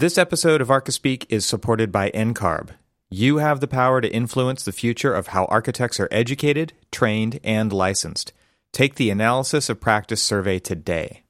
This 0.00 0.16
episode 0.16 0.62
of 0.62 0.68
Archispeak 0.68 1.26
is 1.28 1.44
supported 1.44 1.92
by 1.92 2.10
NCARB. 2.12 2.70
You 3.10 3.36
have 3.36 3.60
the 3.60 3.68
power 3.68 4.00
to 4.00 4.10
influence 4.10 4.64
the 4.64 4.72
future 4.72 5.12
of 5.12 5.26
how 5.26 5.44
architects 5.44 6.00
are 6.00 6.08
educated, 6.10 6.72
trained, 6.90 7.38
and 7.44 7.70
licensed. 7.70 8.32
Take 8.72 8.94
the 8.94 9.10
Analysis 9.10 9.68
of 9.68 9.78
Practice 9.78 10.22
survey 10.22 10.58
today. 10.58 11.24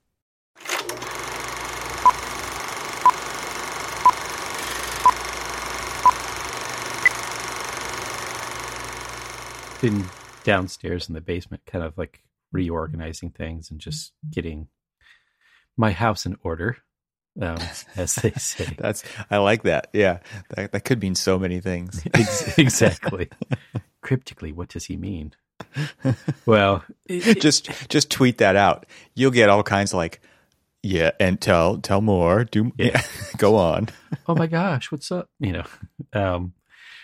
Been 9.81 10.05
downstairs 10.45 11.09
in 11.09 11.17
the 11.17 11.21
basement, 11.21 11.67
kind 11.67 11.85
of 11.85 11.99
like 11.99 12.23
reorganizing 12.53 13.31
things 13.31 13.73
and 13.73 13.81
just 13.81 14.13
getting 14.31 14.69
my 15.77 15.91
house 15.91 16.25
in 16.25 16.37
order, 16.45 16.77
um, 17.59 17.59
as 17.97 18.15
they 18.17 18.31
say. 18.33 18.75
That's 18.79 19.03
I 19.31 19.39
like 19.39 19.63
that. 19.65 19.89
Yeah, 19.93 20.19
that, 20.51 20.73
that 20.73 20.85
could 20.85 21.01
mean 21.01 21.15
so 21.15 21.39
many 21.39 21.61
things. 21.61 22.03
Exactly. 22.59 23.29
Cryptically, 24.03 24.53
what 24.53 24.69
does 24.69 24.87
he 24.87 24.97
mean? 24.97 25.33
Well, 26.47 26.85
it- 27.07 27.41
just 27.41 27.71
just 27.89 28.11
tweet 28.11 28.39
that 28.39 28.57
out. 28.57 28.87
You'll 29.15 29.31
get 29.31 29.49
all 29.51 29.63
kinds 29.63 29.93
of 29.93 29.97
like, 29.99 30.21
yeah, 30.83 31.11
and 31.21 31.41
tell 31.41 31.79
tell 31.79 32.01
more. 32.01 32.45
Do 32.45 32.73
Yeah. 32.79 32.87
yeah. 32.87 33.03
go 33.37 33.57
on. 33.57 33.89
oh 34.29 34.35
my 34.35 34.47
gosh, 34.47 34.91
what's 34.91 35.11
up? 35.13 35.29
You 35.39 35.53
know. 35.53 35.65
Um, 36.13 36.55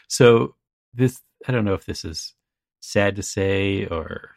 so 0.08 0.54
this, 0.94 1.20
I 1.46 1.52
don't 1.52 1.64
know 1.64 1.74
if 1.74 1.84
this 1.84 2.04
is 2.04 2.34
sad 2.80 3.16
to 3.16 3.22
say 3.22 3.84
or 3.86 4.30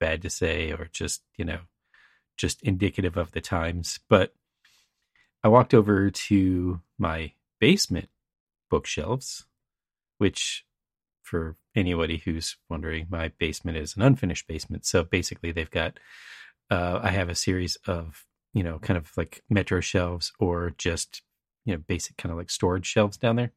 bad 0.00 0.22
to 0.22 0.30
say 0.30 0.72
or 0.72 0.88
just 0.92 1.22
you 1.36 1.44
know 1.44 1.58
just 2.36 2.62
indicative 2.62 3.16
of 3.16 3.32
the 3.32 3.40
times, 3.40 4.00
but 4.08 4.34
I 5.44 5.48
walked 5.48 5.74
over 5.74 6.10
to 6.10 6.80
my 6.98 7.32
basement 7.60 8.08
bookshelves, 8.70 9.44
which 10.18 10.64
for 11.22 11.56
anybody 11.74 12.18
who's 12.18 12.56
wondering, 12.68 13.06
my 13.10 13.28
basement 13.38 13.76
is 13.78 13.96
an 13.96 14.02
unfinished 14.02 14.46
basement. 14.46 14.84
So 14.86 15.02
basically, 15.02 15.52
they've 15.52 15.70
got 15.70 15.98
uh, 16.70 17.00
I 17.02 17.10
have 17.10 17.28
a 17.28 17.34
series 17.34 17.76
of 17.86 18.24
you 18.54 18.62
know 18.62 18.78
kind 18.78 18.96
of 18.96 19.10
like 19.16 19.42
metro 19.50 19.80
shelves 19.80 20.32
or 20.38 20.74
just 20.78 21.22
you 21.64 21.74
know 21.74 21.82
basic 21.86 22.16
kind 22.16 22.30
of 22.32 22.38
like 22.38 22.50
storage 22.50 22.86
shelves 22.86 23.16
down 23.16 23.36
there, 23.36 23.52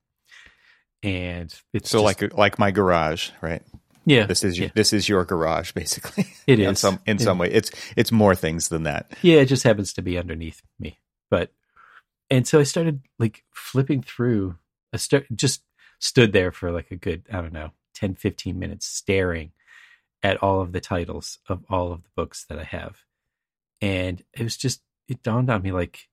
and 1.04 1.54
it's 1.74 1.90
So 1.90 2.00
just- 2.04 2.22
like 2.22 2.34
like 2.38 2.60
my 2.60 2.72
garage, 2.72 3.30
right? 3.42 3.62
yeah, 4.08 4.26
This 4.28 4.44
is 4.44 4.58
your, 4.58 4.68
yeah. 4.68 4.72
this 4.76 4.94
is 4.94 5.10
your 5.10 5.26
garage, 5.26 5.72
basically. 5.72 6.28
It 6.48 6.60
in 6.60 6.72
is. 6.72 6.80
some 6.80 7.00
in 7.08 7.18
Yeah. 7.18 7.24
some 7.24 7.38
way. 7.40 7.52
It's 7.52 7.72
it's 7.96 8.12
more 8.12 8.36
things 8.36 8.70
than 8.70 8.84
that. 8.84 9.12
Yeah, 9.22 9.38
it 9.42 9.46
just 9.48 9.64
happens 9.64 9.94
to 9.94 10.02
be 10.02 10.18
underneath 10.18 10.62
me. 10.80 11.00
But 11.32 11.52
and 12.30 12.48
so 12.48 12.60
I 12.60 12.64
started 12.64 13.02
like 13.20 13.44
flipping 13.54 14.02
through. 14.02 14.58
I 14.94 14.98
start 14.98 15.28
just 15.36 15.64
stood 16.00 16.34
there 16.34 16.52
for 16.52 16.72
like 16.72 16.92
a 16.92 16.96
good, 16.96 17.24
I 17.32 17.42
don't 17.42 17.54
know, 17.54 17.72
10, 17.96 18.16
15 18.16 18.58
minutes 18.58 18.86
staring 18.86 19.52
at 20.24 20.42
all 20.42 20.62
of 20.62 20.72
the 20.72 20.82
titles 20.82 21.40
of 21.48 21.64
all 21.70 21.92
of 21.92 22.04
the 22.04 22.10
books 22.16 22.46
that 22.50 22.60
I 22.60 22.64
have. 22.64 23.04
And 23.82 24.24
it 24.34 24.44
was 24.44 24.58
just 24.58 24.82
it 25.08 25.22
dawned 25.22 25.50
on 25.50 25.62
me 25.62 25.72
like 25.72 26.08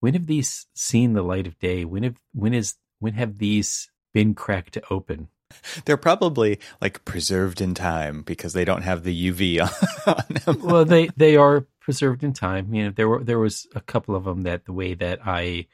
when 0.00 0.14
have 0.14 0.26
these 0.26 0.66
seen 0.74 1.14
the 1.14 1.22
light 1.22 1.46
of 1.46 1.58
day? 1.58 1.84
When 1.84 2.02
have 2.02 2.16
when 2.34 2.52
is 2.54 2.74
when 2.98 3.14
have 3.14 3.38
these 3.38 3.90
been 4.12 4.34
cracked 4.34 4.78
open? 4.90 5.28
They're 5.84 5.96
probably 5.96 6.58
like 6.80 7.04
preserved 7.04 7.60
in 7.60 7.74
time 7.74 8.22
because 8.22 8.52
they 8.52 8.64
don't 8.64 8.82
have 8.82 9.04
the 9.04 9.32
UV 9.32 9.60
on, 9.60 10.14
on 10.14 10.24
them. 10.44 10.62
well, 10.66 10.84
they 10.84 11.08
they 11.16 11.36
are 11.36 11.66
preserved 11.80 12.24
in 12.24 12.32
time. 12.32 12.74
You 12.74 12.84
know, 12.84 12.90
there 12.90 13.08
were 13.08 13.22
there 13.22 13.38
was 13.38 13.66
a 13.74 13.80
couple 13.80 14.14
of 14.14 14.24
them 14.24 14.42
that 14.42 14.64
the 14.64 14.72
way 14.72 14.94
that 14.94 15.20
I 15.24 15.66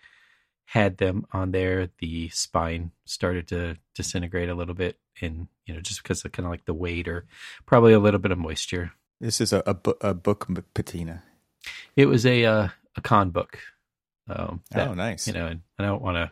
had 0.67 0.99
them 0.99 1.27
on 1.33 1.51
there, 1.53 1.91
the 1.99 2.29
spine 2.31 2.93
started 3.05 3.49
to 3.49 3.77
disintegrate 3.95 4.49
a 4.49 4.55
little 4.55 4.75
bit, 4.75 4.99
and 5.21 5.49
you 5.67 5.75
know, 5.75 5.81
just 5.81 6.03
because 6.03 6.25
of 6.25 6.33
kind 6.33 6.47
of 6.47 6.51
like 6.51 6.65
the 6.65 6.75
weight 6.75 7.09
or 7.09 7.27
probably 7.67 7.93
a 7.93 7.99
little 7.99 8.21
bit 8.21 8.33
of 8.33 8.39
moisture. 8.39 8.93
This 9.21 9.41
is 9.41 9.53
a 9.53 9.63
a, 9.67 9.75
bu- 9.75 9.95
a 10.01 10.15
book 10.15 10.49
patina. 10.75 11.23
It 11.97 12.07
was 12.07 12.27
a 12.27 12.45
uh, 12.45 12.69
a 12.97 13.01
Kahn 13.01 13.31
book. 13.31 13.59
Um, 14.29 14.63
that, 14.71 14.89
oh, 14.89 14.95
nice. 14.95 15.27
You 15.27 15.35
know, 15.35 15.47
and 15.47 15.61
I 15.79 15.85
don't 15.85 16.03
want 16.03 16.17
to. 16.17 16.31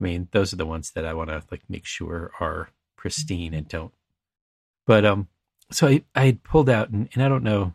I 0.00 0.04
mean, 0.04 0.28
those 0.32 0.52
are 0.52 0.56
the 0.56 0.66
ones 0.66 0.92
that 0.92 1.04
I 1.04 1.12
want 1.14 1.30
to 1.30 1.42
like 1.50 1.62
make 1.68 1.84
sure 1.86 2.32
are 2.40 2.70
pristine 2.96 3.54
and 3.54 3.68
don't. 3.68 3.92
But 4.86 5.04
um, 5.04 5.28
so 5.70 5.86
I 5.88 6.04
I 6.14 6.26
had 6.26 6.42
pulled 6.42 6.70
out 6.70 6.90
and, 6.90 7.08
and 7.14 7.22
I 7.22 7.28
don't 7.28 7.44
know. 7.44 7.74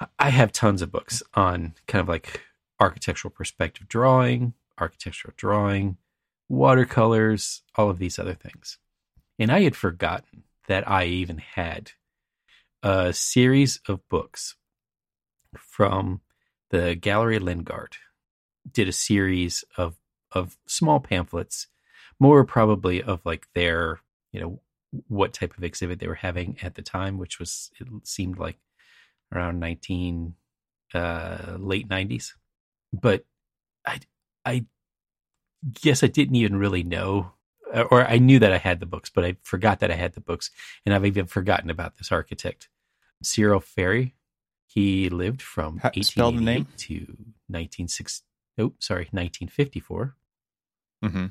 I- 0.00 0.06
I 0.18 0.30
have 0.30 0.52
tons 0.52 0.80
of 0.82 0.90
books 0.92 1.22
on 1.34 1.74
kind 1.86 2.00
of 2.00 2.08
like 2.08 2.42
architectural 2.80 3.30
perspective 3.30 3.88
drawing, 3.88 4.54
architectural 4.78 5.34
drawing, 5.36 5.98
watercolors, 6.48 7.62
all 7.74 7.90
of 7.90 7.98
these 7.98 8.18
other 8.18 8.34
things, 8.34 8.78
and 9.38 9.52
I 9.52 9.60
had 9.60 9.76
forgotten 9.76 10.44
that 10.66 10.88
I 10.88 11.04
even 11.04 11.38
had 11.38 11.92
a 12.82 13.12
series 13.12 13.80
of 13.86 14.08
books 14.08 14.56
from 15.58 16.22
the 16.70 16.94
Gallery 16.94 17.38
Lingard 17.38 17.96
did 18.70 18.88
a 18.88 18.92
series 18.92 19.64
of 19.76 19.96
of 20.32 20.56
small 20.66 21.00
pamphlets, 21.00 21.66
more 22.18 22.44
probably 22.44 23.02
of 23.02 23.20
like 23.24 23.46
their 23.54 24.00
you 24.32 24.40
know 24.40 24.60
what 25.08 25.32
type 25.32 25.56
of 25.56 25.62
exhibit 25.64 26.00
they 26.00 26.08
were 26.08 26.14
having 26.16 26.56
at 26.62 26.74
the 26.74 26.82
time, 26.82 27.18
which 27.18 27.38
was 27.38 27.70
it 27.80 27.86
seemed 28.04 28.38
like 28.38 28.58
around 29.32 29.60
nineteen 29.60 30.34
uh, 30.94 31.56
late 31.58 31.88
nineties. 31.88 32.34
But 32.92 33.24
I 33.86 34.00
I 34.44 34.64
guess 35.82 36.02
I 36.02 36.06
didn't 36.08 36.36
even 36.36 36.56
really 36.56 36.82
know, 36.82 37.32
or 37.90 38.04
I 38.06 38.18
knew 38.18 38.38
that 38.38 38.52
I 38.52 38.58
had 38.58 38.80
the 38.80 38.86
books, 38.86 39.10
but 39.10 39.24
I 39.24 39.36
forgot 39.42 39.80
that 39.80 39.90
I 39.90 39.94
had 39.94 40.14
the 40.14 40.20
books, 40.20 40.50
and 40.84 40.94
I've 40.94 41.06
even 41.06 41.26
forgotten 41.26 41.70
about 41.70 41.96
this 41.98 42.10
architect, 42.10 42.68
Cyril 43.22 43.60
Farey. 43.60 44.14
He 44.66 45.08
lived 45.08 45.42
from 45.42 45.78
How- 45.78 45.90
spell 46.00 46.30
the 46.30 46.38
1888 46.38 46.44
name? 46.44 46.66
to 46.76 46.94
1960. 47.48 48.24
Nope, 48.56 48.76
sorry, 48.78 49.08
1954. 49.10 50.16
Hmm 51.02 51.26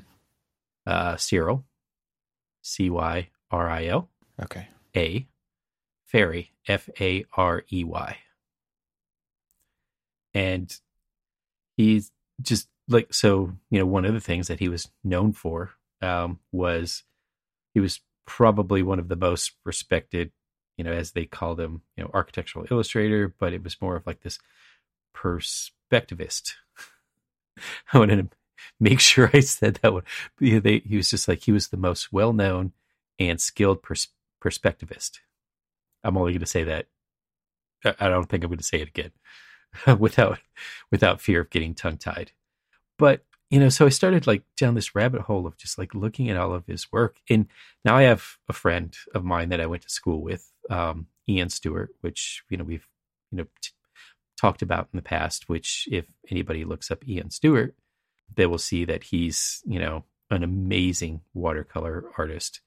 Uh, 0.86 1.16
Cyril, 1.16 1.64
C 2.62 2.90
Y 2.90 3.28
R 3.50 3.70
I 3.70 3.86
L 3.86 4.08
Okay. 4.42 4.68
A, 4.96 5.26
Farey, 6.06 6.52
F 6.66 6.88
A 7.00 7.24
R 7.36 7.64
E 7.72 7.84
Y. 7.84 8.18
And 10.34 10.74
he's 11.76 12.12
just 12.40 12.68
like, 12.88 13.12
so, 13.12 13.52
you 13.70 13.78
know, 13.78 13.86
one 13.86 14.04
of 14.04 14.14
the 14.14 14.20
things 14.20 14.48
that 14.48 14.60
he 14.60 14.68
was 14.68 14.88
known 15.04 15.32
for 15.32 15.72
um, 16.02 16.38
was 16.52 17.02
he 17.74 17.80
was 17.80 18.00
probably 18.26 18.82
one 18.82 18.98
of 18.98 19.08
the 19.08 19.16
most 19.16 19.52
respected, 19.64 20.32
you 20.76 20.84
know, 20.84 20.92
as 20.92 21.12
they 21.12 21.26
called 21.26 21.60
him, 21.60 21.82
you 21.96 22.04
know, 22.04 22.10
architectural 22.14 22.66
illustrator, 22.70 23.34
but 23.38 23.52
it 23.52 23.62
was 23.62 23.80
more 23.80 23.96
of 23.96 24.06
like 24.06 24.20
this 24.22 24.38
perspectivist. 25.14 26.52
I 27.92 27.98
wanted 27.98 28.16
to 28.30 28.36
make 28.78 29.00
sure 29.00 29.30
I 29.32 29.40
said 29.40 29.78
that 29.82 29.92
one. 29.92 30.02
They, 30.40 30.78
he 30.80 30.96
was 30.96 31.10
just 31.10 31.28
like, 31.28 31.42
he 31.42 31.52
was 31.52 31.68
the 31.68 31.76
most 31.76 32.12
well 32.12 32.32
known 32.32 32.72
and 33.18 33.40
skilled 33.40 33.82
pers- 33.82 34.08
perspectivist. 34.42 35.18
I'm 36.02 36.16
only 36.16 36.32
going 36.32 36.40
to 36.40 36.46
say 36.46 36.64
that. 36.64 36.86
I 37.84 37.94
I 37.98 38.08
don't 38.08 38.26
think 38.28 38.44
I'm 38.44 38.50
going 38.50 38.58
to 38.58 38.64
say 38.64 38.80
it 38.80 38.88
again 38.88 39.12
without 39.98 40.38
without 40.90 41.20
fear 41.20 41.40
of 41.40 41.50
getting 41.50 41.74
tongue 41.74 41.98
tied. 41.98 42.32
But 42.98 43.24
you 43.50 43.58
know, 43.58 43.68
so 43.68 43.84
I 43.84 43.88
started 43.88 44.26
like 44.26 44.42
down 44.56 44.74
this 44.74 44.94
rabbit 44.94 45.22
hole 45.22 45.46
of 45.46 45.56
just 45.56 45.76
like 45.76 45.94
looking 45.94 46.30
at 46.30 46.36
all 46.36 46.54
of 46.54 46.66
his 46.66 46.90
work, 46.92 47.16
and 47.28 47.46
now 47.84 47.96
I 47.96 48.02
have 48.02 48.24
a 48.48 48.52
friend 48.52 48.96
of 49.14 49.24
mine 49.24 49.48
that 49.48 49.60
I 49.60 49.66
went 49.66 49.82
to 49.82 49.90
school 49.90 50.22
with, 50.22 50.48
um, 50.70 51.06
Ian 51.28 51.48
Stewart, 51.50 51.90
which 52.00 52.44
you 52.48 52.56
know 52.56 52.64
we've 52.64 52.86
you 53.32 53.38
know 53.38 53.46
t- 53.60 53.70
talked 54.38 54.62
about 54.62 54.88
in 54.92 54.96
the 54.96 55.02
past. 55.02 55.48
Which, 55.48 55.88
if 55.90 56.06
anybody 56.30 56.64
looks 56.64 56.90
up 56.90 57.06
Ian 57.08 57.30
Stewart, 57.30 57.74
they 58.34 58.46
will 58.46 58.58
see 58.58 58.84
that 58.84 59.04
he's 59.04 59.62
you 59.66 59.78
know 59.78 60.04
an 60.30 60.42
amazing 60.42 61.20
watercolor 61.34 62.04
artist 62.16 62.60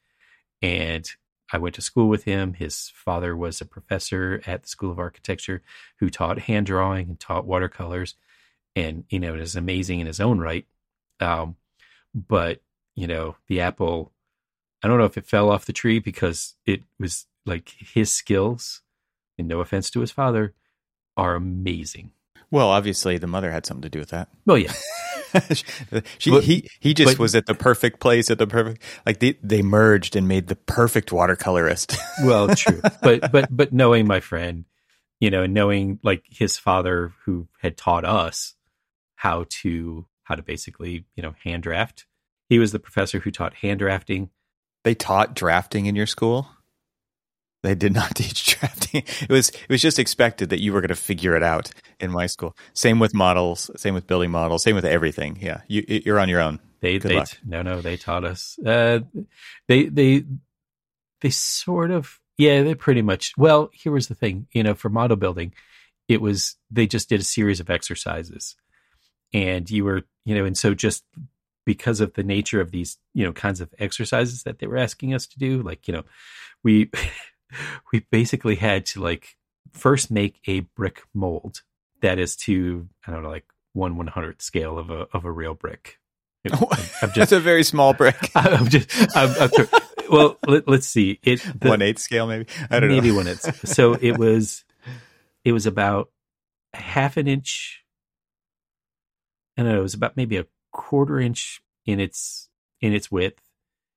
and 0.62 1.10
I 1.54 1.60
went 1.60 1.76
to 1.76 1.82
school 1.82 2.10
with 2.10 2.24
him. 2.24 2.54
His 2.54 2.92
father 2.96 3.38
was 3.38 3.62
a 3.62 3.66
professor 3.66 4.42
at 4.48 4.64
the 4.64 4.70
School 4.70 4.92
of 4.92 4.98
Architecture 4.98 5.62
who 6.00 6.10
taught 6.10 6.40
hand 6.40 6.66
drawing 6.66 7.10
and 7.10 7.20
taught 7.20 7.46
watercolors. 7.46 8.16
And, 8.76 9.04
you 9.10 9.20
know, 9.20 9.36
it 9.36 9.40
is 9.40 9.56
amazing 9.56 10.00
in 10.00 10.08
his 10.08 10.20
own 10.20 10.40
right. 10.40 10.66
Um, 11.20 11.58
but, 12.16 12.62
you 12.96 13.06
know, 13.06 13.36
the 13.48 13.62
apple, 13.62 14.12
I 14.82 14.88
don't 14.88 14.98
know 14.98 15.06
if 15.06 15.18
it 15.18 15.28
fell 15.28 15.52
off 15.52 15.66
the 15.66 15.74
tree 15.74 16.00
because 16.00 16.56
it 16.66 16.82
was 17.00 17.28
like 17.46 17.76
his 17.78 18.12
skills, 18.12 18.82
and 19.38 19.48
no 19.48 19.60
offense 19.60 19.92
to 19.92 20.00
his 20.00 20.12
father, 20.12 20.54
are 21.16 21.36
amazing. 21.36 22.12
Well, 22.50 22.70
obviously 22.70 23.20
the 23.20 23.28
mother 23.28 23.52
had 23.52 23.66
something 23.66 23.84
to 23.84 23.90
do 23.90 24.00
with 24.00 24.10
that. 24.10 24.30
Well, 24.46 24.58
yeah. 24.58 24.74
she, 26.20 26.32
But- 26.32 26.44
he 26.44 26.70
he 26.80 26.94
just 26.94 27.14
but- 27.18 27.20
was 27.22 27.36
at 27.36 27.46
the 27.46 27.56
perfect 27.56 28.00
place 28.00 28.30
at 28.32 28.38
the 28.38 28.48
perfect 28.48 28.82
like 29.06 29.20
they 29.20 29.38
they 29.44 29.62
merged 29.62 30.16
and 30.16 30.28
made 30.28 30.48
the 30.48 30.56
perfect 30.56 31.10
watercolorist. 31.10 31.98
well 32.24 32.48
true 32.56 32.82
but 33.02 33.32
but 33.32 33.48
but 33.50 33.74
knowing 33.74 34.08
my 34.08 34.20
friend 34.20 34.66
you 35.20 35.30
know 35.30 35.46
knowing 35.46 36.00
like 36.04 36.24
his 36.30 36.58
father 36.58 37.14
who 37.26 37.48
had 37.62 37.78
taught 37.78 38.06
us 38.06 38.56
how 39.16 39.46
to 39.50 40.06
how 40.24 40.36
to 40.36 40.42
basically, 40.42 41.06
you 41.16 41.24
know, 41.24 41.36
hand 41.44 41.64
draft. 41.64 42.06
He 42.50 42.58
was 42.60 42.72
the 42.72 42.80
professor 42.80 43.20
who 43.20 43.30
taught 43.32 43.56
hand 43.56 43.80
drafting. 43.80 44.30
They 44.84 44.96
taught 44.96 45.36
drafting 45.36 45.86
in 45.86 45.96
your 45.96 46.08
school? 46.08 46.48
They 47.64 47.76
did 47.76 47.94
not 47.94 48.16
teach 48.16 48.60
drafting. 48.60 49.04
It 49.22 49.30
was 49.30 49.50
it 49.50 49.70
was 49.70 49.82
just 49.82 49.98
expected 49.98 50.50
that 50.50 50.62
you 50.62 50.74
were 50.74 50.82
going 50.82 50.90
to 50.90 50.96
figure 50.96 51.36
it 51.36 51.44
out 51.44 51.72
in 52.00 52.12
my 52.12 52.28
school. 52.28 52.56
Same 52.74 53.00
with 53.00 53.14
models, 53.14 53.72
same 53.78 53.94
with 53.94 54.06
building 54.06 54.32
models, 54.32 54.64
same 54.64 54.76
with 54.76 54.86
everything. 54.86 55.38
Yeah, 55.42 55.62
you 55.68 55.84
you're 55.88 56.20
on 56.20 56.30
your 56.30 56.42
own. 56.42 56.60
They 56.82 57.00
Good 57.00 57.10
they 57.12 57.16
luck. 57.16 57.30
no 57.46 57.62
no 57.62 57.82
they 57.82 57.98
taught 57.98 58.26
us. 58.26 58.60
Uh, 58.60 59.00
they 59.68 59.86
they 59.86 60.26
they 61.22 61.30
sort 61.30 61.92
of 61.92 62.20
yeah 62.38 62.62
they 62.62 62.76
pretty 62.76 63.02
much. 63.02 63.34
Well, 63.38 63.70
here 63.74 63.94
was 63.94 64.10
the 64.10 64.16
thing. 64.16 64.48
You 64.52 64.64
know, 64.64 64.76
for 64.76 64.90
model 64.90 65.16
building, 65.18 65.54
it 66.10 66.22
was 66.22 66.58
they 66.70 66.86
just 66.86 67.08
did 67.08 67.22
a 67.22 67.24
series 67.24 67.62
of 67.62 67.70
exercises, 67.70 68.56
and 69.34 69.70
you 69.72 69.86
were 69.86 70.04
you 70.26 70.36
know, 70.36 70.44
and 70.44 70.58
so 70.58 70.74
just 70.74 71.06
because 71.66 72.02
of 72.02 72.14
the 72.16 72.24
nature 72.24 72.60
of 72.60 72.72
these 72.72 72.98
you 73.14 73.24
know 73.24 73.32
kinds 73.32 73.62
of 73.62 73.74
exercises 73.80 74.44
that 74.44 74.60
they 74.60 74.68
were 74.68 74.78
asking 74.78 75.14
us 75.14 75.26
to 75.28 75.40
do, 75.40 75.62
like 75.62 75.88
you 75.88 75.94
know, 75.94 76.04
we 76.62 76.92
we 77.92 78.06
basically 78.12 78.56
had 78.56 78.86
to 78.88 79.02
like 79.02 79.36
first 79.72 80.12
make 80.12 80.40
a 80.48 80.62
brick 80.62 81.04
mold 81.14 81.62
that 82.02 82.20
is 82.20 82.36
to 82.36 82.88
I 83.08 83.12
don't 83.12 83.24
know 83.24 83.30
like 83.30 83.46
one 83.74 83.98
one 83.98 84.08
hundredth 84.08 84.42
scale 84.42 84.78
of 84.78 84.90
a 84.90 85.08
of 85.14 85.26
a 85.26 85.32
real 85.32 85.54
brick. 85.54 86.00
I'm 86.52 86.60
That's 87.02 87.14
just 87.14 87.32
a 87.32 87.40
very 87.40 87.64
small 87.64 87.94
brick. 87.96 88.32
I'm 88.36 88.68
just 88.68 88.90
I'm, 89.16 89.30
I'm 89.40 89.50
well 90.12 90.38
let, 90.46 90.68
us 90.68 90.86
see 90.86 91.20
it 91.24 91.42
the- 91.60 91.70
One 91.70 91.82
eighth 91.82 92.00
scale, 92.00 92.28
maybe. 92.28 92.46
I 92.70 92.80
don't 92.80 92.90
maybe 92.90 93.10
know. 93.12 93.18
when 93.18 93.28
it's 93.28 93.72
so 93.72 93.94
it 93.94 94.18
was 94.18 94.64
it 95.46 95.54
was 95.54 95.66
about 95.66 96.10
half 96.74 97.18
an 97.18 97.28
inch 97.28 97.84
I 99.58 99.64
don't 99.64 99.72
know 99.72 99.80
it 99.80 99.84
was 99.84 99.94
about 99.94 100.18
maybe 100.18 100.38
a 100.38 100.46
quarter 100.72 101.20
inch 101.20 101.62
in 101.86 102.00
its 102.00 102.50
in 102.82 102.94
its 102.94 103.12
width 103.12 103.42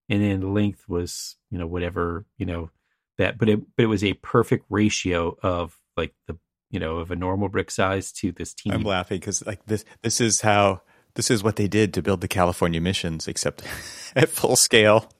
and 0.08 0.22
then 0.22 0.40
the 0.40 0.46
length 0.48 0.88
was 0.88 1.36
you 1.50 1.58
know 1.58 1.66
whatever 1.66 2.26
you 2.36 2.46
know 2.46 2.70
that 3.18 3.38
but 3.38 3.48
it 3.48 3.60
but 3.76 3.84
it 3.84 3.86
was 3.86 4.04
a 4.04 4.14
perfect 4.14 4.64
ratio 4.68 5.36
of 5.42 5.78
like 5.96 6.14
the 6.26 6.36
you 6.70 6.80
know 6.80 6.96
of 6.96 7.10
a 7.10 7.16
normal 7.16 7.48
brick 7.48 7.70
size 7.70 8.12
to 8.12 8.32
this 8.32 8.52
team 8.54 8.72
I'm 8.72 8.82
laughing 8.82 9.18
because 9.18 9.44
like 9.46 9.64
this 9.66 9.84
this 10.02 10.20
is 10.20 10.40
how 10.40 10.82
this 11.16 11.30
is 11.30 11.42
what 11.42 11.56
they 11.56 11.66
did 11.66 11.92
to 11.94 12.02
build 12.02 12.20
the 12.20 12.28
California 12.28 12.80
missions, 12.80 13.26
except 13.26 13.62
at 14.16 14.28
full 14.28 14.54
scale 14.54 15.10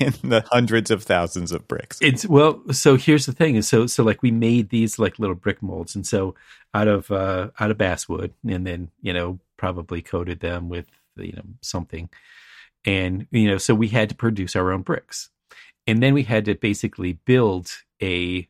in 0.00 0.14
the 0.22 0.44
hundreds 0.50 0.90
of 0.90 1.02
thousands 1.02 1.52
of 1.52 1.68
bricks. 1.68 1.98
It's 2.00 2.26
well, 2.26 2.62
so 2.72 2.96
here's 2.96 3.26
the 3.26 3.32
thing 3.32 3.56
is 3.56 3.68
so 3.68 3.86
so 3.86 4.02
like 4.02 4.22
we 4.22 4.30
made 4.30 4.70
these 4.70 4.98
like 4.98 5.18
little 5.18 5.34
brick 5.34 5.62
molds 5.62 5.94
and 5.94 6.06
so 6.06 6.34
out 6.72 6.88
of 6.88 7.10
uh 7.10 7.50
out 7.60 7.70
of 7.70 7.78
basswood 7.78 8.32
and 8.48 8.66
then, 8.66 8.90
you 9.02 9.12
know, 9.12 9.38
probably 9.56 10.00
coated 10.00 10.40
them 10.40 10.68
with 10.68 10.86
you 11.16 11.32
know 11.32 11.44
something. 11.60 12.08
And 12.86 13.26
you 13.30 13.48
know, 13.48 13.58
so 13.58 13.74
we 13.74 13.88
had 13.88 14.08
to 14.08 14.14
produce 14.14 14.56
our 14.56 14.72
own 14.72 14.82
bricks. 14.82 15.28
And 15.90 16.02
then 16.02 16.14
we 16.14 16.22
had 16.22 16.44
to 16.46 16.54
basically 16.54 17.14
build 17.24 17.70
a 18.02 18.48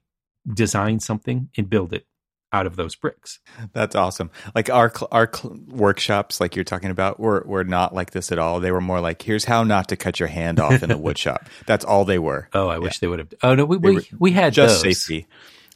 design 0.53 1.01
something 1.01 1.49
and 1.57 1.69
build 1.71 1.93
it 1.93 2.07
out 2.53 2.67
of 2.67 2.75
those 2.77 2.97
bricks. 2.97 3.39
That's 3.73 3.95
awesome. 3.95 4.31
Like 4.55 4.69
our 4.71 4.91
cl- 4.95 5.09
our 5.13 5.31
cl- 5.33 5.57
workshops, 5.69 6.41
like 6.41 6.57
you're 6.57 6.65
talking 6.65 6.91
about, 6.91 7.21
were 7.21 7.43
were 7.47 7.65
not 7.65 7.95
like 7.95 8.11
this 8.11 8.33
at 8.33 8.39
all. 8.39 8.59
They 8.61 8.73
were 8.73 8.81
more 8.81 9.01
like, 9.01 9.23
here's 9.23 9.45
how 9.45 9.63
not 9.63 9.89
to 9.89 9.97
cut 9.97 10.19
your 10.19 10.29
hand 10.29 10.59
off 10.61 10.83
in 10.83 10.89
the 10.89 10.99
wood 11.07 11.17
shop. 11.17 11.49
That's 11.67 11.85
all 11.85 12.05
they 12.05 12.19
were. 12.19 12.49
Oh, 12.53 12.69
I 12.69 12.79
wish 12.79 12.99
they 12.99 13.07
would 13.07 13.21
have. 13.21 13.33
Oh 13.43 13.55
no, 13.55 13.65
we 13.65 13.79
They 13.79 13.91
we, 13.91 14.09
we 14.19 14.33
had 14.33 14.53
Just 14.53 14.83
those. 14.83 14.97
safety. 15.05 15.27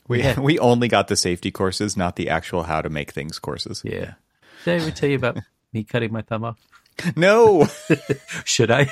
We 0.08 0.18
Yeah. 0.22 0.40
we 0.48 0.58
only 0.58 0.88
got 0.88 1.08
the 1.08 1.16
safety 1.16 1.50
courses, 1.50 1.96
not 1.96 2.16
the 2.16 2.28
actual 2.28 2.64
how 2.64 2.82
to 2.82 2.90
make 2.90 3.12
things 3.12 3.38
courses. 3.38 3.80
Yeah. 3.84 4.14
Did 4.64 4.80
I 4.80 4.82
ever 4.82 4.90
tell 4.90 5.08
you 5.08 5.16
about 5.16 5.38
me 5.72 5.84
cutting 5.84 6.12
my 6.12 6.22
thumb 6.22 6.44
off? 6.44 6.58
No, 7.16 7.66
Should 8.44 8.70
I? 8.70 8.88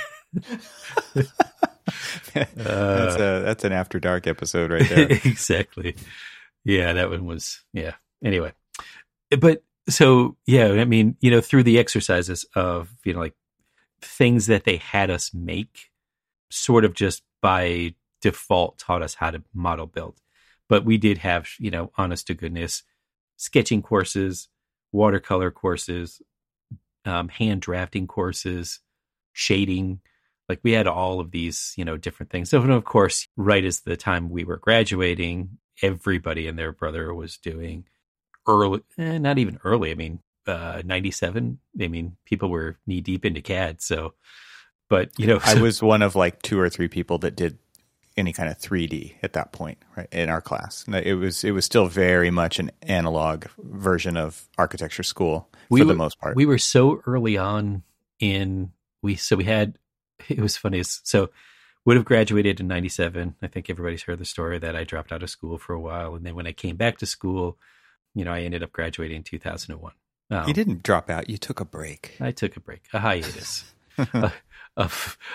that's 2.35 3.17
a 3.17 3.43
that's 3.45 3.65
an 3.65 3.73
after 3.73 3.99
dark 3.99 4.27
episode 4.27 4.71
right 4.71 4.89
there. 4.89 5.11
exactly. 5.11 5.97
Yeah, 6.65 6.93
that 6.93 7.11
one 7.11 7.27
was 7.27 7.63
yeah. 7.73 7.95
Anyway, 8.25 8.53
but 9.39 9.63
so 9.89 10.37
yeah, 10.47 10.69
I 10.69 10.85
mean, 10.85 11.17
you 11.21 11.31
know, 11.31 11.41
through 11.41 11.65
the 11.65 11.79
exercises 11.79 12.47
of 12.55 12.91
you 13.05 13.15
know 13.15 13.21
like 13.21 13.35
things 14.01 14.47
that 14.47 14.65
they 14.65 14.77
had 14.77 15.11
us 15.11 15.33
make, 15.35 15.91
sort 16.51 16.85
of 16.85 16.95
just 16.95 17.23
by 17.41 17.95
default 18.21 18.79
taught 18.79 19.03
us 19.03 19.15
how 19.15 19.31
to 19.31 19.43
model 19.53 19.87
build. 19.87 20.21
But 20.69 20.85
we 20.85 20.99
did 20.99 21.19
have 21.19 21.49
you 21.59 21.71
know, 21.71 21.91
honest 21.97 22.29
to 22.29 22.35
goodness, 22.35 22.85
sketching 23.37 23.83
courses, 23.83 24.49
watercolor 24.93 25.51
courses, 25.51 26.23
um, 27.05 27.29
hand 27.29 27.61
drafting 27.63 28.07
courses, 28.07 28.81
shading. 29.33 30.01
Like 30.53 30.61
we 30.63 30.73
had 30.73 30.87
all 30.87 31.19
of 31.19 31.31
these, 31.31 31.73
you 31.79 31.85
know, 31.87 31.97
different 31.97 32.29
things. 32.29 32.51
So, 32.51 32.61
and 32.61 32.71
of 32.71 32.85
course, 32.85 33.27
right 33.39 33.65
as 33.65 33.81
the 33.81 33.97
time 33.97 34.29
we 34.29 34.45
were 34.45 34.59
graduating, 34.59 35.57
everybody 35.81 36.47
and 36.47 36.59
their 36.59 36.73
brother 36.73 37.15
was 37.15 37.39
doing 37.39 37.87
early, 38.47 38.83
eh, 38.99 39.17
not 39.17 39.39
even 39.39 39.59
early. 39.65 39.91
I 39.91 39.95
mean, 39.95 40.19
uh, 40.47 40.83
97. 40.85 41.59
I 41.81 41.89
mean, 41.89 42.19
people 42.27 42.51
were 42.51 42.77
knee 42.87 43.01
deep 43.01 43.25
into 43.25 43.41
CAD. 43.41 43.81
So, 43.81 44.13
but, 44.91 45.19
you 45.19 45.27
know, 45.27 45.41
I 45.45 45.59
was 45.59 45.81
one 45.81 46.03
of 46.03 46.17
like 46.17 46.43
two 46.43 46.61
or 46.61 46.69
three 46.69 46.89
people 46.89 47.17
that 47.21 47.35
did 47.35 47.57
any 48.15 48.35
kind 48.35 48.51
of 48.51 48.59
3D 48.59 49.15
at 49.23 49.33
that 49.33 49.53
point, 49.53 49.79
right? 49.97 50.09
In 50.13 50.29
our 50.29 50.43
class, 50.43 50.85
And 50.85 50.97
it 50.97 51.15
was 51.15 51.45
it 51.45 51.53
was 51.53 51.65
still 51.65 51.87
very 51.87 52.31
much 52.31 52.59
an 52.59 52.73
analog 52.83 53.47
version 53.57 54.19
of 54.19 54.51
architecture 54.59 55.03
school 55.03 55.49
for 55.71 55.83
the 55.83 55.95
most 55.95 56.21
part. 56.21 56.37
We 56.37 56.45
were 56.45 56.59
so 56.59 57.01
early 57.07 57.39
on 57.39 57.85
in 58.21 58.73
we 59.01 59.17
so 59.17 59.37
we 59.37 59.45
had 59.45 59.79
it 60.29 60.41
was 60.41 60.57
funny. 60.57 60.83
So 60.85 61.31
would 61.85 61.97
have 61.97 62.05
graduated 62.05 62.61
in 62.61 62.69
97 62.69 63.35
i 63.43 63.47
think 63.49 63.69
everybody's 63.69 64.05
heard 64.05 64.21
the 64.21 64.25
story 64.25 64.57
that 64.57 64.77
i 64.77 64.85
dropped 64.85 65.11
out 65.11 65.21
of 65.25 65.29
school 65.29 65.59
for 65.59 65.73
a 65.75 65.81
while 65.81 66.15
and 66.15 66.25
then 66.25 66.37
when 66.37 66.47
i 66.47 66.53
came 66.53 66.77
back 66.77 66.97
to 66.97 67.07
school 67.07 67.59
you 68.15 68.25
know 68.25 68.33
i 68.33 68.41
ended 68.43 68.63
up 68.63 68.71
graduating 68.73 69.17
in 69.17 69.23
2001 69.25 69.93
um, 70.31 70.47
you 70.47 70.55
didn't 70.55 70.85
drop 70.85 71.11
out; 71.11 71.29
you 71.29 71.37
took 71.37 71.59
a 71.59 71.65
break, 71.65 72.17
i 72.21 72.31
took 72.31 72.57
a 72.57 72.61
break 72.61 72.83
a 72.93 73.01
hiatus 73.01 73.65
a, 73.99 74.05
a, 74.13 74.33
a, 74.77 74.85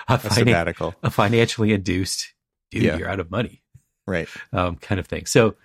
a 0.08 0.16
finan- 0.16 0.32
sabbatical, 0.32 0.94
a 1.02 1.10
financially 1.10 1.74
induced 1.74 2.32
dude 2.70 2.82
Yeah. 2.84 2.96
you're 2.96 3.10
out 3.10 3.20
of 3.20 3.30
money. 3.30 3.62
Right? 4.06 4.28
um, 4.54 4.76
kind 4.76 4.98
of 4.98 5.06
thing. 5.06 5.26
So 5.26 5.56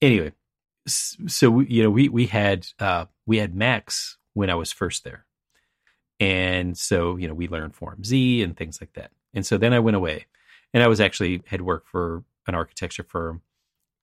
anyway, 0.00 0.32
so 0.86 1.50
we, 1.50 1.66
you 1.66 1.82
know, 1.82 1.90
we 1.90 2.08
we 2.08 2.26
had 2.26 2.66
uh, 2.78 3.06
we 3.26 3.38
had 3.38 3.56
Max 3.56 4.18
when 4.34 4.50
I 4.50 4.54
was 4.54 4.70
first 4.70 5.02
there, 5.02 5.26
and 6.20 6.76
so 6.76 7.16
you 7.16 7.28
know 7.28 7.34
we 7.34 7.48
learned 7.48 7.74
Form 7.74 8.04
Z 8.04 8.42
and 8.42 8.56
things 8.56 8.80
like 8.80 8.92
that. 8.94 9.10
And 9.34 9.44
so 9.44 9.58
then 9.58 9.72
I 9.72 9.78
went 9.78 9.96
away, 9.96 10.26
and 10.72 10.82
I 10.82 10.88
was 10.88 11.00
actually 11.00 11.42
had 11.46 11.62
worked 11.62 11.88
for 11.88 12.24
an 12.46 12.54
architecture 12.54 13.04
firm, 13.04 13.42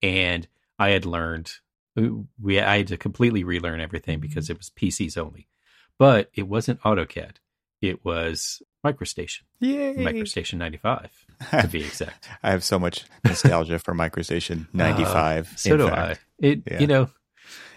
and 0.01 0.47
I 0.79 0.89
had 0.89 1.05
learned 1.05 1.51
uh, 1.97 2.09
we 2.41 2.59
I 2.59 2.77
had 2.77 2.87
to 2.87 2.97
completely 2.97 3.43
relearn 3.43 3.79
everything 3.79 4.19
mm-hmm. 4.19 4.27
because 4.27 4.49
it 4.49 4.57
was 4.57 4.69
PCs 4.69 5.17
only, 5.17 5.47
but 5.97 6.29
it 6.33 6.47
wasn't 6.47 6.81
AutoCAD. 6.81 7.37
It 7.81 8.03
was 8.05 8.61
MicroStation, 8.85 9.41
Yay! 9.59 9.95
MicroStation 9.95 10.57
95 10.57 11.25
to 11.61 11.67
be 11.67 11.81
exact. 11.81 12.27
I 12.41 12.51
have 12.51 12.63
so 12.63 12.79
much 12.79 13.05
nostalgia 13.23 13.79
for 13.79 13.93
MicroStation 13.93 14.65
uh, 14.67 14.69
95. 14.73 15.53
So 15.57 15.77
do 15.77 15.89
fact. 15.89 16.21
I. 16.41 16.45
It 16.45 16.61
Yeah. 16.65 16.79
you 16.79 16.87
know 16.87 17.09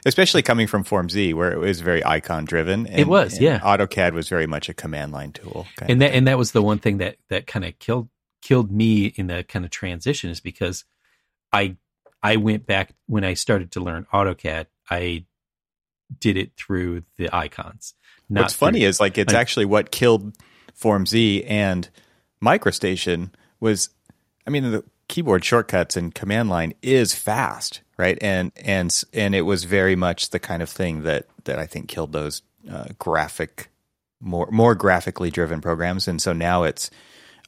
Especially 0.06 0.42
coming 0.42 0.66
from 0.66 0.84
Form 0.84 1.08
Z, 1.08 1.34
where 1.34 1.52
it 1.52 1.58
was 1.58 1.80
very 1.80 2.04
icon 2.04 2.44
driven. 2.44 2.86
It 2.86 3.08
was, 3.08 3.40
yeah. 3.40 3.58
AutoCAD 3.60 4.12
was 4.12 4.28
very 4.28 4.46
much 4.46 4.68
a 4.68 4.74
command 4.74 5.12
line 5.12 5.32
tool. 5.32 5.66
and 5.82 6.00
that 6.02 6.12
and 6.14 6.26
that 6.28 6.38
was 6.38 6.52
the 6.52 6.62
one 6.62 6.78
thing 6.78 6.98
that 6.98 7.16
that 7.28 7.46
kind 7.46 7.64
of 7.64 7.78
killed 7.78 8.08
killed 8.42 8.70
me 8.70 9.06
in 9.06 9.26
the 9.26 9.42
kind 9.44 9.64
of 9.64 9.70
transition 9.70 10.30
is 10.30 10.40
because 10.40 10.84
I 11.52 11.76
I 12.22 12.36
went 12.36 12.66
back 12.66 12.94
when 13.06 13.24
I 13.24 13.34
started 13.34 13.72
to 13.72 13.80
learn 13.80 14.06
AutoCAD. 14.12 14.66
I 14.90 15.24
did 16.20 16.36
it 16.36 16.52
through 16.56 17.02
the 17.16 17.34
icons. 17.34 17.94
What's 18.28 18.54
funny 18.54 18.80
through- 18.80 18.88
is 18.88 19.00
like 19.00 19.18
it's 19.18 19.32
like- 19.32 19.40
actually 19.40 19.66
what 19.66 19.90
killed 19.90 20.34
Form 20.74 21.06
Z 21.06 21.44
and 21.44 21.88
MicroStation 22.42 23.30
was 23.60 23.90
I 24.46 24.50
mean 24.50 24.70
the 24.70 24.84
keyboard 25.08 25.44
shortcuts 25.44 25.96
and 25.96 26.14
command 26.14 26.48
line 26.50 26.74
is 26.82 27.14
fast, 27.14 27.80
right? 27.96 28.18
And 28.20 28.52
and 28.56 28.94
and 29.12 29.34
it 29.34 29.42
was 29.42 29.64
very 29.64 29.96
much 29.96 30.30
the 30.30 30.38
kind 30.38 30.62
of 30.62 30.68
thing 30.68 31.02
that 31.02 31.26
that 31.44 31.58
I 31.58 31.66
think 31.66 31.88
killed 31.88 32.12
those 32.12 32.42
uh, 32.70 32.86
graphic 32.98 33.68
more 34.20 34.48
more 34.50 34.74
graphically 34.74 35.30
driven 35.30 35.60
programs 35.60 36.08
and 36.08 36.20
so 36.20 36.32
now 36.32 36.64
it's 36.64 36.90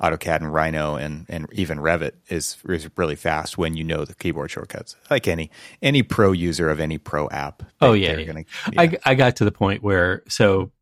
AutoCAD 0.01 0.37
and 0.37 0.55
Rhino 0.55 0.95
and 0.97 1.27
and 1.29 1.47
even 1.53 1.79
Revit 1.79 2.13
is, 2.29 2.57
is 2.67 2.89
really 2.97 3.17
fast 3.17 3.59
when 3.59 3.77
you 3.77 3.85
know 3.85 4.05
the 4.05 4.15
keyboard 4.15 4.51
shortcuts. 4.51 4.97
Like 5.11 5.29
any 5.29 5.51
any 5.83 6.03
pro 6.03 6.33
user 6.33 6.71
of 6.71 6.81
any 6.81 6.97
pro 6.97 7.29
app. 7.29 7.63
Oh, 7.83 7.93
yeah, 7.93 8.17
yeah. 8.17 8.25
gonna- 8.25 8.45
I 8.79 8.97
I 9.05 9.15
got 9.15 9.37
to 9.37 9.45
the 9.45 9.53
point 9.53 9.83
where 9.83 10.23
so 10.29 10.73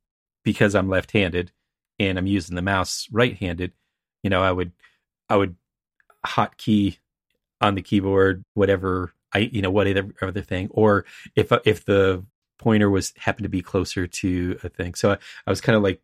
because 0.44 0.74
I'm 0.76 0.88
left-handed 0.88 1.50
and 1.98 2.16
I'm 2.16 2.28
using 2.28 2.54
the 2.54 2.62
mouse 2.62 3.08
right-handed, 3.10 3.72
you 4.22 4.30
know, 4.30 4.40
I 4.42 4.52
would 4.52 4.70
I 5.28 5.36
would 5.36 5.56
hotkey 6.26 6.98
on 7.60 7.74
the 7.74 7.82
keyboard 7.82 8.44
whatever 8.54 9.12
I 9.32 9.38
you 9.38 9.62
know 9.62 9.70
whatever 9.70 10.10
other 10.22 10.42
thing 10.42 10.68
or 10.70 11.04
if 11.36 11.52
uh, 11.52 11.60
if 11.64 11.84
the 11.84 12.24
pointer 12.58 12.90
was 12.90 13.12
happened 13.16 13.44
to 13.44 13.48
be 13.48 13.62
closer 13.62 14.06
to 14.06 14.58
a 14.64 14.68
thing. 14.68 14.94
So 14.94 15.12
I, 15.12 15.18
I 15.46 15.50
was 15.50 15.60
kind 15.60 15.76
of 15.76 15.82
like 15.82 16.00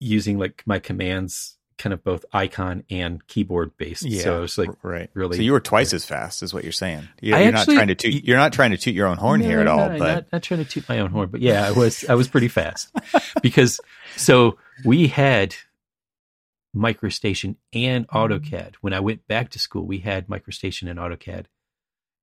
using 0.00 0.38
like 0.38 0.62
my 0.66 0.78
commands 0.78 1.56
kind 1.76 1.92
of 1.92 2.04
both 2.04 2.24
icon 2.32 2.84
and 2.90 3.26
keyboard 3.26 3.76
based. 3.76 4.04
Yeah, 4.04 4.22
so 4.22 4.38
it 4.38 4.40
was 4.42 4.58
like 4.58 4.70
right. 4.82 5.10
really. 5.14 5.36
So 5.36 5.42
you 5.42 5.52
were 5.52 5.60
twice 5.60 5.92
as 5.92 6.04
fast, 6.04 6.42
is 6.42 6.54
what 6.54 6.62
you're 6.62 6.72
saying. 6.72 7.08
You're, 7.20 7.38
you're 7.38 7.48
actually- 7.56 7.74
not 7.74 7.78
trying 7.80 7.88
to 7.88 7.94
toot. 7.96 8.24
You're 8.24 8.36
not 8.36 8.52
trying 8.52 8.70
to 8.72 8.76
toot 8.76 8.94
your 8.94 9.06
own 9.08 9.16
horn 9.16 9.40
here 9.40 9.60
at 9.60 9.64
No, 9.64 9.72
all. 9.72 9.88
no, 9.88 9.98
but 9.98 10.14
not, 10.14 10.32
not 10.32 10.42
trying 10.42 10.62
to 10.64 10.70
toot 10.70 10.88
my 10.88 11.00
own 11.00 11.10
horn, 11.10 11.30
but 11.30 11.40
yeah, 11.40 11.66
I 11.66 11.72
was 11.72 12.04
I 12.08 12.14
was 12.14 12.28
pretty 12.28 12.48
fast 12.48 12.90
because 13.42 13.80
so 14.16 14.58
we 14.84 15.08
had 15.08 15.54
MicroStation 16.74 17.56
and 17.72 18.06
mm-hmm. 18.08 18.16
AutoCAD. 18.16 18.74
When 18.80 18.92
I 18.92 19.00
went 19.00 19.26
back 19.26 19.50
to 19.50 19.58
school, 19.58 19.86
we 19.86 19.98
had 19.98 20.28
MicroStation 20.28 20.90
and 20.90 20.98
AutoCAD, 20.98 21.46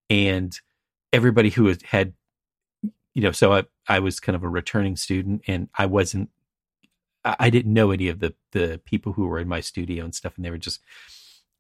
and 0.10 0.60
everybody 1.14 1.50
who 1.50 1.68
had, 1.68 1.82
had 1.84 2.14
you 3.14 3.22
know, 3.22 3.32
so 3.32 3.54
I 3.54 3.64
I 3.88 4.00
was 4.00 4.20
kind 4.20 4.36
of 4.36 4.44
a 4.44 4.50
returning 4.50 4.96
student, 4.96 5.44
and 5.48 5.70
I 5.78 5.86
wasn't. 5.86 6.30
I 7.24 7.36
I 7.40 7.50
didn't 7.50 7.74
know 7.74 7.92
any 7.92 8.08
of 8.08 8.20
the 8.20 8.34
the 8.52 8.80
people 8.86 9.14
who 9.14 9.28
were 9.28 9.40
in 9.40 9.48
my 9.48 9.62
studio 9.62 10.04
and 10.04 10.16
stuff, 10.16 10.36
and 10.36 10.46
they 10.46 10.52
were 10.52 10.58
just, 10.58 10.80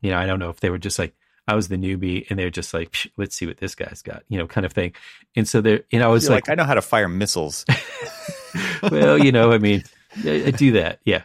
you 0.01 0.11
know, 0.11 0.17
I 0.17 0.25
don't 0.25 0.39
know 0.39 0.49
if 0.49 0.59
they 0.59 0.69
were 0.69 0.77
just 0.77 0.99
like 0.99 1.13
I 1.47 1.55
was 1.55 1.67
the 1.67 1.77
newbie, 1.77 2.29
and 2.29 2.37
they're 2.37 2.49
just 2.49 2.73
like, 2.73 2.91
"Psh, 2.91 3.11
let's 3.17 3.35
see 3.35 3.45
what 3.47 3.57
this 3.57 3.75
guy's 3.75 4.01
got, 4.01 4.23
you 4.29 4.37
know, 4.37 4.47
kind 4.47 4.65
of 4.65 4.73
thing. 4.73 4.93
And 5.35 5.47
so 5.47 5.59
there, 5.61 5.81
you 5.89 5.99
know, 5.99 6.09
I 6.09 6.11
was 6.11 6.29
like, 6.29 6.47
like, 6.47 6.49
I 6.49 6.55
know 6.55 6.67
how 6.67 6.75
to 6.75 6.81
fire 6.81 7.09
missiles. 7.09 7.65
well, 8.83 9.17
you 9.17 9.31
know, 9.31 9.51
I 9.51 9.57
mean, 9.57 9.83
I, 10.25 10.43
I 10.47 10.51
do 10.51 10.73
that, 10.73 10.99
yeah. 11.05 11.23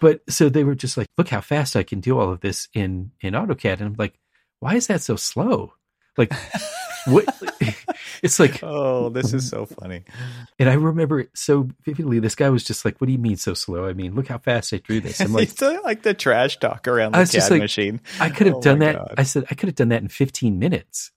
But 0.00 0.20
so 0.28 0.48
they 0.48 0.64
were 0.64 0.74
just 0.74 0.96
like, 0.96 1.08
look 1.18 1.28
how 1.28 1.40
fast 1.40 1.76
I 1.76 1.82
can 1.82 2.00
do 2.00 2.18
all 2.18 2.30
of 2.32 2.40
this 2.40 2.68
in 2.74 3.12
in 3.20 3.34
AutoCAD, 3.34 3.74
and 3.74 3.82
I'm 3.82 3.96
like, 3.98 4.18
why 4.60 4.74
is 4.74 4.86
that 4.88 5.02
so 5.02 5.16
slow? 5.16 5.72
Like, 6.16 6.32
what? 7.06 7.26
It's 8.22 8.40
like, 8.40 8.60
oh, 8.62 9.10
this 9.10 9.34
is 9.34 9.46
so 9.46 9.66
funny. 9.66 10.04
and 10.58 10.70
I 10.70 10.74
remember 10.74 11.20
it 11.20 11.30
so 11.34 11.68
vividly. 11.82 12.20
This 12.20 12.34
guy 12.34 12.48
was 12.48 12.64
just 12.64 12.82
like, 12.82 12.98
"What 12.98 13.06
do 13.06 13.12
you 13.12 13.18
mean 13.18 13.36
so 13.36 13.52
slow? 13.52 13.86
I 13.86 13.92
mean, 13.92 14.14
look 14.14 14.28
how 14.28 14.38
fast 14.38 14.72
I 14.72 14.78
drew 14.78 15.00
this." 15.00 15.20
I'm 15.20 15.32
like, 15.34 15.50
it's 15.50 15.60
like 15.60 16.02
the 16.02 16.14
trash 16.14 16.58
talk 16.58 16.88
around 16.88 17.12
the 17.12 17.26
CAD 17.26 17.50
like, 17.50 17.60
machine. 17.60 18.00
I 18.18 18.30
could 18.30 18.46
have 18.46 18.56
Oh 18.56 18.60
done 18.62 18.78
that. 18.78 18.96
God. 18.96 19.14
I 19.18 19.24
said 19.24 19.44
I 19.50 19.54
could 19.54 19.68
have 19.68 19.74
done 19.74 19.90
that 19.90 20.00
in 20.00 20.08
15 20.08 20.58
minutes. 20.58 21.10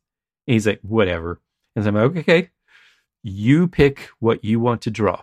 And 0.47 0.53
he's 0.53 0.67
like, 0.67 0.81
whatever. 0.81 1.39
And 1.77 1.87
I'm 1.87 1.95
like, 1.95 2.17
okay, 2.17 2.49
you 3.23 3.69
pick 3.69 4.09
what 4.19 4.43
you 4.43 4.59
want 4.59 4.81
to 4.81 4.91
draw, 4.91 5.21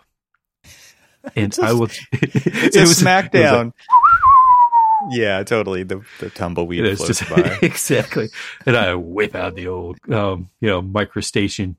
and 1.37 1.57
a- 1.59 1.65
I 1.65 1.73
will. 1.73 1.89
It's 2.13 2.13
it 2.13 2.55
was- 2.55 2.77
it 2.77 2.81
was 2.81 3.03
like- 3.05 3.31
smackdown. 3.33 3.73
yeah, 5.11 5.43
totally. 5.43 5.83
The 5.83 6.03
the 6.21 6.31
tumbleweed 6.31 6.97
floats 6.97 7.19
just 7.21 7.31
by. 7.31 7.59
exactly, 7.63 8.29
and 8.67 8.77
I 8.77 8.95
whip 8.95 9.35
out 9.35 9.55
the 9.55 9.69
old, 9.69 9.99
um, 10.11 10.51
you 10.61 10.69
know, 10.69 10.83
microstation, 10.83 11.77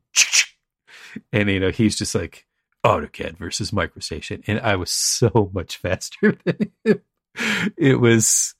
and 1.33 1.49
you 1.49 1.59
know, 1.59 1.71
he's 1.71 1.95
just 1.97 2.13
like 2.15 2.45
AutoCAD 2.85 3.37
versus 3.37 3.71
microstation, 3.71 4.43
and 4.47 4.59
I 4.59 4.75
was 4.75 4.91
so 4.91 5.49
much 5.53 5.77
faster 5.77 6.37
than 6.45 6.71
him. 6.83 7.01
It 7.77 7.99
was, 7.99 8.53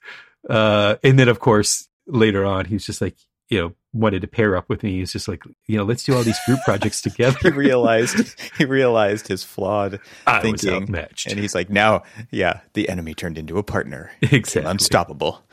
uh, 0.49 0.95
and 1.03 1.17
then 1.19 1.29
of 1.29 1.39
course 1.39 1.87
later 2.07 2.43
on, 2.45 2.65
he's 2.65 2.85
just 2.85 3.01
like, 3.01 3.15
you 3.49 3.59
know, 3.61 3.73
wanted 3.95 4.21
to 4.21 4.27
pair 4.27 4.55
up 4.55 4.69
with 4.69 4.83
me. 4.83 4.99
He's 4.99 5.13
just 5.13 5.27
like, 5.27 5.43
you 5.67 5.77
know, 5.77 5.83
let's 5.83 6.03
do 6.03 6.15
all 6.15 6.23
these 6.23 6.39
group 6.45 6.59
projects 6.65 7.01
together. 7.01 7.37
he 7.41 7.49
realized 7.49 8.39
he 8.57 8.65
realized 8.65 9.27
his 9.27 9.43
flawed 9.43 9.99
I 10.27 10.41
thinking, 10.41 10.93
and 10.95 11.39
he's 11.39 11.55
like, 11.55 11.69
now, 11.69 12.03
yeah, 12.31 12.61
the 12.73 12.89
enemy 12.89 13.13
turned 13.13 13.37
into 13.37 13.57
a 13.57 13.63
partner, 13.63 14.11
exactly. 14.21 14.69
unstoppable. 14.69 15.43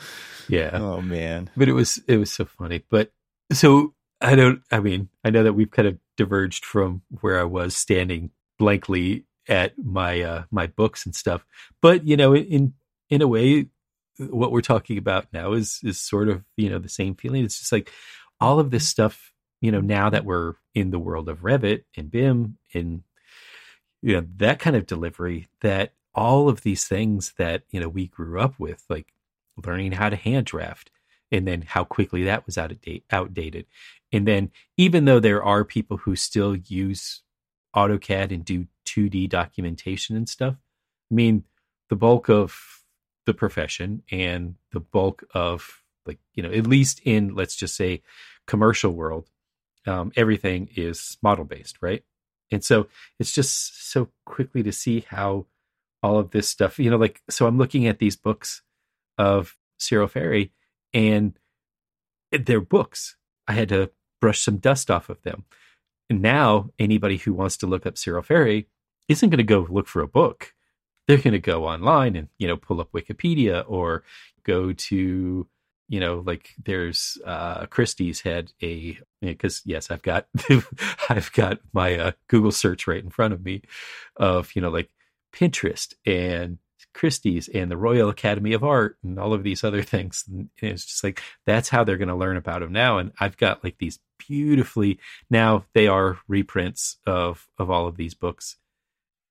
Yeah. 0.48 0.70
Oh 0.74 1.00
man, 1.00 1.50
but 1.56 1.68
it 1.68 1.72
was 1.72 2.00
it 2.08 2.16
was 2.16 2.30
so 2.30 2.44
funny 2.44 2.82
but 2.90 3.12
so 3.52 3.94
i 4.20 4.34
don't 4.34 4.62
i 4.70 4.80
mean 4.80 5.08
i 5.24 5.30
know 5.30 5.42
that 5.42 5.52
we've 5.52 5.70
kind 5.70 5.88
of 5.88 5.98
diverged 6.16 6.64
from 6.64 7.02
where 7.20 7.38
i 7.38 7.44
was 7.44 7.76
standing 7.76 8.30
blankly 8.58 9.24
at 9.48 9.72
my 9.78 10.20
uh 10.20 10.44
my 10.50 10.66
books 10.66 11.04
and 11.04 11.14
stuff 11.14 11.44
but 11.80 12.06
you 12.06 12.16
know 12.16 12.34
in 12.34 12.74
in 13.10 13.22
a 13.22 13.28
way 13.28 13.66
what 14.18 14.52
we're 14.52 14.60
talking 14.60 14.98
about 14.98 15.26
now 15.32 15.52
is 15.52 15.80
is 15.82 16.00
sort 16.00 16.28
of 16.28 16.44
you 16.56 16.70
know 16.70 16.78
the 16.78 16.88
same 16.88 17.14
feeling 17.14 17.44
it's 17.44 17.58
just 17.58 17.72
like 17.72 17.90
all 18.42 18.58
of 18.58 18.70
this 18.70 18.86
stuff 18.86 19.32
you 19.60 19.70
know 19.70 19.80
now 19.80 20.10
that 20.10 20.24
we're 20.24 20.54
in 20.74 20.90
the 20.90 20.98
world 20.98 21.28
of 21.28 21.40
revit 21.40 21.84
and 21.96 22.10
bim 22.10 22.58
and 22.74 23.02
you 24.02 24.14
know 24.14 24.26
that 24.36 24.58
kind 24.58 24.76
of 24.76 24.86
delivery 24.86 25.48
that 25.60 25.94
all 26.14 26.48
of 26.48 26.62
these 26.62 26.84
things 26.84 27.32
that 27.38 27.62
you 27.70 27.80
know 27.80 27.88
we 27.88 28.06
grew 28.06 28.40
up 28.40 28.58
with 28.58 28.84
like 28.88 29.12
learning 29.64 29.92
how 29.92 30.08
to 30.08 30.16
hand 30.16 30.46
draft 30.46 30.90
and 31.30 31.46
then 31.46 31.62
how 31.62 31.84
quickly 31.84 32.24
that 32.24 32.44
was 32.46 32.58
out 32.58 32.70
of 32.70 32.80
date 32.80 33.04
outdated. 33.10 33.66
And 34.12 34.26
then 34.26 34.50
even 34.76 35.06
though 35.06 35.20
there 35.20 35.42
are 35.42 35.64
people 35.64 35.96
who 35.98 36.16
still 36.16 36.54
use 36.54 37.22
AutoCAD 37.74 38.32
and 38.32 38.44
do 38.44 38.66
2D 38.84 39.28
documentation 39.28 40.16
and 40.16 40.28
stuff 40.28 40.56
I 41.10 41.14
mean 41.14 41.44
the 41.88 41.96
bulk 41.96 42.28
of 42.28 42.82
the 43.24 43.34
profession 43.34 44.02
and 44.10 44.56
the 44.72 44.80
bulk 44.80 45.24
of 45.32 45.82
like 46.04 46.18
you 46.34 46.42
know 46.42 46.50
at 46.50 46.66
least 46.66 47.00
in 47.04 47.34
let's 47.34 47.56
just 47.56 47.76
say 47.76 48.02
commercial 48.46 48.92
world 48.92 49.28
um, 49.86 50.12
everything 50.16 50.68
is 50.76 51.18
model 51.22 51.44
based 51.44 51.78
right 51.80 52.04
and 52.50 52.62
so 52.62 52.86
it's 53.18 53.32
just 53.32 53.90
so 53.90 54.08
quickly 54.24 54.62
to 54.62 54.72
see 54.72 55.04
how 55.08 55.46
all 56.02 56.18
of 56.18 56.30
this 56.30 56.48
stuff 56.48 56.78
you 56.78 56.90
know 56.90 56.96
like 56.96 57.22
so 57.28 57.46
i'm 57.46 57.58
looking 57.58 57.86
at 57.86 57.98
these 57.98 58.16
books 58.16 58.62
of 59.18 59.56
Cyril 59.78 60.08
Farey 60.08 60.52
and 60.94 61.38
they're 62.30 62.60
books. 62.60 63.16
I 63.46 63.52
had 63.52 63.68
to 63.70 63.90
brush 64.20 64.40
some 64.40 64.58
dust 64.58 64.90
off 64.90 65.08
of 65.08 65.22
them. 65.22 65.44
And 66.08 66.22
now 66.22 66.70
anybody 66.78 67.16
who 67.16 67.32
wants 67.32 67.56
to 67.58 67.66
look 67.66 67.86
up 67.86 67.98
Cyril 67.98 68.22
Farey 68.22 68.68
isn't 69.08 69.30
going 69.30 69.38
to 69.38 69.44
go 69.44 69.66
look 69.68 69.88
for 69.88 70.02
a 70.02 70.08
book. 70.08 70.54
They're 71.06 71.18
going 71.18 71.32
to 71.32 71.40
go 71.40 71.66
online 71.66 72.16
and, 72.16 72.28
you 72.38 72.46
know, 72.46 72.56
pull 72.56 72.80
up 72.80 72.92
Wikipedia 72.92 73.64
or 73.66 74.04
go 74.44 74.72
to, 74.72 75.46
you 75.92 76.00
know, 76.00 76.22
like 76.24 76.54
there's 76.64 77.18
uh 77.26 77.66
Christie's 77.66 78.22
had 78.22 78.50
a 78.62 78.98
because 79.20 79.60
yes, 79.66 79.90
I've 79.90 80.00
got 80.00 80.26
I've 81.10 81.30
got 81.34 81.58
my 81.74 81.98
uh, 81.98 82.12
Google 82.28 82.50
search 82.50 82.86
right 82.86 83.04
in 83.04 83.10
front 83.10 83.34
of 83.34 83.44
me 83.44 83.60
of, 84.16 84.56
you 84.56 84.62
know, 84.62 84.70
like 84.70 84.88
Pinterest 85.34 85.92
and 86.06 86.56
Christie's 86.94 87.46
and 87.48 87.70
the 87.70 87.76
Royal 87.76 88.08
Academy 88.08 88.54
of 88.54 88.64
Art 88.64 88.96
and 89.04 89.18
all 89.18 89.34
of 89.34 89.42
these 89.42 89.62
other 89.62 89.82
things. 89.92 90.24
And 90.26 90.48
it's 90.56 90.86
just 90.86 91.04
like 91.04 91.20
that's 91.44 91.68
how 91.68 91.84
they're 91.84 91.98
going 91.98 92.08
to 92.08 92.14
learn 92.14 92.38
about 92.38 92.60
them 92.60 92.72
now. 92.72 92.96
And 92.96 93.12
I've 93.20 93.36
got 93.36 93.62
like 93.62 93.76
these 93.76 93.98
beautifully 94.16 94.98
now 95.28 95.66
they 95.74 95.88
are 95.88 96.20
reprints 96.26 96.96
of 97.06 97.48
of 97.58 97.70
all 97.70 97.86
of 97.86 97.98
these 97.98 98.14
books. 98.14 98.56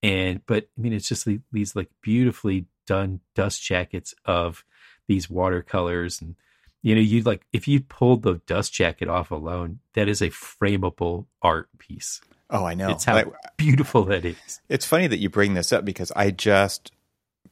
And 0.03 0.46
but 0.46 0.68
I 0.77 0.82
mean 0.82 0.94
it's 0.94 1.08
just 1.08 1.27
these 1.51 1.75
like 1.75 1.89
beautifully 2.03 2.68
done 2.86 3.22
dust 3.34 3.63
jackets 3.63 4.13
of 4.25 4.63
these 5.08 5.27
watercolors 5.27 6.22
and 6.22 6.36
you 6.82 6.96
know 6.96 7.02
you 7.02 7.22
like 7.22 7.44
if 7.54 7.68
you 7.68 7.82
pulled 7.82 8.24
the 8.24 8.42
dust 8.46 8.74
jacket 8.74 9.08
off 9.08 9.32
alone 9.32 9.80
that 9.94 10.08
is 10.08 10.22
a 10.22 10.30
frameable 10.30 11.26
art 11.42 11.70
piece. 11.78 12.22
oh 12.50 12.66
I 12.66 12.74
know. 12.74 12.90
It's 12.90 13.06
how 13.06 13.16
Like, 13.16 13.28
beautiful 13.58 14.06
that 14.06 14.26
is. 14.26 14.62
It's 14.70 14.86
funny 14.86 15.08
that 15.08 15.20
you 15.20 15.30
bring 15.30 15.54
this 15.54 15.72
up 15.72 15.86
because 15.86 16.12
I 16.16 16.32
just 16.32 16.92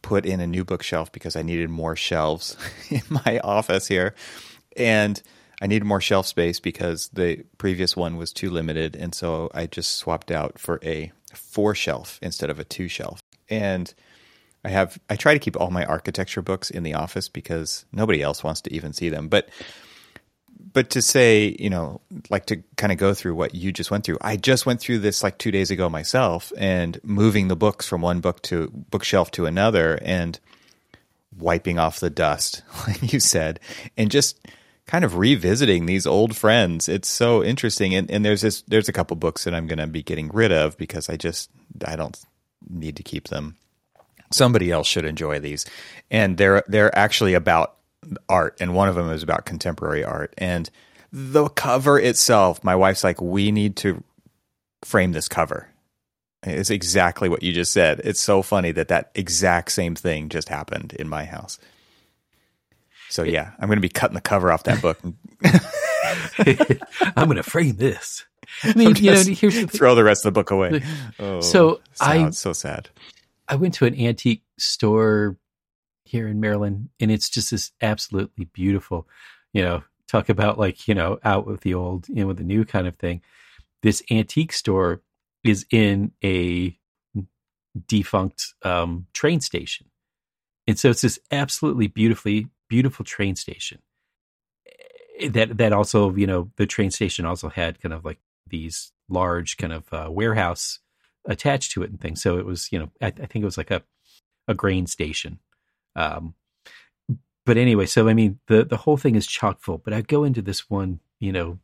put 0.02 0.26
in 0.26 0.40
a 0.40 0.48
new 0.48 0.64
bookshelf 0.64 1.12
because 1.12 1.36
I 1.36 1.42
needed 1.42 1.70
more 1.70 1.96
shelves 1.96 2.58
in 2.90 3.02
my 3.10 3.40
office 3.44 3.88
here. 3.88 4.16
And 4.78 5.22
I 5.62 5.68
needed 5.68 5.86
more 5.86 6.02
shelf 6.02 6.26
space 6.26 6.60
because 6.60 7.10
the 7.10 7.44
previous 7.58 7.96
one 7.96 8.16
was 8.16 8.32
too 8.32 8.50
limited. 8.50 8.96
And 8.96 9.14
so 9.14 9.52
I 9.54 9.68
just 9.68 9.96
swapped 9.96 10.32
out 10.32 10.58
for 10.58 10.80
a 10.84 11.12
four 11.34 11.76
shelf 11.76 12.18
instead 12.22 12.50
of 12.50 12.60
a 12.60 12.64
two 12.64 12.88
shelf. 12.88 13.20
And 13.50 13.94
I 14.70 14.72
have, 14.72 15.00
I 15.10 15.16
try 15.16 15.34
to 15.34 15.40
keep 15.40 15.60
all 15.60 15.72
my 15.72 15.84
architecture 15.84 16.44
books 16.44 16.70
in 16.70 16.84
the 16.84 16.94
office 16.94 17.28
because 17.28 17.86
nobody 17.92 18.22
else 18.22 18.44
wants 18.44 18.62
to 18.62 18.74
even 18.74 18.94
see 18.94 19.10
them. 19.10 19.28
But 19.28 19.50
but 20.72 20.92
to 20.92 21.02
say, 21.02 21.56
you 21.58 21.72
know, 21.72 22.02
like 22.30 22.46
to 22.48 22.62
kind 22.78 22.92
of 22.92 23.00
go 23.00 23.16
through 23.16 23.34
what 23.34 23.56
you 23.56 23.72
just 23.72 23.90
went 23.90 24.04
through. 24.04 24.20
I 24.22 24.38
just 24.38 24.68
went 24.68 24.80
through 24.80 25.00
this 25.00 25.24
like 25.24 25.40
two 25.40 25.50
days 25.50 25.72
ago 25.72 25.90
myself 25.90 26.54
and 26.56 27.00
moving 27.04 27.48
the 27.48 27.56
books 27.56 27.88
from 27.88 28.02
one 28.02 28.20
book 28.20 28.44
to 28.44 28.70
bookshelf 28.92 29.32
to 29.32 29.48
another 29.48 29.98
and 30.04 30.40
wiping 31.36 31.80
off 31.80 32.00
the 32.00 32.12
dust, 32.12 32.62
like 32.88 33.12
you 33.12 33.20
said, 33.20 33.60
and 33.98 34.12
just 34.12 34.40
kind 34.86 35.04
of 35.04 35.18
revisiting 35.18 35.88
these 35.88 36.06
old 36.06 36.36
friends. 36.36 36.88
It's 36.88 37.10
so 37.10 37.44
interesting. 37.44 37.96
And, 37.96 38.12
and 38.12 38.24
there's 38.24 38.42
this, 38.42 38.62
there's 38.68 38.90
a 38.90 38.94
couple 38.94 39.16
books 39.16 39.46
that 39.46 39.56
I'm 39.56 39.66
going 39.66 39.80
to 39.80 39.88
be 39.88 40.04
getting 40.04 40.30
rid 40.30 40.52
of 40.52 40.78
because 40.78 41.10
I 41.10 41.16
just, 41.16 41.50
I 41.84 41.96
don't 41.96 42.20
need 42.70 42.98
to 42.98 43.04
keep 43.04 43.30
them. 43.30 43.56
Somebody 44.32 44.72
else 44.72 44.88
should 44.88 45.06
enjoy 45.06 45.40
these. 45.40 45.66
And 46.12 46.38
they're, 46.38 46.64
they're 46.68 46.96
actually 46.98 47.34
about 47.34 47.76
art. 48.28 48.58
And 48.60 48.76
one 48.76 48.90
of 48.90 48.96
them 48.96 49.10
is 49.10 49.24
about 49.24 49.46
contemporary 49.46 50.04
art. 50.04 50.34
And 50.38 50.70
the 51.12 51.50
cover 51.50 52.00
itself, 52.00 52.64
my 52.64 52.76
wife's 52.76 53.04
like, 53.04 53.22
we 53.22 53.52
need 53.52 53.76
to 53.78 54.04
frame 54.84 55.12
this 55.12 55.28
cover. 55.28 55.68
It's 56.44 56.70
exactly 56.70 57.28
what 57.28 57.44
you 57.44 57.52
just 57.52 57.74
said. 57.74 58.02
It's 58.04 58.22
so 58.22 58.42
funny 58.42 58.72
that 58.72 58.88
that 58.88 59.12
exact 59.14 59.72
same 59.72 59.96
thing 59.96 60.30
just 60.30 60.48
happened 60.48 60.94
in 60.94 61.10
my 61.10 61.26
house. 61.26 61.60
So 63.10 63.24
yeah, 63.24 63.52
I'm 63.60 63.68
going 63.68 63.78
to 63.78 63.82
be 63.82 63.90
cutting 63.90 64.14
the 64.14 64.22
cover 64.22 64.52
off 64.52 64.64
that 64.64 64.82
book. 64.82 65.00
I'm 67.18 67.26
going 67.26 67.38
to 67.38 67.44
frame 67.44 67.76
this. 67.76 68.26
I 68.64 68.74
mean, 68.74 68.96
you 68.96 69.12
know, 69.12 69.24
here's 69.24 69.56
the 69.56 69.68
throw 69.68 69.96
the 69.96 70.04
rest 70.04 70.26
of 70.26 70.34
the 70.34 70.40
book 70.40 70.52
away. 70.52 70.82
Oh, 71.20 71.42
so 71.42 71.82
I, 72.00 72.30
so 72.32 72.54
sad. 72.54 72.90
I 73.50 73.56
went 73.56 73.74
to 73.76 73.86
an 73.86 74.00
antique 74.00 74.44
store 74.60 75.38
here 76.06 76.28
in 76.28 76.40
Maryland, 76.40 76.90
and 77.00 77.12
it's 77.12 77.30
just 77.30 77.52
this 77.52 77.72
absolutely 77.82 78.46
beautiful. 78.46 79.08
You 79.54 79.64
know, 79.64 79.84
talk 80.08 80.30
about 80.30 80.60
like 80.60 80.88
you 80.88 80.94
know 80.94 81.20
out 81.24 81.48
with 81.48 81.62
the 81.62 81.74
old, 81.74 82.08
in 82.10 82.28
with 82.28 82.38
the 82.38 82.44
new 82.44 82.64
kind 82.64 82.88
of 82.88 82.96
thing. 82.96 83.22
This 83.82 84.04
antique 84.12 84.54
store 84.54 85.02
is 85.44 85.66
in 85.72 86.12
a 86.24 86.78
defunct 87.88 88.54
um, 88.64 89.08
train 89.14 89.42
station, 89.42 89.88
and 90.68 90.78
so 90.78 90.92
it's 90.92 91.02
this 91.02 91.20
absolutely 91.32 91.88
beautifully 91.88 92.48
beautiful 92.70 93.04
train 93.04 93.36
station. 93.36 93.80
Eh, 95.20 95.30
that 95.30 95.58
that 95.58 95.74
also 95.74 96.16
you 96.16 96.28
know 96.28 96.52
the 96.58 96.68
train 96.68 96.92
station 96.92 97.26
also 97.26 97.50
had 97.50 97.82
kind 97.82 97.94
of 97.94 98.06
like 98.06 98.20
these 98.48 98.92
large 99.10 99.58
kind 99.58 99.74
of 99.74 99.92
uh, 99.92 100.08
warehouse 100.12 100.80
attached 101.26 101.72
to 101.72 101.84
it 101.84 101.90
and 101.90 102.00
things. 102.00 102.22
So 102.22 102.38
it 102.38 102.46
was, 102.46 102.72
you 102.72 102.80
know, 102.80 102.90
I, 103.02 103.08
I 103.08 103.12
think 103.12 103.42
it 103.42 103.46
was 103.46 103.58
like 103.58 103.72
a 103.72 103.84
a 104.48 104.54
grain 104.54 104.88
station. 104.88 105.40
Um, 105.96 106.34
but 107.46 107.58
anyway, 107.58 107.86
so 107.86 108.08
I 108.08 108.14
mean, 108.14 108.40
the 108.48 108.66
the 108.66 108.78
whole 108.78 108.98
thing 108.98 109.16
is 109.16 109.26
chock 109.26 109.62
full. 109.62 109.78
But 109.78 109.94
I 109.94 110.02
go 110.02 110.24
into 110.24 110.42
this 110.42 110.70
one, 110.70 111.00
you 111.20 111.32
know, 111.32 111.60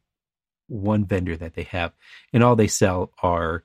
one 0.68 1.06
vendor 1.06 1.36
that 1.38 1.56
they 1.56 1.64
have, 1.64 1.94
and 2.32 2.44
all 2.44 2.56
they 2.56 2.68
sell 2.68 3.12
are 3.22 3.64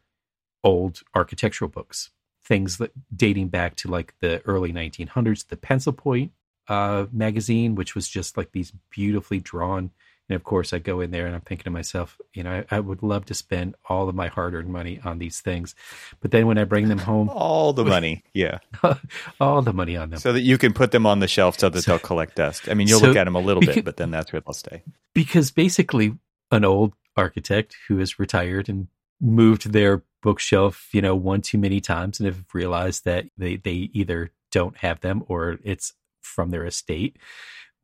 old 0.65 1.03
architectural 1.15 1.71
books, 1.71 2.11
things 2.43 2.79
that 2.79 2.93
dating 3.15 3.49
back 3.49 3.77
to 3.77 3.89
like 3.89 4.15
the 4.21 4.43
early 4.45 4.73
1900s. 4.73 5.47
The 5.49 5.57
Pencil 5.57 5.93
Point 5.93 6.33
uh, 6.69 7.07
magazine, 7.13 7.75
which 7.75 7.95
was 7.95 8.09
just 8.09 8.37
like 8.37 8.53
these 8.53 8.73
beautifully 8.91 9.41
drawn 9.41 9.91
and 10.31 10.37
of 10.37 10.45
course, 10.45 10.73
I 10.73 10.79
go 10.79 11.01
in 11.01 11.11
there 11.11 11.27
and 11.27 11.35
I'm 11.35 11.41
thinking 11.41 11.65
to 11.65 11.71
myself, 11.71 12.17
you 12.33 12.45
know, 12.45 12.65
I, 12.71 12.77
I 12.77 12.79
would 12.79 13.03
love 13.03 13.27
to 13.27 13.35
spend 13.35 13.75
all 13.89 14.09
of 14.09 14.15
my 14.15 14.29
hard 14.29 14.55
earned 14.55 14.69
money 14.69 15.01
on 15.05 15.19
these 15.19 15.41
things. 15.41 15.75
But 16.21 16.31
then 16.31 16.47
when 16.47 16.57
I 16.57 16.63
bring 16.63 16.87
them 16.89 16.99
home, 16.99 17.29
all 17.29 17.73
the 17.73 17.85
money, 17.97 18.23
yeah, 18.33 18.59
all 19.41 19.61
the 19.61 19.73
money 19.73 19.97
on 19.97 20.11
them. 20.11 20.21
So 20.21 20.33
that 20.33 20.43
you 20.43 20.57
can 20.57 20.73
put 20.73 20.93
them 20.93 21.05
on 21.05 21.19
the 21.19 21.27
shelf 21.27 21.59
so 21.59 21.69
that 21.69 21.83
so, 21.83 21.91
they'll 21.91 21.99
collect 21.99 22.37
dust. 22.37 22.69
I 22.69 22.75
mean, 22.75 22.87
you'll 22.87 23.01
so 23.01 23.09
look 23.09 23.17
at 23.17 23.25
them 23.25 23.35
a 23.35 23.41
little 23.41 23.59
because, 23.59 23.75
bit, 23.75 23.85
but 23.85 23.97
then 23.97 24.13
that's 24.13 24.33
where 24.33 24.41
they'll 24.41 24.55
stay. 24.55 24.85
Because 25.15 25.51
basically, 25.51 26.17
an 26.53 26.65
old 26.65 26.93
architect 27.17 27.77
who 27.89 27.99
is 27.99 28.21
retired 28.21 28.69
and 28.69 28.87
moved 29.21 29.73
their 29.73 30.05
bookshelf, 30.23 30.91
you 30.93 31.03
know, 31.03 31.17
one 31.17 31.41
too 31.41 31.59
many 31.59 31.81
times 31.81 32.21
and 32.21 32.27
have 32.29 32.45
realized 32.55 33.05
that 33.05 33.27
they, 33.37 33.57
they 33.57 33.91
either 33.93 34.31
don't 34.53 34.77
have 34.77 35.01
them 35.01 35.25
or 35.27 35.59
it's 35.65 35.93
from 36.23 36.51
their 36.51 36.65
estate 36.65 37.17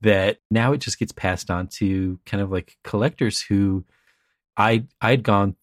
that 0.03 0.39
now 0.51 0.73
it 0.73 0.79
just 0.79 0.99
gets 0.99 1.13
passed 1.13 1.51
on 1.51 1.69
to 1.69 2.19
kind 2.27 2.43
of 2.43 2.51
like 2.51 2.77
collectors 2.85 3.41
who 3.41 3.85
I 4.57 4.85
I'd 5.01 5.23
gone 5.23 5.57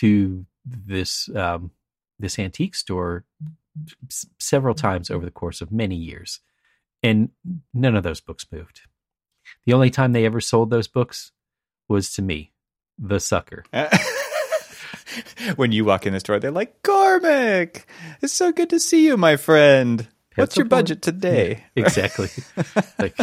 to 0.00 0.46
this 0.64 1.28
um, 1.34 1.70
this 2.18 2.38
antique 2.38 2.74
store 2.74 3.24
s- 4.10 4.26
several 4.38 4.74
times 4.74 5.10
over 5.10 5.24
the 5.24 5.30
course 5.30 5.60
of 5.60 5.70
many 5.70 5.96
years, 5.96 6.40
and 7.02 7.30
none 7.72 7.96
of 7.96 8.02
those 8.02 8.20
books 8.20 8.46
moved. 8.50 8.82
The 9.64 9.72
only 9.72 9.90
time 9.90 10.12
they 10.12 10.26
ever 10.26 10.40
sold 10.40 10.70
those 10.70 10.88
books 10.88 11.32
was 11.88 12.12
to 12.14 12.22
me, 12.22 12.52
the 12.98 13.20
sucker. 13.20 13.64
when 15.56 15.72
you 15.72 15.84
walk 15.84 16.06
in 16.06 16.12
the 16.12 16.20
store, 16.20 16.40
they're 16.40 16.50
like, 16.50 16.82
"Cormac, 16.82 17.86
it's 18.20 18.32
so 18.32 18.52
good 18.52 18.70
to 18.70 18.80
see 18.80 19.06
you, 19.06 19.16
my 19.16 19.36
friend." 19.36 20.08
What's 20.36 20.56
your 20.56 20.66
budget 20.66 21.02
today? 21.02 21.64
Exactly. 21.74 22.28
like, 22.98 23.16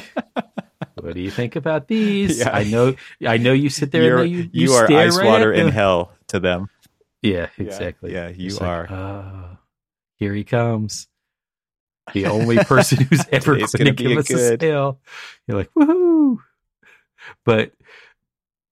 what 0.96 1.14
do 1.14 1.22
you 1.22 1.32
think 1.32 1.56
about 1.56 1.88
these? 1.88 2.40
Yeah. 2.40 2.50
I 2.52 2.64
know, 2.64 2.96
I 3.26 3.38
know 3.38 3.54
you 3.54 3.70
sit 3.70 3.92
there. 3.92 4.18
And 4.18 4.32
you're, 4.32 4.42
you, 4.42 4.50
you, 4.52 4.68
you 4.68 4.74
are 4.74 4.92
ice 4.92 5.18
right 5.18 5.26
water 5.26 5.54
in 5.54 5.70
hell 5.70 6.12
to 6.28 6.40
them. 6.40 6.70
Yeah, 7.22 7.48
exactly. 7.58 8.14
Yeah, 8.14 8.30
yeah 8.30 8.36
you 8.36 8.58
are. 8.60 8.88
Like, 8.90 9.58
here 10.18 10.34
he 10.34 10.44
comes. 10.44 11.08
The 12.14 12.26
only 12.28 12.58
person 12.58 13.06
who's 13.06 13.26
ever 13.32 13.58
going 13.58 13.68
to 13.68 13.92
give 13.92 14.18
us 14.18 14.28
good. 14.28 14.62
a 14.62 14.66
sale. 14.66 15.00
You're 15.48 15.58
like, 15.58 15.72
woohoo! 15.74 16.38
But, 17.46 17.72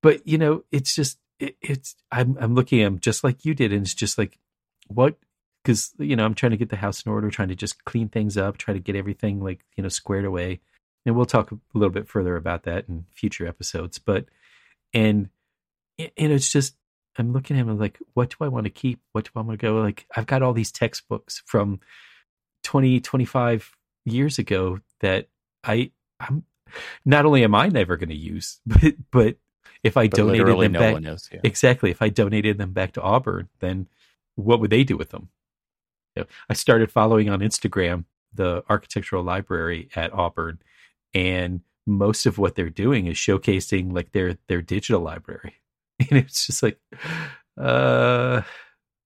but 0.01 0.27
you 0.27 0.37
know, 0.37 0.63
it's 0.71 0.93
just, 0.93 1.17
it, 1.39 1.55
it's. 1.61 1.95
I'm, 2.11 2.37
I'm 2.39 2.55
looking 2.55 2.81
at 2.81 2.87
him 2.87 2.99
just 2.99 3.23
like 3.23 3.45
you 3.45 3.53
did, 3.53 3.71
and 3.71 3.83
it's 3.83 3.93
just 3.93 4.17
like, 4.17 4.37
what? 4.87 5.15
Because 5.63 5.91
you 5.99 6.15
know, 6.15 6.25
I'm 6.25 6.33
trying 6.33 6.51
to 6.51 6.57
get 6.57 6.69
the 6.69 6.75
house 6.75 7.03
in 7.03 7.11
order, 7.11 7.29
trying 7.29 7.49
to 7.49 7.55
just 7.55 7.83
clean 7.85 8.09
things 8.09 8.37
up, 8.37 8.57
try 8.57 8.73
to 8.73 8.79
get 8.79 8.95
everything 8.95 9.41
like 9.41 9.63
you 9.75 9.83
know 9.83 9.89
squared 9.89 10.25
away 10.25 10.59
and 11.05 11.15
we'll 11.15 11.25
talk 11.25 11.51
a 11.51 11.57
little 11.73 11.91
bit 11.91 12.07
further 12.07 12.35
about 12.35 12.63
that 12.63 12.85
in 12.87 13.05
future 13.11 13.47
episodes. 13.47 13.99
But 13.99 14.25
and 14.93 15.29
and 15.97 16.11
it's 16.31 16.51
just 16.51 16.75
I'm 17.17 17.33
looking 17.33 17.57
at 17.57 17.61
him 17.61 17.77
like, 17.77 17.99
what 18.13 18.29
do 18.29 18.37
I 18.41 18.47
want 18.47 18.65
to 18.65 18.69
keep? 18.69 19.01
What 19.11 19.25
do 19.25 19.31
I 19.35 19.41
want 19.41 19.59
to 19.59 19.65
go? 19.65 19.81
Like 19.81 20.05
I've 20.15 20.27
got 20.27 20.41
all 20.41 20.53
these 20.53 20.71
textbooks 20.71 21.41
from 21.45 21.79
20, 22.63 22.99
25 22.99 23.71
years 24.05 24.39
ago 24.39 24.79
that 25.01 25.27
I 25.63 25.91
I'm 26.19 26.43
not 27.03 27.25
only 27.25 27.43
am 27.43 27.55
I 27.55 27.67
never 27.67 27.97
going 27.97 28.09
to 28.09 28.15
use, 28.15 28.59
but 28.65 28.93
but 29.11 29.37
if 29.83 29.97
I 29.97 30.07
but 30.07 30.17
donated 30.17 30.47
them 30.47 30.71
no 30.73 30.79
back, 30.79 31.13
is, 31.13 31.29
yeah. 31.31 31.39
exactly, 31.43 31.89
if 31.89 32.01
I 32.01 32.09
donated 32.09 32.57
them 32.57 32.71
back 32.71 32.93
to 32.93 33.01
Auburn, 33.01 33.49
then 33.59 33.87
what 34.35 34.59
would 34.59 34.69
they 34.69 34.83
do 34.83 34.95
with 34.95 35.09
them? 35.09 35.29
I 36.49 36.53
started 36.53 36.91
following 36.91 37.29
on 37.29 37.39
Instagram 37.39 38.05
the 38.33 38.63
architectural 38.69 39.23
library 39.23 39.89
at 39.95 40.13
Auburn, 40.13 40.59
and 41.13 41.61
most 41.85 42.25
of 42.25 42.37
what 42.37 42.55
they're 42.55 42.69
doing 42.69 43.07
is 43.07 43.17
showcasing 43.17 43.93
like 43.93 44.11
their 44.11 44.37
their 44.47 44.61
digital 44.61 45.01
library. 45.01 45.55
And 46.09 46.17
it's 46.17 46.47
just 46.47 46.63
like 46.63 46.79
uh 47.59 48.41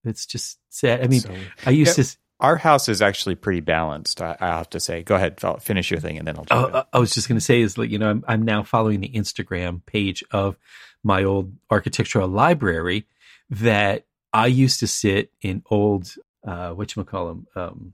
it's 0.04 0.24
just 0.24 0.58
sad. 0.70 1.02
I 1.04 1.08
mean 1.08 1.20
so, 1.20 1.34
i 1.66 1.70
used 1.70 1.98
yeah, 1.98 2.04
to 2.04 2.16
our 2.40 2.56
house 2.56 2.88
is 2.88 3.02
actually 3.02 3.34
pretty 3.34 3.60
balanced 3.60 4.22
i, 4.22 4.34
I 4.40 4.46
have 4.48 4.70
to 4.70 4.80
say. 4.80 5.02
Go 5.02 5.14
ahead 5.14 5.38
I'll 5.42 5.58
finish 5.58 5.90
your 5.90 6.00
thing 6.00 6.16
and 6.16 6.26
then 6.26 6.38
i'll 6.38 6.46
oh, 6.50 6.84
i 6.94 6.98
was 6.98 7.12
just 7.12 7.28
going 7.28 7.36
to 7.36 7.44
say 7.44 7.60
is 7.60 7.76
like 7.76 7.90
you 7.90 7.98
know 7.98 8.08
I'm, 8.08 8.24
I'm 8.26 8.42
now 8.42 8.62
following 8.62 9.00
the 9.00 9.10
instagram 9.10 9.84
page 9.84 10.24
of 10.30 10.56
my 11.04 11.22
old 11.22 11.52
architectural 11.70 12.28
library 12.28 13.06
that 13.50 14.06
i 14.32 14.46
used 14.46 14.80
to 14.80 14.86
sit 14.86 15.32
in 15.42 15.62
old 15.70 16.14
uh 16.46 16.74
call 17.04 17.28
them 17.28 17.46
um 17.54 17.92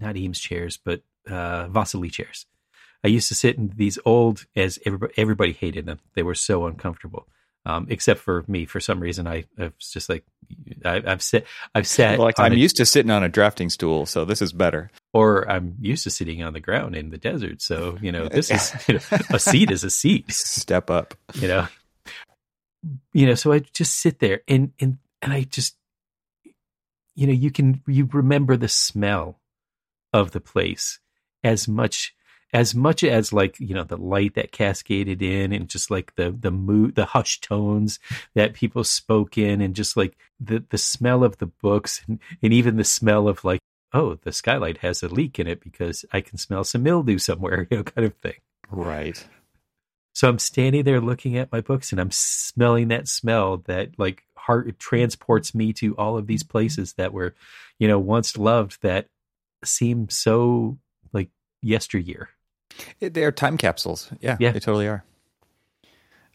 not 0.00 0.16
eames 0.16 0.40
chairs 0.40 0.76
but 0.76 1.02
uh 1.28 1.66
Wassily 1.72 2.10
chairs 2.10 2.46
I 3.04 3.08
used 3.08 3.28
to 3.28 3.34
sit 3.34 3.58
in 3.58 3.70
these 3.76 3.98
old, 4.06 4.46
as 4.56 4.78
everybody, 4.86 5.12
everybody 5.18 5.52
hated 5.52 5.84
them. 5.84 6.00
They 6.14 6.22
were 6.22 6.34
so 6.34 6.66
uncomfortable. 6.66 7.28
Um, 7.66 7.86
except 7.88 8.20
for 8.20 8.44
me, 8.46 8.64
for 8.66 8.80
some 8.80 9.00
reason, 9.00 9.26
I, 9.26 9.44
I 9.58 9.64
was 9.64 9.90
just 9.90 10.08
like, 10.08 10.24
I, 10.84 11.00
have 11.00 11.22
sat, 11.22 11.44
I've 11.74 11.86
sat. 11.86 12.18
Like 12.18 12.38
I'm 12.38 12.52
a, 12.52 12.56
used 12.56 12.76
to 12.76 12.86
sitting 12.86 13.10
on 13.10 13.22
a 13.22 13.28
drafting 13.28 13.70
stool, 13.70 14.04
so 14.04 14.24
this 14.24 14.42
is 14.42 14.52
better. 14.52 14.90
Or 15.12 15.50
I'm 15.50 15.76
used 15.80 16.04
to 16.04 16.10
sitting 16.10 16.42
on 16.42 16.52
the 16.52 16.60
ground 16.60 16.94
in 16.94 17.08
the 17.08 17.16
desert, 17.16 17.62
so 17.62 17.96
you 18.02 18.12
know, 18.12 18.28
this 18.28 18.50
is 18.50 18.74
you 18.88 18.94
know, 18.94 19.18
a 19.30 19.38
seat 19.38 19.70
is 19.70 19.82
a 19.82 19.88
seat. 19.88 20.30
Step 20.30 20.90
up, 20.90 21.14
you 21.34 21.48
know. 21.48 21.68
You 23.14 23.26
know, 23.26 23.34
so 23.34 23.52
I 23.52 23.60
just 23.60 23.98
sit 23.98 24.18
there 24.18 24.42
and 24.46 24.72
and 24.78 24.98
and 25.22 25.32
I 25.32 25.44
just, 25.44 25.76
you 27.14 27.26
know, 27.26 27.32
you 27.32 27.50
can 27.50 27.82
you 27.86 28.08
remember 28.12 28.56
the 28.56 28.68
smell 28.68 29.40
of 30.12 30.30
the 30.30 30.40
place 30.40 30.98
as 31.42 31.68
much 31.68 32.14
as 32.54 32.72
much 32.72 33.02
as 33.02 33.32
like 33.32 33.58
you 33.58 33.74
know 33.74 33.82
the 33.82 33.96
light 33.96 34.34
that 34.34 34.52
cascaded 34.52 35.20
in 35.20 35.52
and 35.52 35.68
just 35.68 35.90
like 35.90 36.14
the 36.14 36.30
the 36.30 36.52
mood 36.52 36.94
the 36.94 37.04
hushed 37.06 37.42
tones 37.42 37.98
that 38.34 38.54
people 38.54 38.84
spoke 38.84 39.36
in 39.36 39.60
and 39.60 39.74
just 39.74 39.96
like 39.96 40.16
the 40.40 40.64
the 40.70 40.78
smell 40.78 41.24
of 41.24 41.38
the 41.38 41.46
books 41.46 42.02
and, 42.06 42.20
and 42.40 42.52
even 42.52 42.76
the 42.76 42.84
smell 42.84 43.28
of 43.28 43.44
like 43.44 43.60
oh 43.92 44.14
the 44.22 44.32
skylight 44.32 44.78
has 44.78 45.02
a 45.02 45.08
leak 45.08 45.38
in 45.38 45.48
it 45.48 45.60
because 45.60 46.04
i 46.12 46.20
can 46.20 46.38
smell 46.38 46.62
some 46.62 46.84
mildew 46.84 47.18
somewhere 47.18 47.66
you 47.70 47.76
know 47.76 47.82
kind 47.82 48.06
of 48.06 48.14
thing. 48.14 48.34
Right. 48.70 49.26
So 50.12 50.28
i'm 50.28 50.38
standing 50.38 50.84
there 50.84 51.00
looking 51.00 51.36
at 51.36 51.50
my 51.50 51.60
books 51.60 51.90
and 51.90 52.00
i'm 52.00 52.12
smelling 52.12 52.88
that 52.88 53.08
smell 53.08 53.58
that 53.66 53.98
like 53.98 54.22
heart 54.46 54.78
transports 54.78 55.54
me 55.54 55.72
to 55.72 55.96
all 55.96 56.18
of 56.18 56.26
these 56.26 56.42
mm-hmm. 56.42 56.50
places 56.50 56.94
that 56.94 57.12
were 57.12 57.34
you 57.78 57.88
know 57.88 57.98
once 57.98 58.36
loved 58.36 58.78
that 58.82 59.06
seem 59.64 60.08
so 60.08 60.78
like 61.12 61.30
yesteryear 61.62 62.28
they're 63.00 63.32
time 63.32 63.56
capsules. 63.56 64.10
Yeah, 64.20 64.36
yeah, 64.40 64.52
they 64.52 64.60
totally 64.60 64.88
are. 64.88 65.04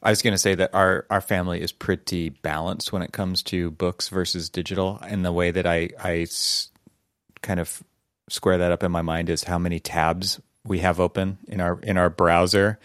I 0.01 0.11
was 0.11 0.21
going 0.21 0.33
to 0.33 0.37
say 0.37 0.55
that 0.55 0.73
our, 0.73 1.05
our 1.09 1.19
family 1.19 1.61
is 1.61 1.73
pretty 1.73 2.29
balanced 2.29 2.93
when 2.93 3.01
it 3.01 3.11
comes 3.11 3.43
to 3.43 3.69
books 3.71 4.07
versus 4.07 4.49
digital. 4.49 4.97
And 5.01 5.25
the 5.25 5.33
way 5.33 5.51
that 5.51 5.67
I, 5.67 5.89
I 6.01 6.19
s- 6.19 6.69
kind 7.41 7.59
of 7.59 7.83
square 8.29 8.59
that 8.59 8.71
up 8.71 8.83
in 8.83 8.93
my 8.93 9.01
mind 9.01 9.29
is 9.29 9.43
how 9.43 9.57
many 9.57 9.81
tabs 9.81 10.39
we 10.63 10.79
have 10.79 10.99
open 11.01 11.39
in 11.47 11.59
our 11.59 11.79
in 11.81 11.97
our 11.97 12.09
browser 12.09 12.79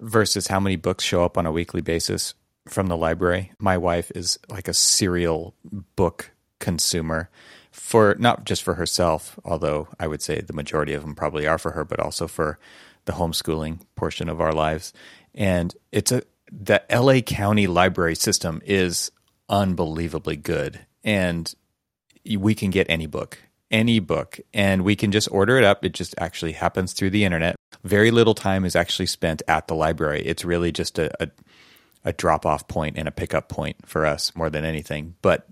versus 0.00 0.48
how 0.48 0.60
many 0.60 0.76
books 0.76 1.02
show 1.02 1.24
up 1.24 1.38
on 1.38 1.46
a 1.46 1.52
weekly 1.52 1.80
basis 1.80 2.34
from 2.68 2.86
the 2.86 2.96
library. 2.96 3.52
My 3.58 3.76
wife 3.76 4.12
is 4.14 4.38
like 4.48 4.68
a 4.68 4.74
serial 4.74 5.54
book 5.96 6.30
consumer 6.58 7.28
for 7.70 8.14
not 8.18 8.44
just 8.44 8.62
for 8.62 8.74
herself, 8.74 9.38
although 9.44 9.88
I 9.98 10.06
would 10.06 10.22
say 10.22 10.40
the 10.40 10.52
majority 10.52 10.92
of 10.92 11.02
them 11.02 11.14
probably 11.14 11.46
are 11.46 11.58
for 11.58 11.72
her, 11.72 11.84
but 11.84 12.00
also 12.00 12.28
for 12.28 12.58
the 13.06 13.12
homeschooling 13.12 13.80
portion 13.96 14.28
of 14.28 14.40
our 14.40 14.52
lives. 14.52 14.92
And 15.34 15.74
it's 15.90 16.12
a 16.12 16.22
the 16.52 16.82
LA 16.90 17.20
County 17.20 17.66
library 17.66 18.14
system 18.14 18.60
is 18.64 19.10
unbelievably 19.48 20.36
good, 20.36 20.80
and 21.02 21.52
we 22.36 22.54
can 22.54 22.70
get 22.70 22.86
any 22.90 23.06
book, 23.06 23.38
any 23.70 24.00
book, 24.00 24.38
and 24.52 24.84
we 24.84 24.94
can 24.94 25.10
just 25.12 25.28
order 25.32 25.56
it 25.56 25.64
up. 25.64 25.82
It 25.82 25.94
just 25.94 26.14
actually 26.18 26.52
happens 26.52 26.92
through 26.92 27.10
the 27.10 27.24
internet. 27.24 27.56
Very 27.84 28.10
little 28.10 28.34
time 28.34 28.66
is 28.66 28.76
actually 28.76 29.06
spent 29.06 29.42
at 29.48 29.66
the 29.66 29.74
library. 29.74 30.22
It's 30.26 30.44
really 30.44 30.72
just 30.72 30.98
a, 30.98 31.10
a, 31.22 31.30
a 32.04 32.12
drop 32.12 32.46
off 32.46 32.68
point 32.68 32.96
and 32.98 33.08
a 33.08 33.12
pickup 33.12 33.48
point 33.48 33.86
for 33.86 34.06
us 34.06 34.34
more 34.34 34.50
than 34.50 34.64
anything. 34.64 35.14
But 35.22 35.48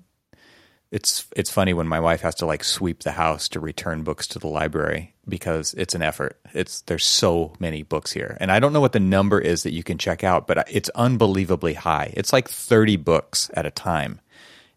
it's 0.90 1.26
it's 1.36 1.50
funny 1.50 1.72
when 1.72 1.86
my 1.86 2.00
wife 2.00 2.22
has 2.22 2.34
to 2.36 2.46
like 2.46 2.64
sweep 2.64 3.02
the 3.02 3.12
house 3.12 3.48
to 3.50 3.60
return 3.60 4.02
books 4.02 4.26
to 4.28 4.38
the 4.40 4.48
library 4.48 5.14
because 5.28 5.72
it's 5.74 5.94
an 5.94 6.02
effort. 6.02 6.40
It's 6.52 6.80
there's 6.82 7.06
so 7.06 7.52
many 7.60 7.84
books 7.84 8.10
here. 8.10 8.36
And 8.40 8.50
I 8.50 8.58
don't 8.58 8.72
know 8.72 8.80
what 8.80 8.92
the 8.92 9.00
number 9.00 9.40
is 9.40 9.62
that 9.62 9.72
you 9.72 9.84
can 9.84 9.98
check 9.98 10.24
out, 10.24 10.48
but 10.48 10.68
it's 10.68 10.88
unbelievably 10.90 11.74
high. 11.74 12.12
It's 12.16 12.32
like 12.32 12.48
30 12.48 12.96
books 12.96 13.50
at 13.54 13.66
a 13.66 13.70
time. 13.70 14.20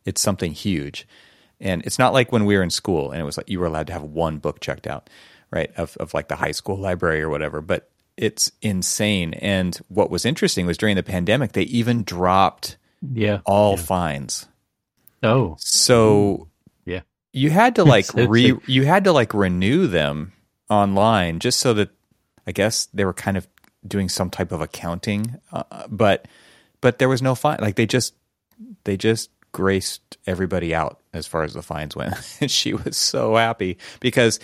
It's 0.05 0.21
something 0.21 0.51
huge. 0.51 1.07
And 1.59 1.83
it's 1.83 1.97
not 1.97 2.13
like 2.13 2.31
when 2.31 2.45
we 2.45 2.55
were 2.55 2.63
in 2.63 2.69
school 2.69 3.11
and 3.11 3.19
it 3.19 3.25
was 3.25 3.37
like 3.37 3.49
you 3.49 3.59
were 3.59 3.65
allowed 3.65 3.87
to 3.87 3.93
have 3.93 4.03
one 4.03 4.37
book 4.37 4.59
checked 4.59 4.85
out, 4.85 5.09
right? 5.49 5.71
Of 5.77 5.97
of 5.97 6.13
like 6.13 6.27
the 6.27 6.35
high 6.35 6.51
school 6.51 6.77
library 6.77 7.23
or 7.23 7.29
whatever, 7.29 7.59
but 7.61 7.89
it's 8.17 8.51
insane. 8.61 9.33
And 9.35 9.75
what 9.87 10.09
was 10.09 10.25
interesting 10.25 10.65
was 10.65 10.77
during 10.77 10.95
the 10.95 11.03
pandemic 11.03 11.53
they 11.53 11.63
even 11.63 12.03
dropped 12.03 12.77
yeah 13.13 13.41
all 13.45 13.75
yeah. 13.75 13.81
fines 13.83 14.47
Oh, 15.23 15.55
so 15.57 16.49
yeah. 16.85 17.01
you 17.31 17.49
had 17.49 17.75
to 17.75 17.83
like 17.85 18.13
re 18.13 18.53
you 18.67 18.85
had 18.85 19.05
to 19.05 19.13
like 19.13 19.33
renew 19.33 19.87
them 19.87 20.33
online 20.69 21.39
just 21.39 21.59
so 21.59 21.73
that 21.73 21.89
I 22.45 22.51
guess 22.51 22.87
they 22.93 23.05
were 23.05 23.13
kind 23.13 23.37
of 23.37 23.47
doing 23.87 24.09
some 24.09 24.29
type 24.29 24.51
of 24.51 24.61
accounting, 24.61 25.39
uh, 25.51 25.63
but 25.89 26.27
but 26.81 26.99
there 26.99 27.09
was 27.09 27.21
no 27.21 27.35
fine. 27.35 27.59
Like 27.61 27.75
they 27.75 27.85
just 27.85 28.13
they 28.83 28.97
just 28.97 29.29
graced 29.53 30.17
everybody 30.27 30.75
out 30.75 30.99
as 31.13 31.25
far 31.25 31.43
as 31.43 31.53
the 31.53 31.61
fines 31.61 31.95
went. 31.95 32.15
and 32.41 32.51
she 32.51 32.73
was 32.73 32.97
so 32.97 33.35
happy 33.35 33.77
because 34.01 34.39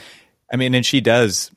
I 0.51 0.55
mean, 0.55 0.73
and 0.73 0.85
she 0.85 1.01
does 1.01 1.51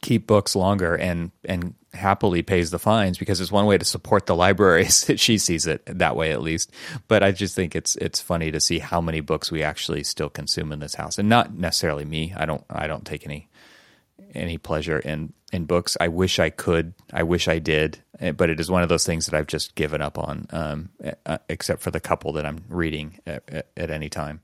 keep 0.00 0.26
books 0.26 0.54
longer 0.56 0.94
and 0.94 1.30
and 1.44 1.74
happily 1.94 2.42
pays 2.42 2.70
the 2.70 2.78
fines 2.78 3.18
because 3.18 3.40
it's 3.40 3.50
one 3.50 3.66
way 3.66 3.78
to 3.78 3.84
support 3.84 4.26
the 4.26 4.36
libraries. 4.36 5.10
she 5.16 5.38
sees 5.38 5.66
it 5.66 5.82
that 5.86 6.16
way 6.16 6.32
at 6.32 6.42
least. 6.42 6.70
But 7.08 7.22
I 7.22 7.32
just 7.32 7.54
think 7.54 7.74
it's 7.74 7.96
it's 7.96 8.20
funny 8.20 8.50
to 8.50 8.60
see 8.60 8.78
how 8.78 9.00
many 9.00 9.20
books 9.20 9.50
we 9.50 9.62
actually 9.62 10.04
still 10.04 10.28
consume 10.28 10.72
in 10.72 10.80
this 10.80 10.94
house, 10.94 11.18
and 11.18 11.28
not 11.28 11.54
necessarily 11.54 12.04
me. 12.04 12.32
I 12.36 12.46
don't 12.46 12.64
I 12.70 12.86
don't 12.86 13.06
take 13.06 13.26
any 13.26 13.48
any 14.34 14.58
pleasure 14.58 14.98
in 14.98 15.32
in 15.52 15.64
books. 15.64 15.96
I 16.00 16.08
wish 16.08 16.38
I 16.38 16.50
could. 16.50 16.94
I 17.12 17.22
wish 17.22 17.48
I 17.48 17.58
did, 17.58 17.98
eh, 18.20 18.32
but 18.32 18.50
it 18.50 18.60
is 18.60 18.70
one 18.70 18.82
of 18.82 18.88
those 18.88 19.06
things 19.06 19.26
that 19.26 19.36
I've 19.36 19.46
just 19.46 19.74
given 19.74 20.02
up 20.02 20.18
on. 20.18 20.46
Um, 20.50 20.90
uh, 21.26 21.38
except 21.48 21.82
for 21.82 21.90
the 21.90 22.00
couple 22.00 22.32
that 22.34 22.46
I'm 22.46 22.64
reading 22.68 23.18
at, 23.26 23.42
at, 23.48 23.66
at 23.76 23.90
any 23.90 24.08
time. 24.08 24.40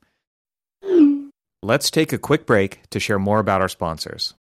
Let's 1.62 1.90
take 1.90 2.12
a 2.12 2.18
quick 2.18 2.44
break 2.44 2.83
to 2.90 3.00
share 3.00 3.18
more 3.18 3.38
about 3.38 3.62
our 3.62 3.70
sponsors. 3.70 4.35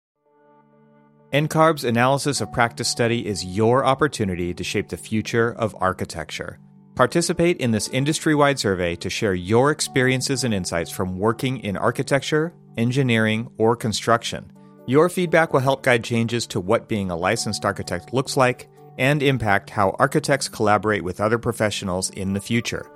NCARB's 1.34 1.82
analysis 1.82 2.40
of 2.40 2.52
practice 2.52 2.86
study 2.86 3.26
is 3.26 3.44
your 3.44 3.84
opportunity 3.84 4.54
to 4.54 4.62
shape 4.62 4.88
the 4.88 4.96
future 4.96 5.52
of 5.54 5.74
architecture. 5.80 6.60
Participate 6.94 7.56
in 7.56 7.72
this 7.72 7.88
industry 7.88 8.36
wide 8.36 8.56
survey 8.56 8.94
to 8.94 9.10
share 9.10 9.34
your 9.34 9.72
experiences 9.72 10.44
and 10.44 10.54
insights 10.54 10.92
from 10.92 11.18
working 11.18 11.58
in 11.58 11.76
architecture, 11.76 12.54
engineering, 12.76 13.50
or 13.58 13.74
construction. 13.74 14.52
Your 14.86 15.08
feedback 15.08 15.52
will 15.52 15.58
help 15.58 15.82
guide 15.82 16.04
changes 16.04 16.46
to 16.46 16.60
what 16.60 16.88
being 16.88 17.10
a 17.10 17.16
licensed 17.16 17.64
architect 17.64 18.14
looks 18.14 18.36
like 18.36 18.68
and 18.96 19.20
impact 19.20 19.70
how 19.70 19.96
architects 19.98 20.48
collaborate 20.48 21.02
with 21.02 21.20
other 21.20 21.40
professionals 21.40 22.10
in 22.10 22.34
the 22.34 22.40
future. 22.40 22.88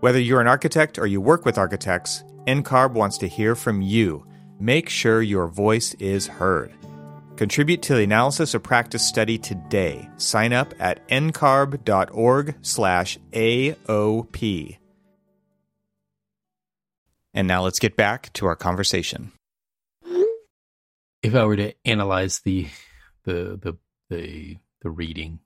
Whether 0.00 0.18
you're 0.18 0.40
an 0.40 0.48
architect 0.48 0.98
or 0.98 1.06
you 1.06 1.20
work 1.20 1.44
with 1.44 1.58
architects, 1.58 2.24
NCARB 2.46 2.94
wants 2.94 3.18
to 3.18 3.28
hear 3.28 3.54
from 3.54 3.82
you. 3.82 4.26
Make 4.58 4.88
sure 4.88 5.20
your 5.20 5.46
voice 5.46 5.92
is 5.98 6.26
heard. 6.26 6.72
Contribute 7.36 7.82
to 7.82 7.94
the 7.94 8.02
analysis 8.02 8.54
of 8.54 8.62
practice 8.62 9.06
study 9.06 9.38
today. 9.38 10.08
Sign 10.16 10.52
up 10.52 10.74
at 10.78 11.06
ncarb.org 11.08 12.56
slash 12.62 13.18
AOP. 13.32 14.78
And 17.34 17.48
now 17.48 17.62
let's 17.62 17.78
get 17.78 17.96
back 17.96 18.32
to 18.34 18.46
our 18.46 18.56
conversation. 18.56 19.32
if 21.22 21.34
I 21.34 21.44
were 21.44 21.56
to 21.56 21.72
analyze 21.84 22.40
the 22.40 22.68
the 23.24 23.58
the 23.62 23.76
the, 24.10 24.58
the 24.82 24.90
reading 24.90 25.38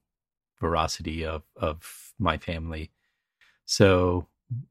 veracity 0.61 1.25
of 1.25 1.43
of 1.57 2.13
my 2.19 2.39
family, 2.39 2.91
so 3.65 4.27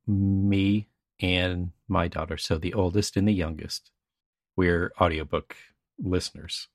me 0.07 0.87
and 1.19 1.71
my 1.87 2.07
daughter, 2.07 2.37
so 2.37 2.57
the 2.57 2.73
oldest 2.73 3.15
and 3.15 3.27
the 3.27 3.33
youngest, 3.33 3.91
we're 4.57 4.91
audiobook 4.99 5.55
listeners, 5.99 6.67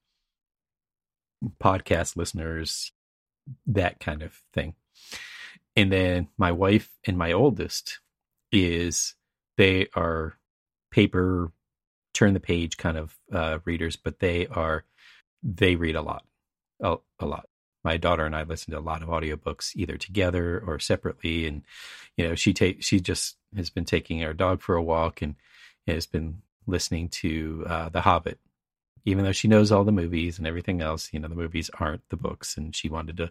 podcast 1.63 2.17
listeners, 2.17 2.93
that 3.67 4.01
kind 4.01 4.23
of 4.23 4.43
thing. 4.53 4.75
And 5.77 5.93
then 5.93 6.29
my 6.37 6.53
wife 6.53 6.91
and 7.07 7.17
my 7.17 7.33
oldest 7.33 8.01
is 8.53 9.15
they 9.57 9.87
are 9.95 10.37
paper 10.91 11.53
turn 12.13 12.35
the 12.35 12.41
page 12.41 12.77
kind 12.77 12.99
of 12.99 13.17
uh, 13.33 13.59
readers, 13.65 13.97
but 13.97 14.19
they 14.19 14.47
are 14.49 14.85
they 15.43 15.77
read 15.77 15.97
a 15.97 16.03
lot, 16.03 16.25
a, 16.81 16.97
a 17.19 17.27
lot. 17.27 17.49
My 17.83 17.97
daughter 17.97 18.27
and 18.27 18.37
I 18.37 18.43
listen 18.43 18.73
to 18.73 18.79
a 18.79 18.81
lot 18.81 19.03
of 19.03 19.09
audiobooks 19.09 19.75
either 19.75 19.97
together 19.97 20.63
or 20.67 20.79
separately, 20.79 21.47
and 21.47 21.63
you 22.17 22.29
know 22.29 22.35
she 22.35 22.53
take 22.53 22.83
she 22.83 23.01
just 23.01 23.37
has 23.57 23.71
been 23.71 23.87
taking 23.87 24.23
our 24.23 24.35
dog 24.35 24.61
for 24.61 24.77
a 24.77 24.83
walk 24.83 25.23
and 25.23 25.37
has 25.87 26.05
been 26.05 26.43
listening 26.67 27.09
to 27.09 27.65
uh, 27.67 27.89
The 27.89 28.03
Hobbit, 28.03 28.39
even 29.05 29.25
though 29.25 29.33
she 29.33 29.49
knows 29.49 29.73
all 29.73 29.85
the 29.85 29.93
movies 29.93 30.39
and 30.39 30.47
everything 30.47 30.81
else. 30.81 31.11
You 31.13 31.21
know 31.21 31.29
the 31.29 31.35
movies 31.35 31.71
aren't 31.79 32.09
the 32.09 32.17
books, 32.17 32.57
and 32.57 32.75
she 32.75 32.89
wanted 32.89 33.17
to 33.19 33.31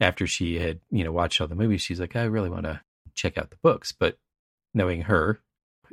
after 0.00 0.26
she 0.26 0.58
had 0.58 0.80
you 0.90 1.04
know 1.04 1.12
watched 1.12 1.40
all 1.40 1.48
the 1.48 1.54
movies, 1.54 1.82
she's 1.82 2.00
like, 2.00 2.16
I 2.16 2.24
really 2.24 2.50
want 2.50 2.64
to 2.64 2.80
check 3.14 3.36
out 3.38 3.50
the 3.50 3.56
books, 3.62 3.92
but 3.92 4.18
knowing 4.74 5.02
her 5.02 5.40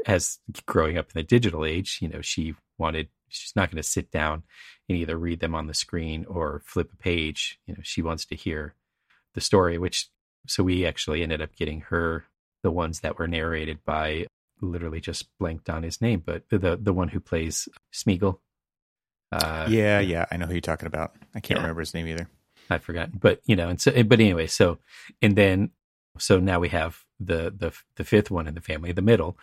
as 0.06 0.40
growing 0.66 0.98
up 0.98 1.08
in 1.08 1.20
the 1.20 1.24
digital 1.24 1.66
age, 1.66 2.00
you 2.02 2.08
know, 2.08 2.22
she 2.22 2.56
wanted 2.78 3.10
she's 3.28 3.56
not 3.56 3.70
going 3.70 3.82
to 3.82 3.88
sit 3.88 4.10
down 4.12 4.44
and 4.88 4.98
either 4.98 5.18
read 5.18 5.40
them 5.40 5.54
on 5.54 5.68
the 5.68 5.74
screen 5.74 6.26
or 6.28 6.62
flip 6.66 6.92
a 6.92 6.96
page. 6.96 7.60
You 7.68 7.76
know, 7.76 7.82
she 7.84 8.02
wants 8.02 8.26
to 8.26 8.36
hear 8.36 8.74
the 9.36 9.42
story, 9.42 9.78
which 9.78 10.08
so 10.48 10.64
we 10.64 10.86
actually 10.86 11.22
ended 11.22 11.42
up 11.42 11.56
getting 11.56 11.82
her 11.82 12.26
the 12.64 12.72
ones 12.72 13.02
that 13.02 13.20
were 13.20 13.28
narrated 13.28 13.80
by 13.86 14.28
literally 14.62 15.00
just 15.00 15.28
blanked 15.38 15.70
on 15.70 15.84
his 15.84 16.02
name, 16.02 16.24
but 16.26 16.44
the 16.50 16.78
the 16.82 16.94
one 16.94 17.10
who 17.10 17.20
plays 17.20 17.70
Smeagol. 17.94 18.40
Uh, 19.32 19.68
yeah, 19.70 20.00
yeah, 20.00 20.26
I 20.32 20.38
know 20.38 20.46
who 20.48 20.54
you're 20.54 20.62
talking 20.62 20.88
about. 20.88 21.14
I 21.36 21.40
can't 21.40 21.58
Yeah. 21.58 21.64
remember 21.64 21.82
his 21.82 21.94
name 21.94 22.08
either. 22.08 22.28
I've 22.70 22.84
forgotten, 22.84 23.18
but 23.20 23.42
you 23.46 23.56
know, 23.56 23.70
and 23.70 23.80
so, 23.82 23.92
but 24.04 24.20
anyway, 24.20 24.48
so 24.48 24.78
and 25.22 25.36
then 25.36 25.72
so 26.18 26.40
now 26.40 26.60
we 26.60 26.70
have 26.70 27.04
the 27.20 27.54
the 27.56 27.72
the 27.96 28.04
fifth 28.04 28.30
one 28.32 28.48
in 28.48 28.54
the 28.56 28.62
family, 28.62 28.92
the 28.92 29.02
middle, 29.02 29.38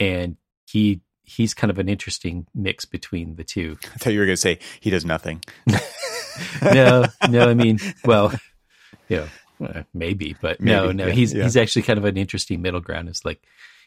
and 0.00 0.36
he 0.66 1.00
he's 1.22 1.54
kind 1.54 1.70
of 1.70 1.78
an 1.78 1.88
interesting 1.88 2.46
mix 2.54 2.84
between 2.84 3.36
the 3.36 3.44
two. 3.44 3.78
I 3.94 3.98
thought 3.98 4.12
you 4.12 4.18
were 4.18 4.26
going 4.26 4.34
to 4.34 4.40
say 4.40 4.58
he 4.80 4.90
does 4.90 5.04
nothing. 5.04 5.42
No, 6.62 7.04
no, 7.30 7.48
I 7.48 7.54
mean, 7.54 7.78
well, 8.04 8.32
you 9.08 9.18
know, 9.60 9.66
uh, 9.68 9.82
maybe, 9.94 10.34
but 10.40 10.60
no, 10.60 10.90
no, 10.90 11.06
yeah, 11.06 11.12
he's 11.12 11.32
yeah. 11.32 11.44
he's 11.44 11.56
actually 11.56 11.82
kind 11.82 11.96
of 11.98 12.04
an 12.04 12.16
interesting 12.16 12.60
middle 12.60 12.80
ground. 12.80 13.08
It's 13.08 13.24
like, 13.24 13.40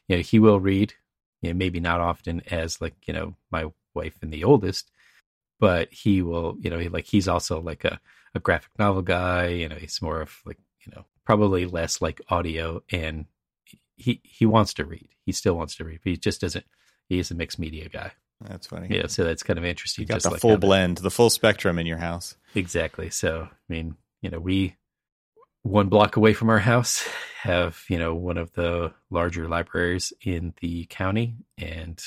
you 0.08 0.16
know, 0.16 0.22
he 0.22 0.40
will 0.40 0.60
read, 0.60 0.94
you 1.42 1.50
know, 1.50 1.58
maybe 1.58 1.82
not 1.82 2.00
often 2.00 2.42
as 2.50 2.80
like 2.80 2.96
you 3.06 3.14
know 3.14 3.36
my 3.52 3.66
wife 3.94 4.16
and 4.22 4.32
the 4.32 4.46
oldest, 4.46 4.90
but 5.60 5.91
he 5.91 6.22
will, 6.22 6.58
you 6.60 6.70
know, 6.70 6.80
he, 6.80 6.89
like 6.89 7.06
he's 7.06 7.28
also 7.28 7.60
like 7.62 7.86
a 7.86 8.00
a 8.36 8.39
graphic 8.39 8.72
novel 8.78 9.02
guy. 9.02 9.48
You 9.48 9.70
know, 9.70 9.76
he's 9.76 10.02
more 10.02 10.22
of 10.22 10.41
like 10.46 10.60
you 10.86 10.91
know 10.96 11.06
probably 11.26 11.65
less 11.65 12.02
like 12.02 12.22
audio, 12.30 12.84
and 12.91 13.26
he 13.96 14.22
he 14.24 14.46
wants 14.46 14.74
to 14.76 14.86
read. 14.86 15.10
He 15.26 15.32
still 15.32 15.56
wants 15.56 15.76
to 15.76 15.84
read, 15.84 16.00
but 16.04 16.12
he 16.12 16.17
just 16.17 16.41
doesn't. 16.41 16.65
He 17.10 17.20
is 17.20 17.32
a 17.32 17.36
mixed 17.36 17.60
media 17.60 17.89
guy. 17.89 18.12
That's 18.41 18.67
funny. 18.67 18.88
Yeah, 18.91 19.08
so 19.08 19.24
that's 19.24 19.43
kind 19.43 19.58
of 19.58 19.65
interesting. 19.65 20.04
You 20.04 20.08
got 20.08 20.22
the 20.22 20.30
like 20.32 20.41
full 20.41 20.52
how 20.52 20.56
that- 20.58 20.65
blend, 20.65 20.98
the 20.98 21.10
full 21.10 21.30
spectrum 21.30 21.80
in 21.80 21.88
your 21.88 21.98
house. 21.98 22.36
Exactly. 22.54 23.10
So, 23.10 23.48
I 23.52 23.56
mean, 23.67 23.96
you 24.22 24.30
know, 24.30 24.39
we 24.39 24.76
one 25.63 25.89
block 25.89 26.15
away 26.15 26.34
from 26.34 26.50
our 26.50 26.60
house 26.60 27.08
have, 27.41 27.84
you 27.89 27.98
know, 27.98 28.13
one 28.13 28.38
of 28.38 28.54
the 28.54 28.93
larger 29.10 29.48
libraries 29.48 30.13
in 30.22 30.54
the 30.62 30.86
county 30.86 31.36
and 31.58 32.02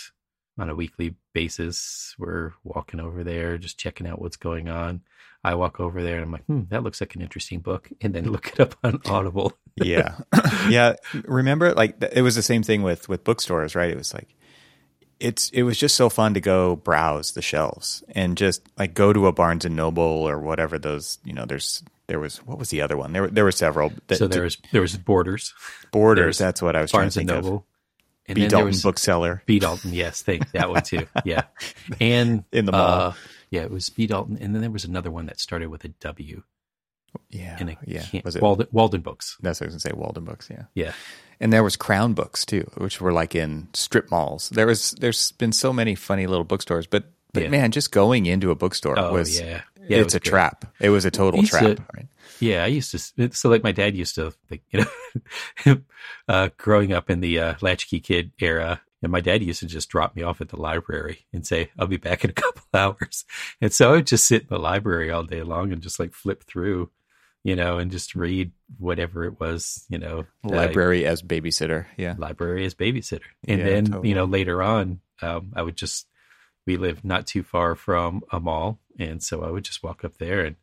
on 0.59 0.71
a 0.71 0.75
weekly 0.75 1.17
basis 1.33 2.15
we're 2.19 2.53
walking 2.65 3.01
over 3.01 3.25
there 3.25 3.59
just 3.59 3.79
checking 3.79 4.07
out 4.07 4.21
what's 4.21 4.37
going 4.37 4.69
on. 4.69 5.03
I 5.43 5.55
walk 5.55 5.81
over 5.81 6.03
there 6.03 6.17
and 6.17 6.25
I'm 6.25 6.33
like, 6.33 6.45
"Hmm, 6.45 6.63
that 6.69 6.83
looks 6.83 7.01
like 7.01 7.15
an 7.15 7.23
interesting 7.23 7.61
book." 7.61 7.89
And 8.03 8.15
then 8.15 8.31
look 8.31 8.49
it 8.49 8.61
up 8.61 8.77
on 8.85 9.01
Audible. 9.07 9.53
yeah 9.77 10.17
yeah 10.69 10.95
remember 11.25 11.73
like 11.75 11.97
it 12.13 12.23
was 12.23 12.35
the 12.35 12.43
same 12.43 12.63
thing 12.63 12.83
with 12.83 13.09
with 13.09 13.25
bookstores 13.25 13.75
right 13.75 13.89
it 13.89 13.97
was 13.97 14.13
like 14.13 14.35
it's 15.21 15.49
it 15.51 15.63
was 15.63 15.79
just 15.79 15.95
so 15.95 16.11
fun 16.11 16.35
to 16.35 16.41
go 16.41 16.77
browse 16.77 17.33
the 17.33 17.41
shelves 17.41 18.03
and 18.11 18.37
just 18.37 18.63
like 18.79 18.95
go 18.95 19.13
to 19.13 19.27
a 19.27 19.33
barnes 19.33 19.65
and 19.65 19.77
noble 19.77 20.03
or 20.03 20.39
whatever 20.39 20.79
those 20.79 21.19
you 21.25 21.33
know 21.33 21.47
there's 21.47 21.83
there 22.11 22.19
was 22.19 22.39
what 22.39 22.59
was 22.59 22.71
the 22.71 22.81
other 22.81 22.97
one? 22.97 23.13
There 23.13 23.23
were 23.23 23.29
there 23.29 23.45
were 23.45 23.53
several. 23.53 23.93
That, 24.09 24.17
so 24.17 24.27
there 24.27 24.43
was 24.43 24.59
there 24.73 24.81
was 24.81 24.97
Borders, 24.97 25.55
Borders. 25.93 26.39
That's 26.39 26.61
what 26.61 26.75
I 26.75 26.83
was 26.83 26.91
Barnes 26.91 27.15
trying 27.15 27.27
to 27.29 27.33
think 27.33 27.45
Noble, 27.45 27.67
and. 28.31 28.37
B 28.37 28.49
Dalton 28.49 28.67
was 28.69 28.83
bookseller 28.83 29.43
B 29.47 29.59
Dalton. 29.59 29.93
Yes, 29.93 30.23
think 30.23 30.51
that 30.53 30.71
one 30.71 30.83
too. 30.83 31.07
Yeah, 31.25 31.43
and 32.01 32.45
in 32.53 32.65
the 32.65 32.73
mall. 32.73 32.81
uh, 33.01 33.13
yeah, 33.51 33.63
it 33.63 33.71
was 33.71 33.89
B 33.91 34.07
Dalton, 34.07 34.39
and 34.41 34.55
then 34.55 34.63
there 34.63 34.71
was 34.71 34.85
another 34.85 35.11
one 35.11 35.27
that 35.27 35.41
started 35.41 35.69
with 35.69 35.85
a 35.85 35.89
W, 35.89 36.43
yeah, 37.29 37.57
and 37.59 37.71
I 37.71 37.77
yeah. 37.85 38.05
Was 38.25 38.37
it? 38.37 38.43
Walden, 38.43 38.67
Walden 38.73 39.01
Books. 39.01 39.37
that's 39.41 39.61
what 39.61 39.67
I 39.67 39.69
was 39.73 39.83
gonna 39.83 39.95
say. 39.95 39.99
Walden 39.99 40.25
Books. 40.25 40.49
Yeah. 40.51 40.65
Yeah, 40.75 40.93
And 41.41 41.53
there 41.53 41.65
was 41.65 41.77
Crown 41.77 42.15
Books 42.15 42.45
too, 42.47 42.71
which 42.77 43.01
were 43.01 43.13
like 43.13 43.35
in 43.35 43.69
strip 43.75 44.11
malls. 44.11 44.49
There 44.51 44.67
was 44.67 44.93
there's 44.93 45.33
been 45.33 45.53
so 45.53 45.73
many 45.73 45.95
funny 45.95 46.27
little 46.27 46.45
bookstores, 46.45 46.87
but 46.87 47.05
but 47.33 47.45
Yeah. 47.45 47.49
man, 47.51 47.71
just 47.73 47.93
going 47.93 48.27
into 48.27 48.51
a 48.51 48.55
bookstore 48.55 48.99
oh 48.99 49.13
was 49.13 49.41
yeah, 49.41 49.63
yeah. 49.91 49.99
it's 49.99 50.07
was 50.07 50.15
a 50.15 50.21
great. 50.21 50.31
trap. 50.31 50.65
It 50.81 50.91
was 50.91 51.05
a 51.05 51.11
total 51.11 51.43
trap. 51.43 51.77
to- 51.77 51.85
right? 51.95 52.07
Yeah, 52.41 52.65
I 52.65 52.69
used 52.69 52.91
to. 52.93 53.33
So, 53.35 53.51
like, 53.51 53.63
my 53.63 53.73
dad 53.73 53.95
used 53.95 54.15
to, 54.15 54.33
like, 54.51 54.63
you 54.71 54.85
know, 55.67 55.77
uh, 56.29 56.49
growing 56.57 56.93
up 56.93 57.11
in 57.11 57.21
the 57.21 57.39
uh, 57.39 57.55
latchkey 57.61 58.01
kid 58.01 58.33
era, 58.41 58.81
and 59.03 59.13
my 59.13 59.21
dad 59.21 59.43
used 59.43 59.61
to 59.61 59.67
just 59.67 59.89
drop 59.91 60.17
me 60.17 60.23
off 60.23 60.41
at 60.41 60.49
the 60.49 60.61
library 60.61 61.27
and 61.33 61.47
say, 61.47 61.71
"I'll 61.79 61.87
be 61.87 61.97
back 61.99 62.25
in 62.25 62.31
a 62.31 62.33
couple 62.43 62.63
hours." 62.73 63.25
And 63.61 63.73
so 63.73 63.91
I 63.91 63.97
would 63.97 64.07
just 64.07 64.27
sit 64.27 64.43
in 64.43 64.49
the 64.49 64.59
library 64.59 65.11
all 65.11 65.23
day 65.25 65.43
long 65.43 65.73
and 65.73 65.83
just 65.83 65.99
like 66.01 66.15
flip 66.15 66.45
through, 66.45 66.91
you 67.45 67.57
know, 67.57 67.79
and 67.79 67.91
just 67.91 68.15
read 68.15 68.53
whatever 68.79 69.25
it 69.25 69.39
was, 69.41 69.85
you 69.91 69.99
know, 69.99 70.25
that 70.45 70.53
I- 70.55 70.57
Library 70.67 71.07
as 71.07 71.23
babysitter. 71.23 71.87
Yeah. 71.99 72.15
library 72.17 72.65
as 72.65 72.75
babysitter. 72.75 73.21
And 73.47 73.59
Yeah, 73.61 73.67
then, 73.67 73.85
totally. 73.87 74.09
you 74.11 74.15
know, 74.15 74.25
later 74.25 74.63
on, 74.63 75.01
um, 75.23 75.53
I 75.55 75.61
would 75.63 75.77
just, 75.77 76.07
we 76.67 76.77
lived 76.77 77.05
not 77.05 77.27
too 77.27 77.43
far 77.43 77.75
from 77.75 78.23
a 78.31 78.41
mall. 78.41 78.79
And 78.99 79.23
so 79.23 79.43
I 79.43 79.51
would 79.51 79.65
just 79.65 79.83
walk 79.83 80.05
up 80.05 80.19
there 80.19 80.45
and 80.45 80.57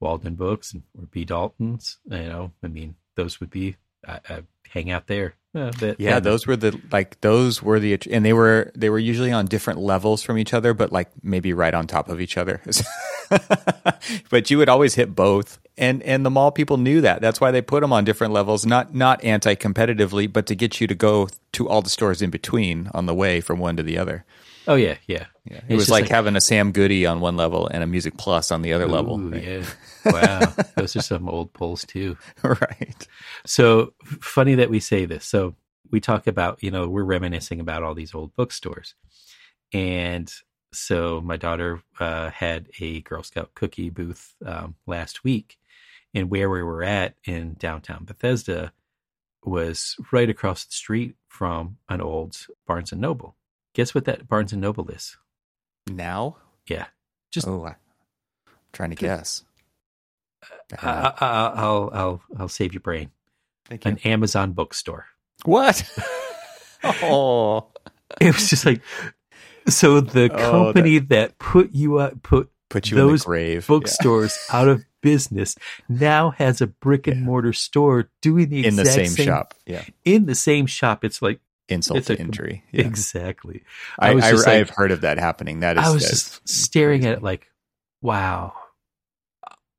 Walden 0.00 0.34
Books 0.34 0.72
and 0.72 0.82
or 0.98 1.06
B. 1.06 1.24
Dalton's, 1.24 1.98
you 2.04 2.16
know, 2.16 2.52
I 2.62 2.68
mean, 2.68 2.96
those 3.14 3.40
would 3.40 3.50
be, 3.50 3.76
I, 4.06 4.20
I 4.28 4.42
hang 4.68 4.90
out 4.90 5.06
there. 5.06 5.34
Uh, 5.54 5.70
Yeah, 5.98 6.18
those 6.18 6.46
were 6.46 6.56
the 6.56 6.80
like 6.90 7.20
those 7.20 7.62
were 7.62 7.78
the 7.78 7.98
and 8.10 8.24
they 8.24 8.32
were 8.32 8.72
they 8.74 8.88
were 8.88 8.98
usually 8.98 9.32
on 9.32 9.44
different 9.44 9.80
levels 9.80 10.22
from 10.22 10.38
each 10.38 10.54
other, 10.54 10.72
but 10.72 10.92
like 10.92 11.10
maybe 11.22 11.52
right 11.52 11.74
on 11.74 11.86
top 11.86 12.08
of 12.08 12.22
each 12.22 12.38
other. 12.38 12.62
but 14.30 14.50
you 14.50 14.56
would 14.56 14.70
always 14.70 14.94
hit 14.94 15.14
both, 15.14 15.60
and 15.76 16.02
and 16.04 16.24
the 16.24 16.30
mall 16.30 16.52
people 16.52 16.78
knew 16.78 17.02
that. 17.02 17.20
That's 17.20 17.38
why 17.38 17.50
they 17.50 17.60
put 17.60 17.82
them 17.82 17.92
on 17.92 18.04
different 18.04 18.32
levels, 18.32 18.64
not 18.64 18.94
not 18.94 19.22
anti 19.22 19.54
competitively, 19.54 20.32
but 20.32 20.46
to 20.46 20.54
get 20.54 20.80
you 20.80 20.86
to 20.86 20.94
go 20.94 21.28
to 21.52 21.68
all 21.68 21.82
the 21.82 21.90
stores 21.90 22.22
in 22.22 22.30
between 22.30 22.88
on 22.94 23.04
the 23.04 23.14
way 23.14 23.42
from 23.42 23.58
one 23.58 23.76
to 23.76 23.82
the 23.82 23.98
other. 23.98 24.24
Oh, 24.66 24.74
yeah, 24.74 24.96
yeah. 25.06 25.26
Yeah, 25.44 25.56
it 25.56 25.64
It's 25.64 25.70
was 25.70 25.80
just 25.82 25.90
like, 25.90 26.08
having 26.08 26.36
a 26.36 26.40
Sam 26.40 26.72
Goody 26.72 27.04
on 27.04 27.20
one 27.20 27.36
level 27.36 27.66
and 27.66 27.82
a 27.82 27.86
Music 27.86 28.16
Plus 28.16 28.52
on 28.52 28.62
the 28.62 28.72
other 28.72 28.86
level. 28.86 29.18
Right? 29.18 29.42
Yeah. 29.42 29.64
Wow. 30.04 30.40
those 30.76 30.96
are 30.96 31.02
some 31.02 31.28
old 31.28 31.52
polls 31.52 31.84
too. 31.84 32.16
right. 32.42 33.06
So 33.46 33.92
funny 34.02 34.56
that 34.56 34.68
we 34.68 34.80
say 34.80 35.04
this. 35.04 35.24
So 35.24 35.54
we 35.92 36.00
talk 36.00 36.26
about, 36.26 36.60
you 36.60 36.72
know, 36.72 36.88
we're 36.88 37.04
reminiscing 37.04 37.60
about 37.60 37.84
all 37.84 37.94
these 37.94 38.12
old 38.12 38.34
bookstores. 38.34 38.96
And 39.72 40.32
so 40.72 41.20
my 41.20 41.36
daughter 41.36 41.82
uh, 42.00 42.30
had 42.30 42.66
a 42.80 43.00
Girl 43.02 43.22
Scout 43.22 43.52
cookie 43.54 43.90
booth 43.90 44.34
um, 44.44 44.74
last 44.88 45.22
week. 45.22 45.56
And 46.14 46.30
where 46.30 46.50
we 46.50 46.64
were 46.64 46.82
at 46.82 47.14
in 47.24 47.54
downtown 47.54 48.04
Bethesda 48.04 48.72
was 49.44 49.96
right 50.10 50.28
across 50.28 50.64
the 50.64 50.72
street 50.72 51.14
from 51.28 51.78
an 51.88 52.00
old 52.00 52.36
Barnes 52.66 52.90
and 52.90 53.00
Noble. 53.00 53.36
Guess 53.74 53.94
what 53.94 54.04
that 54.04 54.28
Barnes 54.28 54.52
and 54.52 54.60
Noble 54.60 54.88
is? 54.90 55.16
Now, 55.88 56.36
Yeah. 56.68 56.86
Just 57.30 57.48
oh, 57.48 57.64
I'm 57.64 57.74
trying 58.72 58.90
to 58.90 58.96
guess. 58.96 59.42
I, 60.82 60.86
I, 60.86 61.14
I- 61.26 61.52
I'll 61.56 61.90
I'll 61.92 62.22
I'll 62.38 62.48
save 62.48 62.72
your 62.74 62.80
brain. 62.80 63.10
Thank 63.68 63.84
you. 63.84 63.90
An 63.92 63.98
Amazon 64.04 64.52
bookstore. 64.52 65.06
What? 65.44 65.82
oh, 66.84 67.68
it 68.20 68.34
was 68.34 68.50
just 68.50 68.66
like 68.66 68.82
so 69.68 70.00
the 70.00 70.30
Oh, 70.32 70.50
company 70.50 70.98
that, 70.98 71.38
put 71.38 71.72
you 71.72 71.98
up 71.98 72.22
put 72.22 72.50
put 72.68 72.90
you 72.90 72.98
in 72.98 73.06
Those 73.06 73.22
the 73.22 73.26
grave. 73.26 73.66
bookstores 73.66 74.38
out 74.52 74.68
of 74.68 74.84
business 75.02 75.56
now 75.88 76.30
has 76.32 76.60
a 76.60 76.66
brick 76.66 77.06
and 77.06 77.20
Yeah. 77.20 77.24
mortar 77.26 77.52
store 77.52 78.10
doing 78.20 78.50
the 78.50 78.60
Yeah. 78.60 78.68
in 78.68 78.76
the 78.76 78.82
exact 78.82 79.08
same, 79.10 79.26
shop. 79.26 79.54
Yeah, 79.66 79.84
in 80.04 80.26
the 80.26 80.34
same 80.34 80.66
shop 80.66 81.04
it's 81.04 81.22
like 81.22 81.40
insult 81.68 82.04
to 82.04 82.18
injury. 82.18 82.64
Yeah. 82.72 82.86
exactly 82.86 83.62
I, 83.98 84.08
I 84.08 84.10
I, 84.10 84.30
like- 84.32 84.48
I've 84.48 84.70
heard 84.70 84.90
of 84.92 85.02
that 85.02 85.18
happening. 85.18 85.60
That 85.60 85.76
is, 85.78 85.84
i 85.84 85.90
was 85.90 86.08
just 86.08 86.48
staring 86.48 87.04
at 87.06 87.14
it 87.14 87.22
like 87.22 87.50
wow 88.02 88.52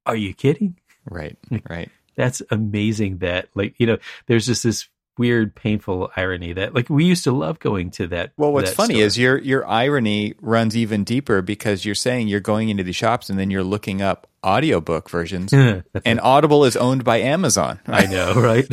are 0.05 0.15
you 0.15 0.33
kidding 0.33 0.77
right, 1.09 1.37
right. 1.69 1.89
that's 2.15 2.41
amazing 2.51 3.17
that 3.19 3.47
like 3.55 3.75
you 3.79 3.87
know 3.87 3.97
there's 4.27 4.45
just 4.45 4.63
this 4.63 4.87
weird 5.17 5.53
painful 5.55 6.09
irony 6.15 6.53
that 6.53 6.73
like 6.73 6.89
we 6.89 7.05
used 7.05 7.23
to 7.23 7.31
love 7.31 7.59
going 7.59 7.91
to 7.91 8.07
that 8.07 8.31
Well, 8.35 8.51
what's 8.51 8.71
that 8.71 8.75
funny 8.75 8.95
store. 8.95 9.05
is 9.05 9.17
your 9.17 9.37
your 9.37 9.67
irony 9.67 10.33
runs 10.41 10.75
even 10.75 11.03
deeper 11.03 11.41
because 11.43 11.85
you're 11.85 11.93
saying 11.93 12.29
you're 12.29 12.39
going 12.39 12.69
into 12.69 12.81
these 12.83 12.95
shops 12.95 13.29
and 13.29 13.37
then 13.37 13.51
you're 13.51 13.63
looking 13.63 14.01
up 14.01 14.25
audiobook 14.43 15.09
versions, 15.11 15.53
and 16.05 16.19
Audible 16.19 16.65
is 16.65 16.75
owned 16.75 17.03
by 17.03 17.17
Amazon. 17.19 17.79
i 17.87 18.05
know 18.07 18.33
right 18.33 18.65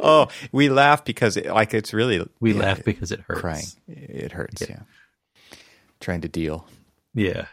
oh, 0.00 0.28
we 0.52 0.68
laugh 0.68 1.04
because 1.04 1.36
it, 1.36 1.46
like 1.46 1.74
it's 1.74 1.92
really 1.92 2.26
we 2.40 2.52
yeah, 2.52 2.60
laugh 2.60 2.84
because 2.84 3.12
it 3.12 3.20
hurts 3.20 3.40
crying. 3.40 3.66
It 3.86 4.32
hurts. 4.32 4.62
Yeah. 4.62 4.66
Yeah. 4.70 5.56
Trying 6.00 6.20
to 6.20 6.28
deal. 6.28 6.66
yeah 7.14 7.46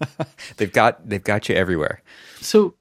They've 0.56 0.72
got 0.72 1.08
they've 1.08 1.22
got 1.22 1.48
you 1.48 1.54
everywhere. 1.54 2.02
So 2.40 2.74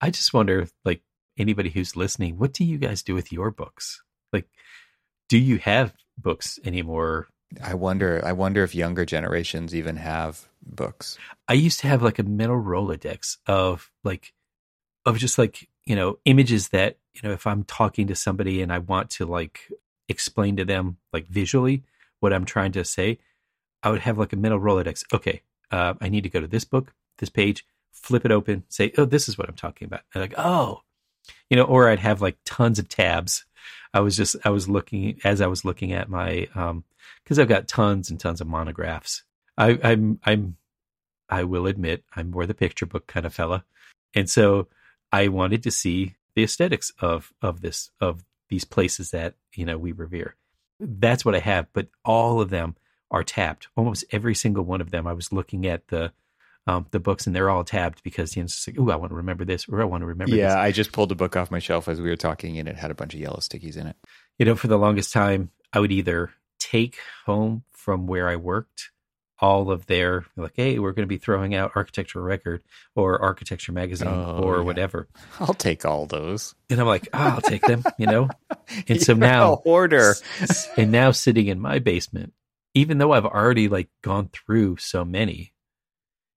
I 0.00 0.10
just 0.10 0.34
wonder, 0.34 0.68
like 0.84 1.02
anybody 1.38 1.70
who's 1.70 1.96
listening, 1.96 2.38
what 2.38 2.52
do 2.52 2.64
you 2.64 2.78
guys 2.78 3.02
do 3.02 3.14
with 3.14 3.32
your 3.32 3.50
books? 3.50 4.02
Like, 4.32 4.46
do 5.28 5.38
you 5.38 5.58
have 5.58 5.94
books 6.18 6.58
anymore? 6.64 7.28
I 7.62 7.74
wonder. 7.74 8.20
I 8.24 8.32
wonder 8.32 8.62
if 8.62 8.74
younger 8.74 9.04
generations 9.04 9.74
even 9.74 9.96
have 9.96 10.48
books. 10.62 11.18
I 11.48 11.54
used 11.54 11.80
to 11.80 11.88
have 11.88 12.02
like 12.02 12.18
a 12.18 12.24
mental 12.24 12.60
Rolodex 12.60 13.38
of 13.46 13.90
like, 14.02 14.32
of 15.06 15.18
just 15.18 15.38
like, 15.38 15.68
you 15.84 15.96
know, 15.96 16.18
images 16.24 16.68
that, 16.68 16.98
you 17.14 17.28
know, 17.28 17.32
if 17.32 17.46
I'm 17.46 17.64
talking 17.64 18.06
to 18.08 18.14
somebody 18.14 18.60
and 18.60 18.72
I 18.72 18.78
want 18.78 19.10
to 19.10 19.26
like 19.26 19.70
explain 20.08 20.56
to 20.56 20.64
them 20.64 20.98
like 21.12 21.26
visually 21.26 21.82
what 22.20 22.32
I'm 22.32 22.44
trying 22.44 22.72
to 22.72 22.84
say, 22.84 23.18
I 23.82 23.90
would 23.90 24.00
have 24.00 24.18
like 24.18 24.32
a 24.32 24.36
mental 24.36 24.60
Rolodex. 24.60 25.04
Okay, 25.12 25.42
uh, 25.70 25.94
I 26.00 26.08
need 26.08 26.22
to 26.22 26.28
go 26.28 26.40
to 26.40 26.46
this 26.46 26.64
book, 26.64 26.92
this 27.18 27.30
page, 27.30 27.64
flip 27.92 28.24
it 28.24 28.32
open, 28.32 28.64
say, 28.68 28.92
oh, 28.98 29.04
this 29.04 29.28
is 29.28 29.38
what 29.38 29.48
I'm 29.48 29.54
talking 29.54 29.86
about. 29.86 30.02
And 30.12 30.22
like, 30.22 30.34
oh, 30.36 30.82
you 31.48 31.56
know, 31.56 31.64
or 31.64 31.88
I'd 31.88 32.00
have 32.00 32.20
like 32.20 32.36
tons 32.44 32.78
of 32.78 32.88
tabs. 32.88 33.44
I 33.92 34.00
was 34.00 34.16
just, 34.16 34.36
I 34.44 34.50
was 34.50 34.68
looking 34.68 35.20
as 35.24 35.40
I 35.40 35.46
was 35.46 35.64
looking 35.64 35.92
at 35.92 36.08
my, 36.08 36.48
um, 36.54 36.84
because 37.22 37.38
I've 37.38 37.48
got 37.48 37.68
tons 37.68 38.10
and 38.10 38.18
tons 38.18 38.40
of 38.40 38.46
monographs. 38.46 39.22
I, 39.56 39.78
I'm, 39.82 40.18
I'm, 40.24 40.56
I 41.28 41.44
will 41.44 41.66
admit, 41.66 42.04
I'm 42.14 42.30
more 42.30 42.44
the 42.44 42.54
picture 42.54 42.86
book 42.86 43.06
kind 43.06 43.24
of 43.24 43.32
fella, 43.32 43.64
and 44.14 44.28
so 44.28 44.68
I 45.10 45.28
wanted 45.28 45.62
to 45.62 45.70
see 45.70 46.16
the 46.34 46.44
aesthetics 46.44 46.92
of 47.00 47.32
of 47.42 47.60
this 47.60 47.90
of 48.00 48.24
these 48.48 48.64
places 48.64 49.10
that 49.10 49.34
you 49.54 49.64
know 49.64 49.78
we 49.78 49.92
revere. 49.92 50.36
That's 50.80 51.24
what 51.24 51.34
I 51.34 51.40
have, 51.40 51.66
but 51.72 51.88
all 52.04 52.40
of 52.40 52.50
them 52.50 52.76
are 53.10 53.22
tapped. 53.22 53.68
Almost 53.76 54.04
every 54.10 54.34
single 54.34 54.64
one 54.64 54.80
of 54.80 54.90
them. 54.90 55.06
I 55.06 55.12
was 55.12 55.32
looking 55.32 55.66
at 55.66 55.88
the 55.88 56.12
um, 56.66 56.86
the 56.90 57.00
books, 57.00 57.26
and 57.26 57.36
they're 57.36 57.50
all 57.50 57.64
tabbed 57.64 58.02
because 58.02 58.36
you 58.36 58.42
know, 58.42 58.44
it's 58.44 58.66
like, 58.66 58.76
oh, 58.78 58.90
I 58.90 58.96
want 58.96 59.10
to 59.10 59.16
remember 59.16 59.44
this, 59.44 59.68
or 59.68 59.80
I 59.80 59.84
want 59.84 60.02
to 60.02 60.06
remember 60.06 60.34
Yeah, 60.34 60.48
this. 60.48 60.54
I 60.54 60.72
just 60.72 60.92
pulled 60.92 61.12
a 61.12 61.14
book 61.14 61.36
off 61.36 61.50
my 61.50 61.58
shelf 61.58 61.88
as 61.88 62.00
we 62.00 62.08
were 62.08 62.16
talking, 62.16 62.58
and 62.58 62.68
it 62.68 62.76
had 62.76 62.90
a 62.90 62.94
bunch 62.94 63.14
of 63.14 63.20
yellow 63.20 63.38
stickies 63.40 63.76
in 63.76 63.86
it. 63.86 63.96
You 64.38 64.46
know, 64.46 64.56
for 64.56 64.68
the 64.68 64.78
longest 64.78 65.12
time, 65.12 65.50
I 65.72 65.80
would 65.80 65.92
either 65.92 66.30
take 66.58 66.98
home 67.26 67.64
from 67.72 68.06
where 68.06 68.28
I 68.28 68.36
worked 68.36 68.90
all 69.40 69.70
of 69.70 69.86
their 69.86 70.24
like, 70.36 70.52
hey, 70.54 70.78
we're 70.78 70.92
going 70.92 71.02
to 71.06 71.12
be 71.12 71.18
throwing 71.18 71.54
out 71.54 71.72
Architectural 71.74 72.24
Record 72.24 72.62
or 72.94 73.20
Architecture 73.20 73.72
Magazine 73.72 74.08
Oh, 74.08 74.40
or 74.42 74.56
yeah. 74.58 74.62
whatever, 74.62 75.08
I'll 75.40 75.54
take 75.54 75.84
all 75.84 76.06
those. 76.06 76.54
and 76.70 76.80
I'm 76.80 76.86
like, 76.86 77.08
oh, 77.12 77.18
I'll 77.18 77.40
take 77.40 77.62
them, 77.62 77.82
you 77.98 78.06
know. 78.06 78.28
And 78.88 79.00
so 79.00 79.12
You're 79.12 79.18
now 79.20 79.54
order, 79.64 80.14
and 80.76 80.90
now 80.92 81.10
sitting 81.10 81.46
in 81.48 81.60
my 81.60 81.78
basement, 81.80 82.32
even 82.74 82.98
though 82.98 83.12
I've 83.12 83.26
already 83.26 83.68
like 83.68 83.88
gone 84.02 84.28
through 84.32 84.76
so 84.78 85.04
many, 85.04 85.52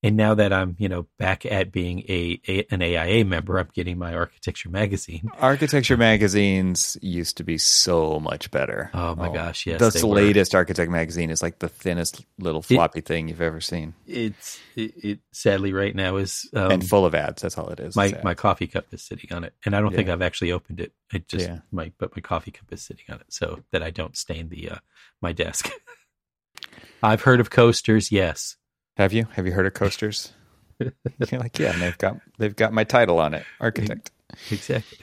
and 0.07 0.15
now 0.15 0.33
that 0.35 0.53
I'm 0.53 0.75
you 0.79 0.87
know 0.87 1.05
back 1.19 1.45
at 1.45 1.71
being 1.71 1.99
a, 2.07 2.39
a 2.47 2.65
an 2.71 2.81
AIA 2.81 3.25
member, 3.25 3.57
I'm 3.59 3.67
getting 3.73 3.97
my 3.97 4.13
architecture 4.15 4.69
magazine. 4.69 5.29
Architecture 5.39 5.97
magazines 5.97 6.97
used 7.01 7.37
to 7.37 7.43
be 7.43 7.57
so 7.57 8.17
much 8.19 8.49
better. 8.49 8.89
Oh 8.93 9.15
my 9.15 9.27
gosh, 9.33 9.65
yes, 9.65 9.99
the 9.99 10.07
were. 10.07 10.15
latest 10.15 10.55
Architect 10.55 10.89
magazine 10.89 11.29
is 11.29 11.41
like 11.41 11.59
the 11.59 11.67
thinnest 11.67 12.25
little 12.39 12.61
floppy 12.61 13.01
thing 13.01 13.27
you've 13.27 13.41
ever 13.41 13.59
seen, 13.59 13.95
It's 14.07 14.57
it, 14.77 14.93
it 15.03 15.19
sadly 15.33 15.73
right 15.73 15.93
now 15.93 16.15
is 16.15 16.49
um, 16.55 16.71
and 16.71 16.87
full 16.87 17.05
of 17.05 17.13
ads. 17.13 17.41
That's 17.41 17.57
all 17.57 17.67
it 17.69 17.81
is. 17.81 17.95
my 17.95 18.17
my 18.23 18.33
coffee 18.33 18.67
cup 18.67 18.85
is 18.91 19.03
sitting 19.03 19.33
on 19.33 19.43
it, 19.43 19.53
and 19.65 19.75
I 19.75 19.81
don't 19.81 19.93
think 19.93 20.07
I've 20.07 20.21
actually 20.21 20.53
opened 20.53 20.79
it. 20.79 20.93
I 21.11 21.17
just 21.27 21.45
Yeah. 21.45 21.59
my 21.71 21.91
but 21.97 22.15
my 22.15 22.21
coffee 22.21 22.51
cup 22.51 22.71
is 22.71 22.81
sitting 22.81 23.05
on 23.09 23.17
it, 23.17 23.27
so 23.27 23.63
that 23.71 23.83
I 23.83 23.89
don't 23.89 24.15
stain 24.15 24.47
the 24.47 24.69
uh, 24.69 24.77
my 25.21 25.33
desk. 25.33 25.69
I've 27.03 27.21
heard 27.21 27.39
of 27.39 27.49
coasters, 27.49 28.11
yes. 28.11 28.55
Have 28.97 29.13
you 29.13 29.27
have 29.33 29.45
you 29.45 29.53
heard 29.53 29.65
of 29.65 29.73
coasters? 29.73 30.33
You're 30.79 30.91
like, 31.39 31.57
yeah, 31.59 31.73
and 31.73 31.81
they've 31.81 31.97
got 31.97 32.19
they've 32.37 32.55
got 32.55 32.73
my 32.73 32.83
title 32.83 33.19
on 33.19 33.33
it, 33.33 33.45
architect. 33.59 34.11
exactly. 34.51 34.97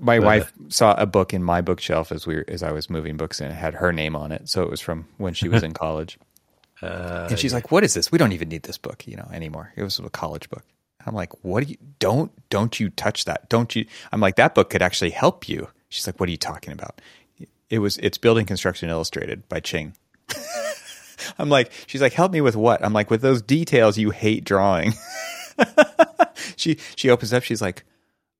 My 0.00 0.18
But, 0.18 0.24
wife 0.24 0.52
saw 0.68 0.94
a 0.94 1.04
book 1.06 1.34
in 1.34 1.42
my 1.42 1.60
bookshelf 1.60 2.10
as 2.10 2.26
we 2.26 2.36
were, 2.36 2.44
as 2.48 2.62
I 2.62 2.72
was 2.72 2.88
moving 2.88 3.16
books 3.18 3.40
in. 3.40 3.50
It 3.50 3.54
had 3.54 3.74
her 3.74 3.92
name 3.92 4.16
on 4.16 4.32
it, 4.32 4.48
so 4.48 4.62
it 4.62 4.70
was 4.70 4.80
from 4.80 5.06
when 5.18 5.34
she 5.34 5.48
was 5.48 5.62
in 5.62 5.72
college. 5.84 6.18
Uh, 6.82 7.26
And 7.30 7.38
she's 7.38 7.52
like, 7.52 7.70
"What 7.70 7.84
is 7.84 7.92
this? 7.94 8.10
We 8.10 8.18
don't 8.18 8.32
even 8.32 8.48
need 8.48 8.62
this 8.62 8.78
book, 8.78 9.06
you 9.06 9.16
know, 9.16 9.28
anymore." 9.32 9.72
It 9.76 9.82
was 9.82 9.98
a 9.98 10.08
college 10.10 10.48
book. 10.48 10.64
I'm 11.06 11.14
like, 11.14 11.32
"What 11.44 11.64
do 11.64 11.70
you 11.70 11.76
don't 11.98 12.32
don't 12.48 12.80
you 12.80 12.88
touch 12.90 13.24
that? 13.26 13.48
Don't 13.50 13.74
you?" 13.76 13.84
I'm 14.12 14.20
like, 14.20 14.36
"That 14.36 14.54
book 14.54 14.70
could 14.70 14.82
actually 14.82 15.10
help 15.10 15.48
you." 15.48 15.68
She's 15.90 16.06
like, 16.06 16.18
"What 16.18 16.28
are 16.28 16.32
you 16.32 16.38
talking 16.38 16.72
about?" 16.72 17.00
It 17.70 17.78
was 17.80 17.98
it's 17.98 18.16
Building 18.18 18.46
Construction 18.46 18.88
Illustrated 18.88 19.48
by 19.48 19.60
Ching. 19.60 19.94
I'm 21.38 21.48
like, 21.48 21.72
she's 21.86 22.02
like, 22.02 22.12
"Help 22.12 22.32
me 22.32 22.40
with 22.40 22.56
what?" 22.56 22.84
I'm 22.84 22.92
like, 22.92 23.10
"With 23.10 23.22
those 23.22 23.42
details 23.42 23.98
you 23.98 24.10
hate 24.10 24.44
drawing." 24.44 24.94
she 26.56 26.78
she 26.96 27.10
opens 27.10 27.32
up. 27.32 27.42
She's 27.42 27.62
like, 27.62 27.84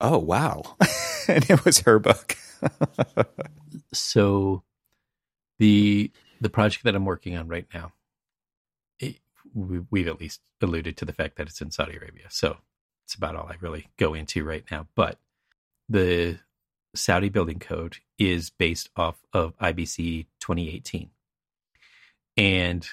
"Oh 0.00 0.18
wow," 0.18 0.62
and 1.28 1.48
it 1.50 1.64
was 1.64 1.80
her 1.80 1.98
book. 1.98 2.36
so 3.92 4.62
the 5.58 6.10
the 6.40 6.50
project 6.50 6.84
that 6.84 6.94
I'm 6.94 7.04
working 7.04 7.36
on 7.36 7.48
right 7.48 7.66
now, 7.72 7.92
it, 8.98 9.16
we, 9.54 9.80
we've 9.90 10.08
at 10.08 10.20
least 10.20 10.40
alluded 10.60 10.96
to 10.98 11.04
the 11.04 11.12
fact 11.12 11.36
that 11.36 11.48
it's 11.48 11.60
in 11.60 11.70
Saudi 11.70 11.96
Arabia. 11.96 12.26
So 12.28 12.58
it's 13.04 13.14
about 13.14 13.36
all 13.36 13.48
I 13.48 13.56
really 13.60 13.88
go 13.98 14.14
into 14.14 14.44
right 14.44 14.64
now. 14.70 14.86
But 14.94 15.18
the 15.88 16.38
Saudi 16.94 17.28
building 17.28 17.58
code 17.58 17.98
is 18.18 18.50
based 18.50 18.90
off 18.96 19.22
of 19.32 19.56
IBC 19.58 20.26
2018. 20.40 21.10
And 22.36 22.86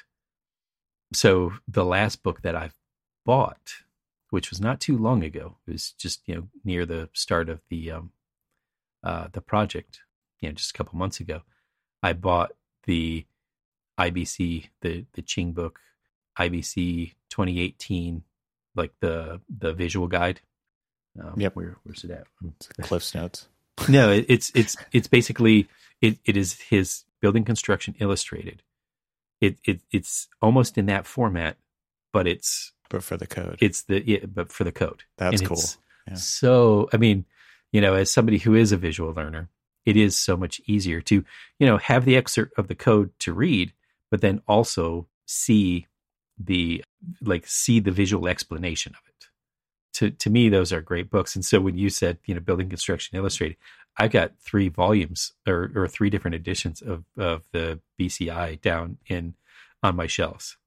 so 1.14 1.54
the 1.68 1.86
last 1.86 2.24
book 2.24 2.42
that 2.42 2.56
I've 2.56 2.76
bought, 3.26 3.74
which 4.30 4.50
was 4.50 4.62
not 4.62 4.80
too 4.80 4.98
long 4.98 5.24
ago, 5.24 5.58
it 5.68 5.72
was 5.72 5.92
just, 5.92 6.22
you 6.28 6.36
know, 6.36 6.48
near 6.64 6.86
the 6.86 7.10
start 7.14 7.50
of 7.50 7.62
the 7.70 7.92
um 7.92 8.12
uh 9.04 9.28
the 9.32 9.42
project, 9.42 10.02
you 10.40 10.50
know, 10.50 10.54
just 10.54 10.72
a 10.72 10.74
couple 10.74 10.98
months 10.98 11.20
ago, 11.20 11.42
I 12.04 12.14
bought 12.14 12.52
the 12.86 13.26
IBC, 14.00 14.70
the 14.82 15.06
the 15.14 15.22
Ching 15.22 15.52
book, 15.52 15.80
IBC 16.40 17.14
2018, 17.30 18.24
like 18.76 18.94
the 19.00 19.42
the 19.50 19.74
visual 19.74 20.08
guide. 20.08 20.42
Um, 21.20 21.34
Yep. 21.38 21.56
Where 21.56 21.78
where's 21.84 22.04
it 22.04 22.12
at? 22.12 22.28
Cliff's 22.82 23.14
notes. 23.14 23.48
no, 23.90 24.12
it, 24.12 24.26
it's 24.30 24.52
it's 24.56 24.78
it's 24.92 25.08
basically 25.08 25.68
it, 26.02 26.20
it 26.26 26.38
is 26.38 26.60
his 26.62 27.04
building 27.20 27.44
construction 27.44 27.96
illustrated. 28.00 28.64
It 29.42 29.58
it 29.66 29.82
it's 29.92 30.30
almost 30.42 30.78
in 30.78 30.86
that 30.86 31.06
format, 31.06 31.58
but 32.14 32.28
it's 32.28 32.72
But 32.90 33.04
for 33.04 33.18
the 33.18 33.28
code, 33.28 33.58
it's 33.60 33.84
the 33.84 34.08
yeah, 34.08 34.26
but 34.26 34.52
for 34.52 34.64
the 34.64 34.72
code. 34.72 35.04
that's 35.18 35.42
And 35.42 35.50
cool. 35.50 35.64
Yeah. 36.08 36.14
So 36.14 36.90
I 36.94 36.98
mean, 36.98 37.26
you 37.72 37.82
know, 37.82 37.96
as 37.96 38.12
somebody 38.12 38.38
who 38.38 38.56
is 38.56 38.72
a 38.72 38.78
visual 38.78 39.14
learner, 39.14 39.50
it 39.86 39.98
is 39.98 40.16
so 40.16 40.38
much 40.38 40.62
easier 40.68 41.02
to 41.02 41.24
you 41.60 41.68
know 41.68 41.78
have 41.78 42.06
the 42.06 42.16
excerpt 42.16 42.58
of 42.58 42.68
the 42.68 42.76
code 42.76 43.12
to 43.20 43.34
read, 43.34 43.74
but 44.12 44.22
then 44.22 44.42
also 44.48 45.08
see 45.26 45.88
the 46.38 46.84
like 47.22 47.48
see 47.48 47.80
the 47.80 47.92
visual 47.92 48.28
explanation 48.28 48.94
of 48.94 49.02
it. 49.08 49.28
To 49.94 50.12
to 50.12 50.30
me, 50.30 50.50
those 50.50 50.72
are 50.72 50.82
great 50.82 51.10
books. 51.10 51.36
And 51.36 51.44
so 51.44 51.60
when 51.60 51.78
you 51.78 51.90
said 51.90 52.20
you 52.26 52.36
know 52.36 52.42
building 52.42 52.70
construction 52.70 53.18
illustrated, 53.18 53.58
I've 53.98 54.12
got 54.12 54.40
three 54.40 54.70
volumes 54.70 55.34
or 55.48 55.72
or 55.76 55.88
three 55.88 56.10
different 56.10 56.36
editions 56.36 56.82
of 56.82 57.06
of 57.18 57.44
the 57.52 57.80
BCI 58.00 58.62
down 58.62 58.98
in 59.08 59.36
on 59.84 59.96
my 59.96 60.08
shelves. 60.08 60.58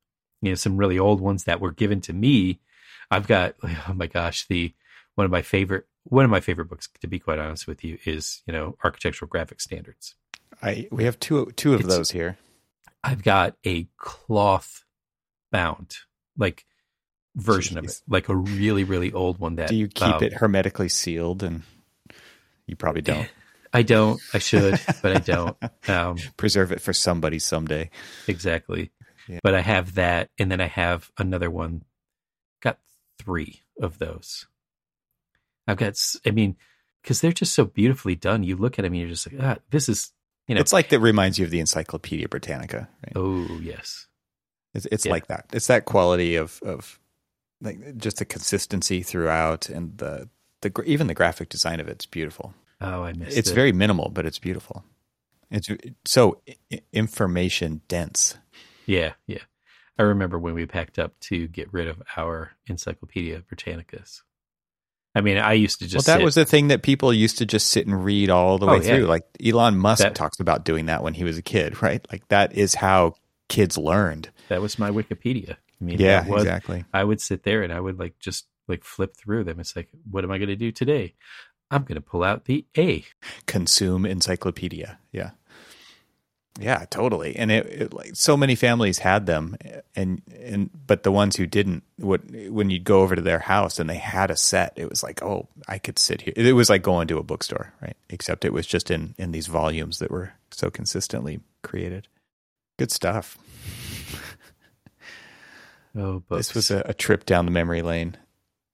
You 0.43 0.51
know, 0.51 0.55
some 0.57 0.77
really 0.77 0.99
old 0.99 1.21
ones 1.21 1.45
that 1.45 1.61
were 1.61 1.73
given 1.73 2.01
to 2.03 2.13
me. 2.13 2.61
I've 3.11 3.27
got 3.27 3.55
oh 3.65 3.93
my 3.95 4.07
gosh, 4.07 4.47
the 4.49 4.75
one 5.15 5.25
of 5.25 5.31
my 5.31 5.43
favorite 5.43 5.87
one 6.05 6.25
of 6.25 6.31
my 6.31 6.41
favorite 6.41 6.69
books 6.69 6.89
to 7.01 7.07
be 7.07 7.19
quite 7.19 7.39
honest 7.39 7.67
with 7.67 7.83
you 7.83 7.99
is 8.05 8.43
you 8.47 8.53
know 8.53 8.77
architectural 8.85 9.29
graphic 9.29 9.61
standards 9.61 10.15
I 10.63 10.87
we 10.91 11.05
have 11.05 11.19
two 11.19 11.51
two 11.57 11.73
of 11.75 11.81
It's- 11.81 11.97
those 11.97 12.11
here. 12.11 12.37
i've 13.03 13.23
got 13.23 13.57
a 13.65 13.87
cloth 13.97 14.85
bound 15.51 15.97
like 16.37 16.67
version 17.37 17.79
of 17.79 17.85
it 17.85 18.01
like 18.09 18.29
a 18.29 18.37
really 18.37 18.85
really 18.85 19.13
old 19.13 19.39
one 19.39 19.57
that 19.57 19.69
Do 19.71 19.77
you 19.77 19.89
keep 19.89 20.17
um, 20.17 20.23
it 20.23 20.35
hermetically 20.35 20.89
sealed? 20.89 21.43
And 21.43 21.63
you 22.67 22.77
probably 22.77 23.03
don't 23.03 23.29
i 23.73 23.83
don't 23.83 24.21
i 24.33 24.39
should 24.39 24.79
but 25.03 25.17
i 25.17 25.21
don't 25.21 25.57
um 25.89 26.17
preserve 26.37 26.73
it 26.73 26.81
for 26.81 26.93
somebody 26.93 27.39
someday. 27.39 27.91
exactly 28.29 28.91
Yeah. 29.29 29.41
but 29.43 29.55
i 29.55 29.61
have 29.61 29.95
that 29.95 30.31
and 30.39 30.51
then 30.51 30.61
i 30.61 30.67
have 30.67 31.11
another 31.19 31.51
one 31.51 31.83
got 32.63 32.79
three 33.19 33.63
of 33.81 33.99
those 33.99 34.47
i've 35.67 35.77
got 35.77 35.99
i 36.27 36.31
mean 36.31 36.57
because 37.03 37.21
they're 37.21 37.33
just 37.33 37.55
so 37.55 37.65
beautifully 37.65 38.15
done 38.15 38.43
you 38.43 38.57
look 38.57 38.79
at 38.79 38.83
them 38.83 38.93
and 38.93 39.01
you're 39.01 39.09
just 39.11 39.31
like 39.33 39.41
ah 39.43 39.57
this 39.71 39.89
is 39.89 40.13
you 40.47 40.55
know 40.55 40.61
It's 40.61 40.73
like 40.75 40.91
that 40.91 41.01
reminds 41.01 41.39
you 41.39 41.47
of 41.47 41.51
the 41.51 41.61
Encyclopedia 41.61 42.29
Britannica. 42.29 42.89
Right? 43.03 43.13
oh 43.17 43.59
yes 43.63 44.09
It's, 44.75 44.87
it's 44.93 45.07
Yeah. 45.07 45.13
like 45.13 45.27
that. 45.29 45.47
It's 45.55 45.69
that 45.69 45.87
quality 45.87 46.37
of 46.37 46.61
of 46.63 46.99
like 47.63 47.97
just 47.97 48.19
the 48.19 48.25
consistency 48.27 49.03
throughout, 49.03 49.71
and 49.71 49.97
the 49.97 50.29
the 50.65 50.83
even 50.85 51.07
the 51.07 51.15
graphic 51.15 51.49
design 51.49 51.79
of 51.79 51.87
it's 51.89 52.05
beautiful. 52.07 52.53
oh 52.81 53.05
i 53.05 53.13
missed 53.13 53.33
it. 53.33 53.39
It's 53.39 53.51
it. 53.51 53.55
very 53.55 53.73
minimal, 53.73 54.11
but 54.13 54.27
it's 54.27 54.39
beautiful. 54.41 54.85
It's 55.51 55.69
so 56.05 56.41
information 56.93 57.83
dense. 57.89 58.37
Yeah, 58.87 59.13
yeah. 59.27 59.39
I 59.99 60.03
remember 60.03 60.39
when 60.39 60.55
we 60.55 60.67
packed 60.67 60.99
up 60.99 61.19
to 61.21 61.47
get 61.47 61.73
rid 61.73 61.87
of 61.87 62.03
our 62.17 62.53
Encyclopedia 62.67 63.43
Britannicas. 63.43 64.23
I 65.15 65.21
mean, 65.21 65.39
I 65.39 65.53
used 65.53 65.79
to 65.79 65.85
just 65.87 66.09
well, 66.09 66.15
that 66.17 66.21
sit- 66.21 66.25
was 66.25 66.35
the 66.35 66.45
thing 66.45 66.69
that 66.69 66.83
people 66.83 67.13
used 67.13 67.39
to 67.39 67.47
just 67.47 67.69
sit 67.69 67.87
and 67.87 68.05
read 68.05 68.31
all 68.31 68.59
the 68.59 68.67
Oh, 68.67 68.73
way 68.79 68.85
yeah. 68.85 68.97
through. 68.97 69.07
Like 69.07 69.23
Elon 69.45 69.79
Musk 69.79 70.03
That- 70.03 70.17
talks 70.17 70.41
about 70.41 70.65
doing 70.65 70.87
that 70.87 71.05
when 71.05 71.15
he 71.15 71.23
was 71.23 71.39
a 71.39 71.43
kid, 71.43 71.81
right? 71.83 72.05
Like 72.11 72.27
that 72.29 72.55
is 72.55 72.75
how 72.75 73.15
kids 73.49 73.79
learned. 73.79 74.31
that 74.49 74.61
was 74.61 74.79
my 74.79 74.91
Wikipedia. 74.91 75.57
I 75.81 75.85
mean, 75.85 76.01
Yeah, 76.01 76.27
was, 76.27 76.43
exactly. 76.43 76.85
I 76.93 77.05
would 77.05 77.21
sit 77.21 77.45
there 77.45 77.63
and 77.63 77.73
I 77.73 77.79
would 77.79 77.99
like 77.99 78.19
just 78.19 78.47
like 78.69 78.85
flip 78.85 79.17
through 79.17 79.45
them. 79.45 79.61
It's 79.61 79.77
like, 79.77 79.89
what 80.11 80.25
am 80.25 80.31
I 80.31 80.39
going 80.39 80.49
to 80.49 80.57
do 80.57 80.73
today? 80.73 81.15
I'm 81.71 81.83
going 81.83 81.97
to 81.97 82.01
pull 82.01 82.23
out 82.23 82.45
the 82.45 82.67
A. 82.77 83.05
Consume 83.47 84.07
encyclopedia. 84.07 84.99
Yeah. 85.13 85.31
Yeah, 86.61 86.85
totally. 86.89 87.35
And 87.35 87.51
it, 87.51 87.67
it 87.67 87.93
like 87.93 88.15
so 88.15 88.37
many 88.37 88.55
families 88.55 88.99
had 88.99 89.27
them 89.27 89.57
and 89.97 90.23
and 90.41 90.71
but 90.87 91.03
the 91.03 91.11
ones 91.11 91.35
who 91.35 91.47
didn't 91.47 91.83
would 91.99 92.53
when 92.53 92.71
you'd 92.71 92.85
go 92.85 93.01
over 93.01 93.17
to 93.17 93.23
their 93.23 93.41
house 93.41 93.81
and 93.81 93.91
they 93.91 93.97
had 93.97 94.31
a 94.31 94.37
set, 94.37 94.73
it 94.77 94.89
was 94.89 95.03
like, 95.03 95.21
"Oh, 95.21 95.49
I 95.67 95.79
could 95.79 95.99
sit 95.99 96.21
here." 96.21 96.33
It 96.37 96.53
was 96.53 96.71
like 96.71 96.83
going 96.83 97.09
to 97.09 97.19
a 97.19 97.25
bookstore, 97.25 97.73
right? 97.83 97.97
Except 98.09 98.45
it 98.45 98.53
was 98.53 98.69
just 98.69 98.89
in 98.93 99.17
in 99.19 99.33
these 99.33 99.49
volumes 99.49 99.99
that 99.99 100.13
were 100.13 100.35
so 100.53 100.71
consistently 100.71 101.41
created. 101.65 102.07
Good 102.79 102.93
stuff. 102.93 103.37
Oh, 105.97 106.21
books. 106.21 106.49
This 106.49 106.55
was 106.55 106.71
a, 106.71 106.83
a 106.87 106.95
trip 106.95 107.25
down 107.25 107.45
the 107.45 107.53
memory 107.53 107.83
lane. 107.83 108.17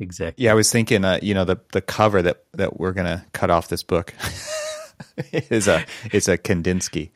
Exactly. 0.00 0.44
Yeah, 0.44 0.52
I 0.52 0.54
was 0.54 0.72
thinking, 0.72 1.04
uh, 1.04 1.18
you 1.22 1.34
know, 1.34 1.44
the 1.44 1.58
the 1.72 1.80
cover 1.80 2.22
that 2.22 2.44
that 2.54 2.80
we're 2.80 2.92
gonna 2.92 3.24
cut 3.32 3.50
off 3.50 3.68
this 3.68 3.82
book 3.82 4.14
is 5.32 5.68
a 5.68 5.84
it's 6.12 6.28
a 6.28 6.36
Kandinsky. 6.38 7.10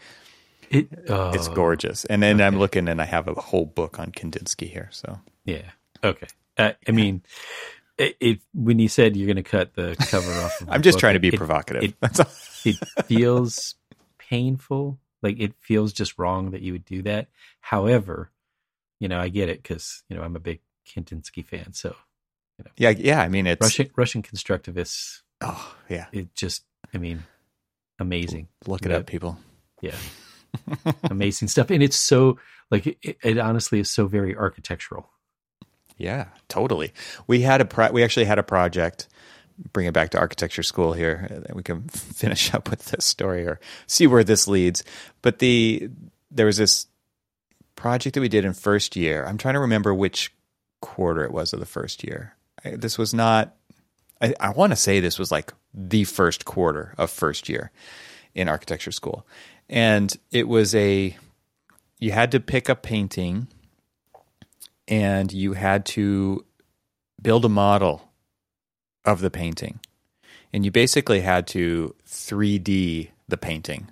It, 0.71 0.89
oh, 1.09 1.31
It's 1.31 1.49
gorgeous, 1.49 2.05
and 2.07 2.23
then 2.23 2.41
I'm 2.41 2.59
looking, 2.59 2.89
and 2.89 3.01
I 3.01 3.05
have 3.05 3.29
a 3.29 3.35
whole 3.35 3.67
book 3.67 3.99
on 3.99 4.11
Kandinsky 4.13 4.69
here. 4.71 4.89
So 4.93 5.21
Yeah. 5.45 5.71
Okay. 6.03 6.27
Uh, 6.57 6.73
I 6.89 6.91
mean, 6.93 7.23
it, 7.99 8.17
it, 8.21 8.41
when 8.55 8.79
you 8.79 8.89
said 8.89 9.17
you're 9.17 9.27
going 9.27 9.37
to 9.37 9.43
cut 9.43 9.75
the 9.75 9.97
cover 10.09 10.31
off, 10.33 10.61
of 10.61 10.69
I'm 10.71 10.83
just 10.83 10.97
book, 10.97 11.01
trying 11.01 11.15
to 11.15 11.21
be 11.21 11.29
it- 11.29 11.37
provocative. 11.37 11.83
it- 11.85 11.95
That's 12.01 12.21
all. 12.21 12.27
it 12.65 12.77
feels 13.07 13.75
painful. 14.19 14.99
Like 15.23 15.39
it 15.41 15.53
feels 15.61 15.93
just 15.93 16.19
wrong 16.19 16.51
that 16.53 16.61
you 16.63 16.73
would 16.73 16.85
do 16.85 17.03
that. 17.03 17.29
However, 17.61 18.31
you 19.01 19.09
know, 19.09 19.21
I 19.21 19.29
get 19.29 19.49
it 19.49 19.63
because 19.63 20.03
you 20.09 20.17
know 20.17 20.23
I'm 20.23 20.37
a 20.37 20.41
big 20.41 20.61
Kandinsky 20.89 21.45
fan. 21.45 21.73
So 21.73 21.95
Yeah, 22.77 22.91
yeah. 22.91 23.21
I 23.21 23.29
mean, 23.29 23.47
it's 23.47 23.61
Russian 23.63 23.91
Russian 23.97 24.23
constructivists, 24.23 25.23
oh 25.41 25.75
yeah. 25.89 26.07
it 26.13 26.35
just, 26.35 26.65
I 26.95 26.99
mean, 26.99 27.25
amazing. 27.99 28.49
Look 28.67 28.85
it 28.87 28.91
Yeah. 28.91 28.99
up, 28.99 29.07
people. 29.07 29.39
Yeah, 29.81 29.97
amazing 31.05 31.49
stuff, 31.49 31.71
and 31.71 31.83
it's 31.83 31.97
so 31.97 32.39
like 32.71 32.87
it, 32.87 33.19
it 33.23 33.39
honestly 33.39 33.81
is 33.81 33.91
so 33.91 34.07
very 34.07 34.37
architectural. 34.37 35.11
Yeah, 35.97 36.27
totally. 36.49 36.93
We 37.27 37.43
had 37.43 37.61
a 37.61 37.65
pro- 37.65 37.93
we 37.93 38.03
actually 38.03 38.27
had 38.27 38.39
a 38.39 38.43
project. 38.45 39.09
Bring 39.73 39.87
it 39.87 39.95
back 39.95 40.11
to 40.11 40.19
architecture 40.19 40.65
school 40.65 40.93
here. 40.95 41.29
Uh, 41.31 41.35
and 41.47 41.55
We 41.55 41.63
can 41.63 41.83
finish 41.89 42.53
up 42.53 42.69
with 42.71 42.87
this 42.87 43.05
story 43.05 43.47
or 43.47 43.61
see 43.87 44.07
where 44.09 44.25
this 44.25 44.49
leads. 44.49 44.83
But 45.23 45.39
the 45.39 45.89
there 46.31 46.47
was 46.47 46.57
this 46.57 46.87
project 47.77 48.15
that 48.15 48.21
we 48.21 48.29
did 48.29 48.45
in 48.45 48.53
first 48.53 48.97
year. 48.97 49.25
I'm 49.25 49.39
trying 49.39 49.55
to 49.55 49.61
remember 49.61 49.95
which 49.95 50.33
quarter 50.81 51.23
it 51.25 51.31
was 51.33 51.53
of 51.53 51.61
the 51.61 51.67
first 51.67 52.03
year. 52.03 52.35
This 52.65 52.99
was 52.99 53.15
not. 53.15 53.55
I, 54.21 54.35
I 54.41 54.51
want 54.51 54.73
to 54.73 54.77
say 54.77 55.01
this 55.01 55.19
was 55.19 55.31
like 55.31 55.53
the 55.73 56.05
first 56.05 56.45
quarter 56.45 56.95
of 56.99 57.11
first 57.11 57.49
year 57.49 57.71
in 58.35 58.49
architecture 58.49 58.93
school, 58.93 59.27
and 59.69 60.15
it 60.31 60.49
was 60.49 60.75
a. 60.75 61.17
You 62.01 62.13
had 62.13 62.33
to 62.33 62.41
pick 62.41 62.69
a 62.69 62.75
painting 62.75 63.49
and 64.89 65.33
you 65.33 65.55
had 65.55 65.87
to 65.87 66.45
build 67.21 67.45
a 67.45 67.49
model 67.49 68.11
of 69.05 69.21
the 69.21 69.31
painting. 69.31 69.81
And 70.53 70.65
you 70.65 70.71
basically 70.71 71.21
had 71.21 71.47
to 71.49 71.95
3D 72.07 73.11
the 73.29 73.37
painting. 73.37 73.91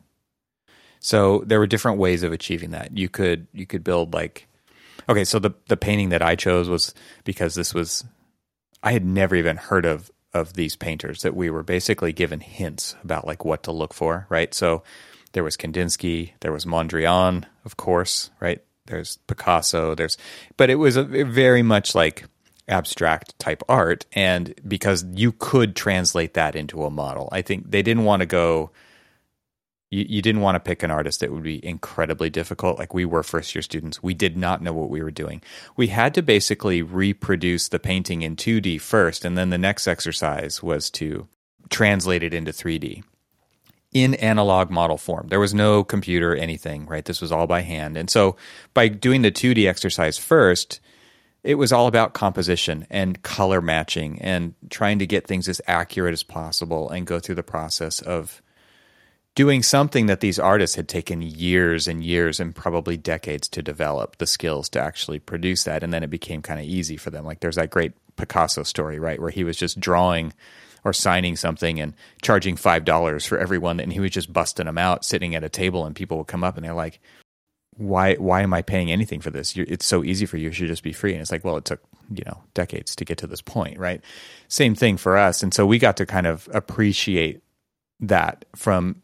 So 1.01 1.43
there 1.47 1.59
were 1.59 1.67
different 1.67 1.99
ways 1.99 2.23
of 2.23 2.33
achieving 2.33 2.71
that. 2.71 2.97
You 2.97 3.09
could 3.09 3.49
you 3.53 3.67
could 3.67 3.83
build 3.83 4.15
like 4.15 4.47
okay, 5.09 5.25
so 5.25 5.41
the 5.41 5.51
the 5.67 5.77
painting 5.77 6.11
that 6.11 6.23
I 6.23 6.37
chose 6.37 6.69
was 6.69 6.95
because 7.25 7.57
this 7.57 7.75
was 7.75 8.05
I 8.83 8.93
had 8.93 9.05
never 9.05 9.35
even 9.37 9.57
heard 9.57 9.85
of 9.85 10.11
of 10.35 10.55
these 10.55 10.77
painters 10.77 11.21
that 11.21 11.37
we 11.37 11.51
were 11.51 11.63
basically 11.63 12.13
given 12.13 12.41
hints 12.41 12.97
about 13.05 13.27
like 13.27 13.45
what 13.45 13.63
to 13.65 13.73
look 13.73 13.93
for, 13.93 14.27
right? 14.31 14.55
So 14.55 14.83
there 15.33 15.45
was 15.45 15.57
Kandinsky, 15.57 16.33
there 16.41 16.53
was 16.53 16.65
Mondrian, 16.65 17.45
of 17.65 17.77
course, 17.77 18.31
right? 18.41 18.63
There's 18.87 19.19
Picasso, 19.27 19.95
there's 19.95 20.17
but 20.57 20.71
it 20.71 20.77
was 20.77 20.97
a 20.97 21.05
very 21.05 21.63
much 21.63 21.95
like 21.95 22.25
abstract 22.69 23.39
type 23.39 23.63
art 23.69 24.07
and 24.13 24.55
because 24.67 25.05
you 25.13 25.33
could 25.33 25.77
translate 25.77 26.35
that 26.35 26.57
into 26.57 26.85
a 26.85 26.91
model. 26.91 27.29
I 27.33 27.43
think 27.43 27.71
they 27.71 27.83
didn't 27.83 28.05
want 28.05 28.21
to 28.21 28.27
go 28.27 28.71
you, 29.93 30.07
you 30.09 30.23
didn't 30.23 30.41
want 30.41 30.57
to 30.57 30.61
pick 30.61 30.83
an 30.83 30.91
artist 30.91 31.21
that 31.21 31.31
would 31.31 31.43
be 31.43 31.65
incredibly 31.65 32.31
difficult. 32.31 32.79
Like 32.79 32.95
we 32.95 33.05
were 33.05 33.23
first 33.23 33.55
year 33.55 33.63
students. 33.63 34.03
We 34.03 34.15
did 34.15 34.37
not 34.37 34.63
know 34.63 34.73
what 34.73 34.91
we 34.91 35.03
were 35.03 35.11
doing. 35.11 35.43
We 35.77 35.89
had 35.89 36.15
to 36.15 36.23
basically 36.23 36.83
reproduce 36.83 37.69
the 37.69 37.79
painting 37.79 38.23
in 38.23 38.35
2D 38.35 38.81
first, 38.81 39.25
and 39.25 39.37
then 39.37 39.51
the 39.51 39.59
next 39.59 39.87
exercise 39.87 40.63
was 40.63 40.91
to 40.93 41.29
translate 41.69 42.23
it 42.23 42.35
into 42.35 42.51
3D 42.51 43.05
in 43.93 44.15
analog 44.15 44.71
model 44.71 44.97
form. 44.97 45.29
There 45.29 45.39
was 45.39 45.53
no 45.53 45.85
computer, 45.85 46.35
anything, 46.35 46.87
right? 46.87 47.05
This 47.05 47.21
was 47.21 47.31
all 47.31 47.47
by 47.47 47.61
hand. 47.61 47.99
And 47.99 48.09
so 48.09 48.37
by 48.73 48.89
doing 48.89 49.21
the 49.21 49.31
2D 49.31 49.69
exercise 49.69 50.17
first, 50.17 50.81
it 51.45 51.57
was 51.57 51.73
all 51.73 51.87
about 51.87 52.15
composition 52.15 52.87
and 52.89 53.23
color 53.23 53.61
matching 53.61 54.19
and 54.23 54.55
trying 54.71 54.99
to 55.01 55.07
get 55.07 55.27
things 55.27 55.49
as 55.49 55.61
accurate 55.67 56.15
as 56.15 56.23
possible 56.23 56.89
and 56.89 57.07
go 57.07 57.19
through 57.19 57.35
the 57.35 57.43
process 57.43 58.01
of 58.01 58.41
doing 59.35 59.63
something 59.63 60.07
that 60.07 60.21
these 60.21 60.39
artists 60.39 60.77
had 60.77 60.89
taken 60.89 61.23
years 61.23 61.89
and 61.89 62.05
years 62.05 62.39
and 62.39 62.55
probably 62.55 62.97
decades 62.97 63.49
to 63.49 63.63
develop 63.63 64.19
the 64.19 64.27
skills 64.27 64.69
to 64.71 64.81
actually 64.81 65.19
produce 65.19 65.65
that. 65.65 65.83
And 65.83 65.93
then 65.93 66.03
it 66.03 66.11
became 66.11 66.43
kind 66.43 66.61
of 66.61 66.67
easy 66.67 66.97
for 66.97 67.11
them. 67.11 67.25
Like 67.25 67.41
there's 67.41 67.57
that 67.57 67.71
great 67.71 67.93
Picasso 68.17 68.63
story, 68.63 68.99
right? 68.99 69.21
Where 69.21 69.31
he 69.31 69.45
was 69.45 69.57
just 69.57 69.81
drawing 69.81 70.35
or 70.85 70.93
signing 70.93 71.37
something 71.37 71.81
and 71.81 71.95
charging 72.21 72.57
$5 72.57 73.27
for 73.27 73.39
everyone. 73.39 73.81
And 73.81 73.93
he 73.93 74.01
was 74.01 74.11
just 74.11 74.33
busting 74.33 74.67
them 74.67 74.79
out 74.79 75.05
sitting 75.05 75.35
at 75.35 75.45
a 75.45 75.49
table 75.49 75.87
and 75.87 75.97
people 75.97 76.19
would 76.19 76.27
come 76.27 76.45
up 76.45 76.57
and 76.57 76.65
they're 76.65 76.75
like, 76.75 77.01
why, 77.77 78.17
why 78.17 78.43
am 78.43 78.53
I 78.53 78.61
paying 78.61 78.93
anything 78.93 79.21
for 79.21 79.31
this? 79.31 79.57
You're, 79.57 79.67
it's 79.67 79.87
so 79.87 80.05
easy 80.05 80.27
for 80.27 80.37
you. 80.37 80.49
You 80.49 80.53
should 80.53 80.69
just 80.69 80.83
be 80.83 80.93
free. 80.93 81.13
And 81.13 81.23
it's 81.23 81.33
like, 81.33 81.45
well, 81.45 81.57
it 81.57 81.65
took, 81.65 81.81
you 82.13 82.23
know, 82.27 82.43
decades 82.53 82.95
to 82.97 83.07
get 83.07 83.17
to 83.19 83.27
this 83.27 83.41
point, 83.41 83.79
right? 83.79 84.03
Same 84.49 84.75
thing 84.75 84.99
for 84.99 85.17
us. 85.17 85.43
And 85.43 85.55
so 85.55 85.65
we 85.65 85.79
got 85.79 85.97
to 85.97 86.05
kind 86.05 86.27
of 86.27 86.51
appreciate 86.53 87.43
that 88.01 88.45
from 88.55 89.01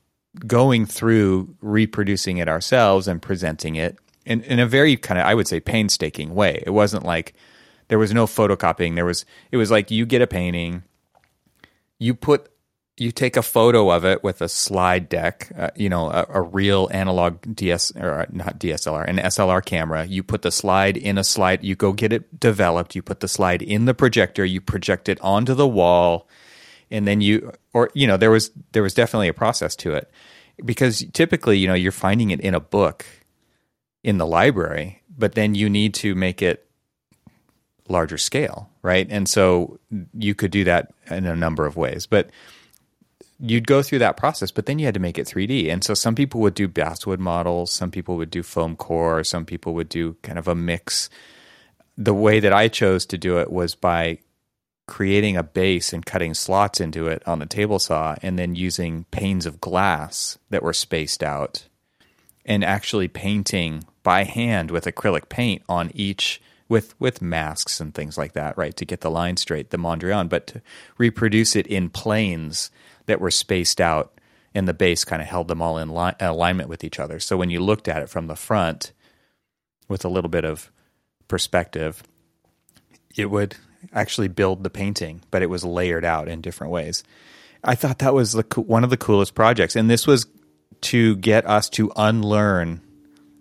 going 0.46 0.86
through 0.86 1.54
reproducing 1.60 2.38
it 2.38 2.48
ourselves 2.48 3.08
and 3.08 3.20
presenting 3.20 3.76
it 3.76 3.98
in, 4.24 4.42
in 4.42 4.58
a 4.58 4.66
very 4.66 4.96
kind 4.96 5.18
of 5.18 5.26
I 5.26 5.34
would 5.34 5.48
say 5.48 5.60
painstaking 5.60 6.34
way. 6.34 6.62
It 6.66 6.70
wasn't 6.70 7.04
like 7.04 7.34
there 7.88 7.98
was 7.98 8.12
no 8.12 8.26
photocopying. 8.26 8.94
There 8.94 9.04
was 9.04 9.24
it 9.50 9.56
was 9.56 9.70
like 9.70 9.90
you 9.90 10.06
get 10.06 10.22
a 10.22 10.26
painting, 10.26 10.84
you 11.98 12.14
put 12.14 12.50
you 12.98 13.12
take 13.12 13.36
a 13.36 13.42
photo 13.42 13.90
of 13.90 14.04
it 14.04 14.24
with 14.24 14.40
a 14.40 14.48
slide 14.48 15.08
deck, 15.08 15.50
uh, 15.56 15.70
you 15.76 15.88
know, 15.88 16.10
a, 16.10 16.26
a, 16.30 16.42
real 16.42 16.88
analog 16.92 17.38
DS 17.54 17.92
or 17.96 18.22
uh, 18.22 18.26
not 18.30 18.58
DSLR, 18.58 19.06
an 19.06 19.18
SLR 19.18 19.64
camera. 19.64 20.04
You 20.04 20.24
put 20.24 20.42
the 20.42 20.50
slide 20.50 20.96
in 20.96 21.16
a 21.16 21.22
slide. 21.22 21.62
You 21.62 21.76
go 21.76 21.92
get 21.92 22.12
it 22.12 22.40
developed. 22.40 22.96
You 22.96 23.02
put 23.02 23.20
the 23.20 23.28
slide 23.28 23.62
in 23.62 23.84
the 23.84 23.94
projector. 23.94 24.44
You 24.44 24.60
project 24.60 25.08
it 25.08 25.20
onto 25.20 25.54
the 25.54 25.68
wall 25.68 26.28
and 26.90 27.06
then 27.06 27.20
you 27.20 27.52
or 27.72 27.90
you 27.94 28.06
know 28.06 28.16
there 28.16 28.30
was 28.30 28.50
there 28.72 28.82
was 28.82 28.94
definitely 28.94 29.28
a 29.28 29.34
process 29.34 29.76
to 29.76 29.92
it. 29.94 30.10
Because 30.64 31.04
typically 31.12 31.58
you 31.58 31.68
know 31.68 31.74
you're 31.74 31.92
finding 31.92 32.30
it 32.30 32.40
in 32.40 32.54
a 32.54 32.60
book 32.60 33.06
in 34.02 34.18
the 34.18 34.26
library 34.26 35.02
but 35.16 35.34
then 35.34 35.54
you 35.54 35.68
need 35.68 35.94
to 35.94 36.14
make 36.14 36.42
it 36.42 36.68
larger 37.88 38.18
scale 38.18 38.68
right? 38.82 39.06
And 39.10 39.28
so 39.28 39.78
you 40.14 40.34
could 40.34 40.50
do 40.50 40.64
that 40.64 40.92
in 41.10 41.26
a 41.26 41.36
number 41.36 41.64
of 41.66 41.76
ways 41.76 42.06
but 42.06 42.30
you'd 43.38 43.68
go 43.68 43.82
through 43.82 44.00
that 44.00 44.16
process 44.16 44.50
but 44.50 44.66
then 44.66 44.80
you 44.80 44.84
had 44.84 44.94
to 44.94 45.00
make 45.00 45.16
it 45.16 45.26
3d 45.26 45.70
and 45.70 45.84
so 45.84 45.94
some 45.94 46.16
people 46.16 46.40
would 46.40 46.54
do 46.54 46.66
basswood 46.66 47.20
models 47.20 47.70
some 47.70 47.90
people 47.90 48.16
would 48.16 48.30
do 48.30 48.42
foam 48.42 48.74
core 48.74 49.22
some 49.22 49.44
people 49.44 49.74
would 49.74 49.88
do 49.88 50.16
kind 50.22 50.38
of 50.38 50.48
a 50.48 50.54
mix. 50.56 51.08
The 51.96 52.14
way 52.14 52.40
that 52.40 52.52
i 52.52 52.66
chose 52.66 53.06
to 53.06 53.18
do 53.18 53.38
it 53.38 53.52
was 53.52 53.76
by 53.76 54.18
creating 54.88 55.36
a 55.36 55.42
base 55.42 55.92
and 55.92 56.04
cutting 56.04 56.34
slots 56.34 56.80
into 56.80 57.06
it 57.06 57.22
on 57.26 57.38
the 57.38 57.46
table 57.46 57.78
saw 57.78 58.16
and 58.22 58.38
then 58.38 58.54
using 58.54 59.04
panes 59.10 59.46
of 59.46 59.60
glass 59.60 60.38
that 60.50 60.62
were 60.62 60.72
spaced 60.72 61.22
out 61.22 61.68
and 62.44 62.64
actually 62.64 63.06
painting 63.06 63.84
by 64.02 64.24
hand 64.24 64.70
with 64.70 64.86
acrylic 64.86 65.28
paint 65.28 65.62
on 65.68 65.90
each 65.94 66.40
with 66.68 66.98
with 67.00 67.22
masks 67.22 67.80
and 67.80 67.94
things 67.94 68.18
like 68.18 68.32
that 68.32 68.56
right 68.58 68.76
to 68.76 68.84
get 68.84 69.00
the 69.00 69.10
line 69.10 69.36
straight 69.36 69.70
the 69.70 69.78
mondrian 69.78 70.28
but 70.28 70.46
to 70.46 70.62
reproduce 70.98 71.54
it 71.54 71.66
in 71.66 71.88
planes 71.88 72.70
that 73.06 73.20
were 73.20 73.30
spaced 73.30 73.80
out 73.80 74.18
and 74.54 74.66
the 74.66 74.74
base 74.74 75.04
kind 75.04 75.22
of 75.22 75.28
held 75.28 75.48
them 75.48 75.62
all 75.62 75.78
in 75.78 75.94
li- 75.94 76.14
alignment 76.20 76.68
with 76.68 76.82
each 76.82 76.98
other. 76.98 77.20
So 77.20 77.36
when 77.36 77.50
you 77.50 77.60
looked 77.60 77.86
at 77.88 78.02
it 78.02 78.08
from 78.08 78.26
the 78.26 78.36
front 78.36 78.92
with 79.88 80.04
a 80.04 80.08
little 80.08 80.30
bit 80.30 80.44
of 80.44 80.70
perspective 81.28 82.02
it 83.16 83.30
would 83.30 83.56
actually 83.92 84.28
build 84.28 84.64
the 84.64 84.70
painting, 84.70 85.22
but 85.30 85.42
it 85.42 85.50
was 85.50 85.64
layered 85.64 86.04
out 86.04 86.28
in 86.28 86.40
different 86.40 86.72
ways. 86.72 87.04
I 87.64 87.74
thought 87.74 87.98
that 87.98 88.14
was 88.14 88.32
the, 88.32 88.44
one 88.56 88.84
of 88.84 88.90
the 88.90 88.96
coolest 88.96 89.34
projects, 89.34 89.76
and 89.76 89.90
this 89.90 90.06
was 90.06 90.26
to 90.82 91.16
get 91.16 91.46
us 91.46 91.68
to 91.70 91.90
unlearn 91.96 92.80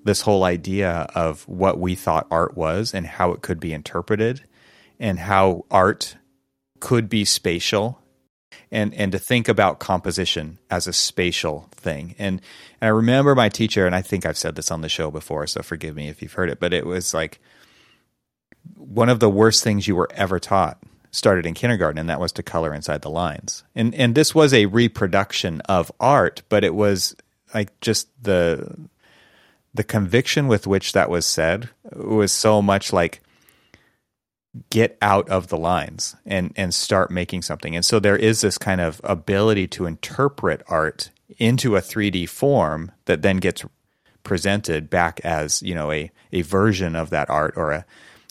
this 0.04 0.22
whole 0.22 0.44
idea 0.44 1.08
of 1.14 1.48
what 1.48 1.80
we 1.80 1.94
thought 1.96 2.28
art 2.32 2.56
was 2.56 2.94
and 2.94 3.06
how 3.06 3.32
it 3.32 3.42
could 3.42 3.60
be 3.60 3.74
interpreted, 3.74 4.44
and 5.00 5.20
how 5.20 5.66
art 5.70 6.18
could 6.80 7.10
be 7.10 7.26
spatial, 7.26 8.00
and 8.72 8.94
and 8.94 9.12
to 9.12 9.20
think 9.20 9.48
about 9.48 9.80
composition 9.80 10.58
as 10.70 10.88
a 10.88 10.94
spatial 10.94 11.70
thing. 11.72 12.16
And, 12.18 12.42
and 12.82 12.88
I 12.88 12.92
remember 12.92 13.36
my 13.36 13.50
teacher, 13.50 13.86
and 13.86 13.96
I 13.96 14.02
think 14.02 14.26
I've 14.26 14.38
said 14.38 14.56
this 14.56 14.72
on 14.72 14.82
the 14.82 14.90
show 14.90 15.12
before, 15.12 15.46
so 15.48 15.62
forgive 15.62 15.96
me 15.96 16.10
if 16.10 16.22
you've 16.22 16.34
heard 16.34 16.50
it, 16.50 16.60
but 16.60 16.74
it 16.74 16.86
was 16.86 17.14
like 17.14 17.40
one 18.76 19.10
of 19.10 19.20
the 19.20 19.30
worst 19.30 19.64
things 19.64 19.88
you 19.88 19.96
were 19.96 20.10
ever 20.14 20.40
taught 20.40 20.82
started 21.12 21.46
in 21.46 21.54
kindergarten, 21.54 22.00
and 22.00 22.10
that 22.10 22.20
was 22.20 22.32
to 22.34 22.44
color 22.44 22.74
inside 22.74 23.02
the 23.02 23.10
lines. 23.10 23.64
And 23.76 23.94
and 23.96 24.16
this 24.16 24.36
was 24.36 24.54
a 24.54 24.68
reproduction 24.68 25.62
of 25.62 25.92
art, 26.00 26.44
but 26.50 26.64
it 26.64 26.76
was 26.76 27.16
like 27.54 27.80
just 27.82 28.10
the 28.22 28.78
the 29.74 29.84
conviction 29.84 30.48
with 30.48 30.68
which 30.68 30.94
that 30.94 31.10
was 31.10 31.26
said 31.26 31.70
was 31.94 32.32
so 32.32 32.62
much 32.62 32.92
like 32.92 33.22
get 34.70 34.98
out 35.02 35.30
of 35.30 35.48
the 35.48 35.58
lines 35.58 36.16
and 36.26 36.52
and 36.56 36.74
start 36.74 37.12
making 37.12 37.42
something. 37.42 37.76
And 37.76 37.86
so 37.86 38.00
there 38.00 38.18
is 38.18 38.42
this 38.42 38.58
kind 38.58 38.82
of 38.82 39.00
ability 39.04 39.68
to 39.70 39.86
interpret 39.86 40.64
art 40.68 41.12
into 41.38 41.76
a 41.76 41.82
3D 41.82 42.28
form 42.30 42.92
that 43.06 43.22
then 43.22 43.38
gets 43.38 43.64
presented 44.24 44.90
back 44.90 45.22
as, 45.24 45.62
you 45.62 45.76
know, 45.76 45.92
a 45.92 46.12
a 46.32 46.42
version 46.42 46.96
of 46.96 47.10
that 47.12 47.30
art 47.30 47.54
or 47.56 47.72
a 47.72 47.86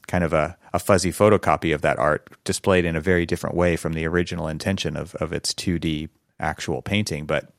kind 0.07 0.25
of 0.25 0.33
a, 0.33 0.57
a 0.73 0.79
fuzzy 0.79 1.11
photocopy 1.11 1.75
of 1.75 1.83
that 1.83 1.99
art 1.99 2.31
displayed 2.45 2.85
in 2.85 2.97
a 2.97 3.01
very 3.01 3.27
different 3.27 3.57
way 3.57 3.77
from 3.77 3.93
the 3.93 4.07
original 4.07 4.49
intention 4.49 4.97
of, 4.97 5.15
of 5.17 5.33
its 5.33 5.53
2D 5.53 6.09
actual 6.39 6.83
painting. 6.83 7.27
But 7.27 7.51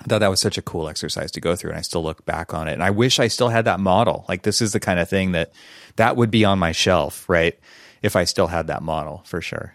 I 0.00 0.04
thought 0.04 0.18
that 0.18 0.30
was 0.30 0.40
such 0.40 0.58
a 0.58 0.62
cool 0.62 0.88
exercise 0.88 1.30
to 1.32 1.40
go 1.40 1.54
through, 1.54 1.70
and 1.70 1.78
I 1.78 1.82
still 1.82 2.02
look 2.02 2.24
back 2.24 2.52
on 2.52 2.66
it. 2.66 2.72
And 2.72 2.82
I 2.82 2.90
wish 2.90 3.20
I 3.20 3.28
still 3.28 3.48
had 3.48 3.66
that 3.66 3.80
model. 3.80 4.24
Like 4.28 4.42
this 4.42 4.60
is 4.60 4.72
the 4.72 4.80
kind 4.80 4.98
of 4.98 5.08
thing 5.08 5.32
that 5.32 5.52
that 5.96 6.16
would 6.16 6.30
be 6.30 6.44
on 6.44 6.58
my 6.58 6.72
shelf, 6.72 7.28
right? 7.28 7.58
If 8.02 8.16
I 8.16 8.24
still 8.24 8.48
had 8.48 8.66
that 8.66 8.82
model, 8.82 9.22
for 9.24 9.40
sure. 9.40 9.74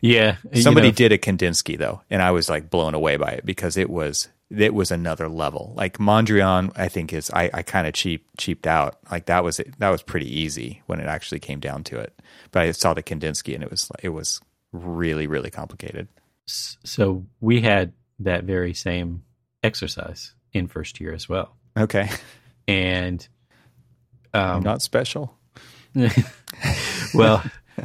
Yeah, 0.00 0.36
somebody 0.54 0.88
know, 0.88 0.94
did 0.94 1.12
a 1.12 1.18
Kandinsky 1.18 1.78
though, 1.78 2.02
and 2.10 2.22
I 2.22 2.32
was 2.32 2.48
like 2.48 2.70
blown 2.70 2.94
away 2.94 3.16
by 3.16 3.30
it 3.30 3.46
because 3.46 3.76
it 3.76 3.88
was 3.88 4.28
it 4.56 4.74
was 4.74 4.90
another 4.90 5.28
level. 5.28 5.72
Like 5.76 5.98
Mondrian, 5.98 6.72
I 6.76 6.88
think 6.88 7.12
is 7.12 7.30
I, 7.30 7.50
I 7.52 7.62
kind 7.62 7.86
of 7.86 7.94
cheap 7.94 8.26
cheaped 8.38 8.66
out. 8.66 8.98
Like 9.10 9.26
that 9.26 9.44
was 9.44 9.60
that 9.78 9.88
was 9.90 10.02
pretty 10.02 10.28
easy 10.38 10.82
when 10.86 11.00
it 11.00 11.06
actually 11.06 11.40
came 11.40 11.60
down 11.60 11.84
to 11.84 11.98
it. 11.98 12.20
But 12.50 12.62
I 12.62 12.70
saw 12.72 12.94
the 12.94 13.02
Kandinsky 13.02 13.54
and 13.54 13.62
it 13.62 13.70
was 13.70 13.90
it 14.02 14.10
was 14.10 14.40
really 14.72 15.26
really 15.26 15.50
complicated. 15.50 16.08
So 16.46 17.24
we 17.40 17.60
had 17.60 17.92
that 18.18 18.44
very 18.44 18.74
same 18.74 19.22
exercise 19.62 20.34
in 20.52 20.66
first 20.68 21.00
year 21.00 21.14
as 21.14 21.28
well. 21.28 21.56
Okay, 21.76 22.10
and 22.68 23.26
um, 24.34 24.62
not 24.62 24.82
special. 24.82 25.34
well, 27.14 27.42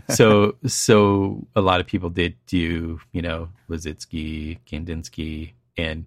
so 0.09 0.55
so 0.65 1.47
a 1.55 1.61
lot 1.61 1.79
of 1.79 1.87
people 1.87 2.09
did 2.09 2.35
do 2.47 2.99
you 3.11 3.21
know 3.21 3.49
Lissitzky, 3.69 4.59
Kandinsky, 4.67 5.53
and 5.77 6.05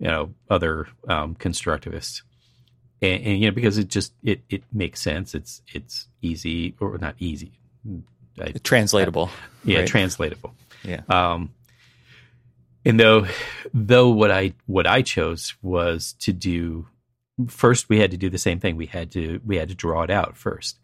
you 0.00 0.08
know 0.08 0.34
other 0.48 0.88
um, 1.06 1.36
constructivists, 1.36 2.22
and, 3.00 3.22
and, 3.22 3.38
you 3.38 3.46
know 3.48 3.54
because 3.54 3.78
it 3.78 3.88
just 3.88 4.12
it 4.24 4.40
it 4.48 4.64
makes 4.72 5.00
sense. 5.00 5.34
It's 5.34 5.62
it's 5.72 6.08
easy 6.22 6.74
or 6.80 6.98
not 6.98 7.14
easy. 7.18 7.52
I, 8.40 8.52
translatable. 8.64 9.30
yeah, 9.64 9.80
right? 9.80 9.88
translatable. 9.88 10.54
yeah. 10.82 11.02
Um, 11.08 11.50
and 12.84 12.98
though, 12.98 13.26
though 13.74 14.08
what 14.08 14.30
I 14.30 14.54
what 14.66 14.86
I 14.86 15.02
chose 15.02 15.54
was 15.62 16.14
to 16.20 16.32
do 16.32 16.88
first, 17.48 17.88
we 17.88 18.00
had 18.00 18.10
to 18.12 18.16
do 18.16 18.30
the 18.30 18.38
same 18.38 18.58
thing. 18.58 18.76
We 18.76 18.86
had 18.86 19.10
to 19.12 19.40
we 19.44 19.56
had 19.56 19.68
to 19.68 19.74
draw 19.74 20.02
it 20.02 20.10
out 20.10 20.36
first, 20.36 20.78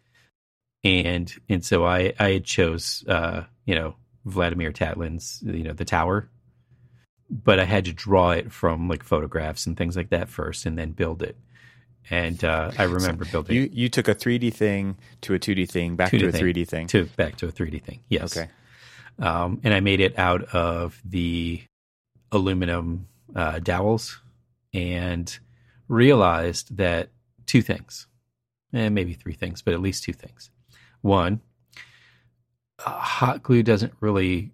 and 0.83 1.33
and 1.49 1.65
so 1.65 1.85
I 1.85 2.13
I 2.19 2.33
had 2.33 2.43
chose 2.43 3.03
uh, 3.07 3.43
you 3.65 3.73
know 3.73 3.95
Vladimir 4.25 4.71
Tatlin's 4.71 5.41
you 5.43 5.63
know 5.63 5.73
the 5.73 5.85
tower, 5.85 6.29
but 7.29 7.59
I 7.59 7.65
had 7.65 7.85
to 7.85 7.93
draw 7.93 8.31
it 8.31 8.51
from 8.51 8.87
like 8.87 9.03
photographs 9.03 9.65
and 9.65 9.75
things 9.77 9.95
like 9.97 10.09
that 10.09 10.29
first, 10.29 10.65
and 10.65 10.77
then 10.77 10.91
build 10.91 11.21
it. 11.21 11.35
And 12.09 12.41
uh, 12.43 12.71
I 12.77 12.83
remember 12.83 13.25
building 13.25 13.55
You 13.55 13.69
you 13.71 13.89
took 13.89 14.07
a 14.07 14.15
3D 14.15 14.53
thing 14.53 14.97
to 15.21 15.33
a 15.33 15.39
2D 15.39 15.69
thing 15.69 15.95
back 15.97 16.11
2D 16.11 16.19
to 16.19 16.27
a 16.27 16.31
thing. 16.31 16.41
3D 16.43 16.67
thing. 16.67 16.87
to 16.87 17.05
back 17.17 17.35
to 17.37 17.47
a 17.47 17.51
3D 17.51 17.83
thing. 17.83 17.99
Yes. 18.07 18.37
Okay. 18.37 18.49
um, 19.19 19.59
and 19.63 19.73
I 19.73 19.81
made 19.81 19.99
it 19.99 20.17
out 20.17 20.43
of 20.53 21.01
the 21.03 21.61
aluminum 22.31 23.07
uh, 23.35 23.59
dowels 23.59 24.21
and 24.73 25.37
realized 25.89 26.77
that 26.77 27.09
two 27.45 27.61
things, 27.61 28.07
and 28.71 28.93
maybe 28.95 29.13
three 29.13 29.33
things, 29.33 29.61
but 29.61 29.73
at 29.73 29.81
least 29.81 30.03
two 30.03 30.13
things. 30.13 30.49
One, 31.01 31.41
uh, 32.85 32.91
hot 32.91 33.43
glue 33.43 33.63
doesn't 33.63 33.93
really 33.99 34.51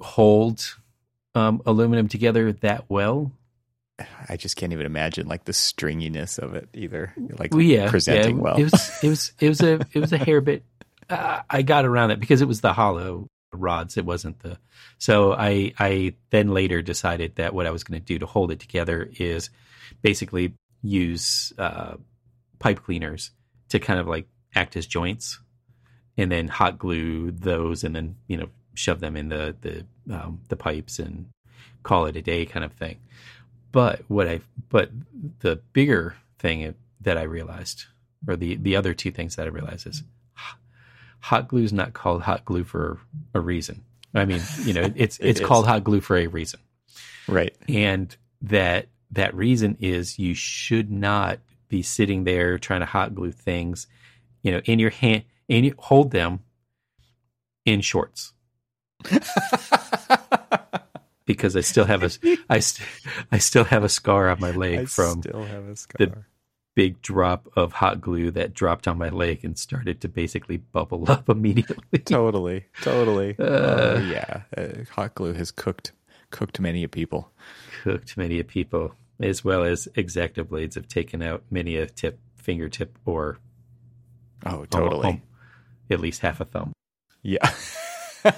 hold 0.00 0.76
um, 1.34 1.62
aluminum 1.66 2.08
together 2.08 2.52
that 2.52 2.84
well. 2.88 3.32
I 4.28 4.36
just 4.36 4.56
can't 4.56 4.72
even 4.72 4.86
imagine 4.86 5.28
like 5.28 5.44
the 5.44 5.52
stringiness 5.52 6.38
of 6.38 6.54
it 6.54 6.68
either. 6.74 7.14
Like 7.38 7.52
Well, 7.52 7.62
yeah, 7.62 7.88
presenting 7.88 8.36
yeah, 8.36 8.42
well. 8.42 8.56
It 8.56 8.64
was 8.64 8.90
it 9.02 9.08
was 9.08 9.32
it 9.40 9.48
was 9.48 9.60
a 9.60 9.74
it 9.92 10.00
was 10.00 10.12
a 10.12 10.18
hair 10.18 10.40
bit. 10.40 10.64
Uh, 11.08 11.42
I 11.48 11.62
got 11.62 11.84
around 11.84 12.10
it 12.10 12.20
because 12.20 12.42
it 12.42 12.48
was 12.48 12.60
the 12.60 12.72
hollow 12.72 13.28
rods. 13.52 13.96
It 13.96 14.04
wasn't 14.04 14.40
the. 14.40 14.58
So 14.98 15.32
I 15.32 15.72
I 15.78 16.14
then 16.30 16.48
later 16.48 16.82
decided 16.82 17.36
that 17.36 17.54
what 17.54 17.66
I 17.66 17.70
was 17.70 17.84
going 17.84 18.00
to 18.00 18.04
do 18.04 18.18
to 18.18 18.26
hold 18.26 18.50
it 18.50 18.60
together 18.60 19.08
is 19.18 19.50
basically 20.02 20.54
use 20.82 21.52
uh, 21.58 21.94
pipe 22.58 22.82
cleaners 22.82 23.30
to 23.70 23.78
kind 23.78 24.00
of 24.00 24.06
like 24.06 24.26
act 24.54 24.76
as 24.76 24.86
joints, 24.86 25.38
and 26.16 26.32
then 26.32 26.48
hot 26.48 26.78
glue 26.78 27.30
those, 27.30 27.84
and 27.84 27.94
then 27.94 28.16
you 28.26 28.36
know 28.36 28.48
shove 28.74 29.00
them 29.00 29.16
in 29.16 29.28
the 29.28 29.54
the 29.60 29.86
um, 30.14 30.40
the 30.48 30.56
pipes 30.56 30.98
and 30.98 31.26
call 31.82 32.06
it 32.06 32.16
a 32.16 32.22
day 32.22 32.44
kind 32.46 32.64
of 32.64 32.72
thing. 32.72 32.98
But 33.72 34.02
what 34.08 34.28
I 34.28 34.40
but 34.68 34.90
the 35.40 35.56
bigger 35.72 36.16
thing 36.38 36.74
that 37.00 37.18
I 37.18 37.22
realized, 37.22 37.86
or 38.28 38.36
the 38.36 38.56
the 38.56 38.76
other 38.76 38.94
two 38.94 39.10
things 39.10 39.36
that 39.36 39.46
I 39.46 39.50
realized 39.50 39.86
is 39.86 40.02
hot 41.20 41.48
glue 41.48 41.62
is 41.64 41.72
not 41.72 41.94
called 41.94 42.22
hot 42.22 42.44
glue 42.44 42.64
for 42.64 42.98
a 43.34 43.40
reason. 43.40 43.82
I 44.14 44.26
mean, 44.26 44.42
you 44.64 44.74
know, 44.74 44.92
it's 44.96 45.18
It 45.18 45.30
it's 45.30 45.40
is. 45.40 45.46
called 45.46 45.66
hot 45.66 45.84
glue 45.84 46.00
for 46.00 46.16
a 46.16 46.26
reason, 46.26 46.60
right. 47.26 47.54
and 47.68 48.14
that 48.42 48.88
that 49.10 49.34
reason 49.34 49.76
is 49.80 50.18
you 50.18 50.34
should 50.34 50.90
not 50.90 51.38
be 51.68 51.82
sitting 51.82 52.24
there 52.24 52.58
trying 52.58 52.80
to 52.80 52.86
hot 52.86 53.14
glue 53.14 53.32
things, 53.32 53.86
you 54.42 54.52
know, 54.52 54.60
in 54.64 54.78
your 54.78 54.90
hand 54.90 55.24
and 55.48 55.64
you 55.64 55.74
hold 55.78 56.10
them 56.10 56.40
in 57.64 57.80
shorts 57.80 58.33
because 61.26 61.56
I 61.56 61.60
still 61.60 61.84
have 61.84 62.02
a 62.02 62.10
I, 62.50 62.58
st- 62.60 62.86
I 63.32 63.38
still 63.38 63.64
have 63.64 63.84
a 63.84 63.88
scar 63.88 64.28
on 64.28 64.40
my 64.40 64.50
leg 64.50 64.80
I 64.80 64.84
from 64.86 65.22
still 65.22 65.44
have 65.44 65.66
a 65.68 65.76
scar. 65.76 66.06
the- 66.06 66.24
big 66.76 67.00
drop 67.02 67.46
of 67.54 67.72
hot 67.74 68.00
glue 68.00 68.32
that 68.32 68.52
dropped 68.52 68.88
on 68.88 68.98
my 68.98 69.08
leg 69.08 69.44
and 69.44 69.56
started 69.56 70.00
to 70.00 70.08
basically 70.08 70.56
bubble 70.56 71.04
up 71.08 71.28
immediately. 71.28 72.00
totally, 72.00 72.64
totally. 72.82 73.36
Uh, 73.38 73.44
oh 73.44 73.98
yeah, 74.10 74.42
uh, 74.56 74.68
hot 74.90 75.14
glue 75.14 75.34
has 75.34 75.52
cooked 75.52 75.92
cooked 76.30 76.58
many 76.58 76.82
a 76.82 76.88
people. 76.88 77.30
Cooked 77.84 78.16
many 78.16 78.40
a 78.40 78.44
people, 78.44 78.92
as 79.20 79.44
well 79.44 79.62
as 79.62 79.86
X-Acto 79.96 80.48
blades 80.48 80.74
have 80.74 80.88
taken 80.88 81.22
out 81.22 81.44
many 81.48 81.76
a 81.76 81.86
tip, 81.86 82.18
fingertip, 82.34 82.98
or 83.06 83.38
Oh, 84.44 84.64
totally. 84.64 85.22
at 85.88 86.00
least 86.00 86.22
half 86.22 86.40
a 86.40 86.44
thumb. 86.44 86.72
Yeah. 87.22 87.48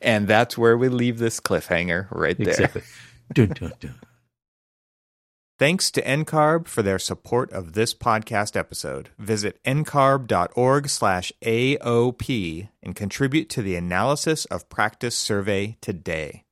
And 0.00 0.28
that's 0.28 0.56
where 0.56 0.76
we 0.76 0.88
leave 0.88 1.18
this 1.18 1.40
cliffhanger 1.40 2.08
right 2.10 2.36
there. 2.36 2.48
Exactly. 2.48 2.82
dun, 3.32 3.48
dun, 3.48 3.72
dun. 3.80 3.94
Thanks 5.58 5.90
to 5.90 6.02
NCARB 6.02 6.68
for 6.68 6.82
their 6.82 7.00
support 7.00 7.52
of 7.52 7.72
this 7.72 7.92
podcast 7.92 8.56
episode. 8.56 9.10
Visit 9.18 9.60
ncarb.org 9.64 10.88
slash 10.88 11.32
AOP 11.42 12.68
and 12.80 12.94
contribute 12.94 13.48
to 13.50 13.62
the 13.62 13.74
analysis 13.74 14.44
of 14.46 14.68
practice 14.68 15.16
survey 15.16 15.76
today. 15.80 16.44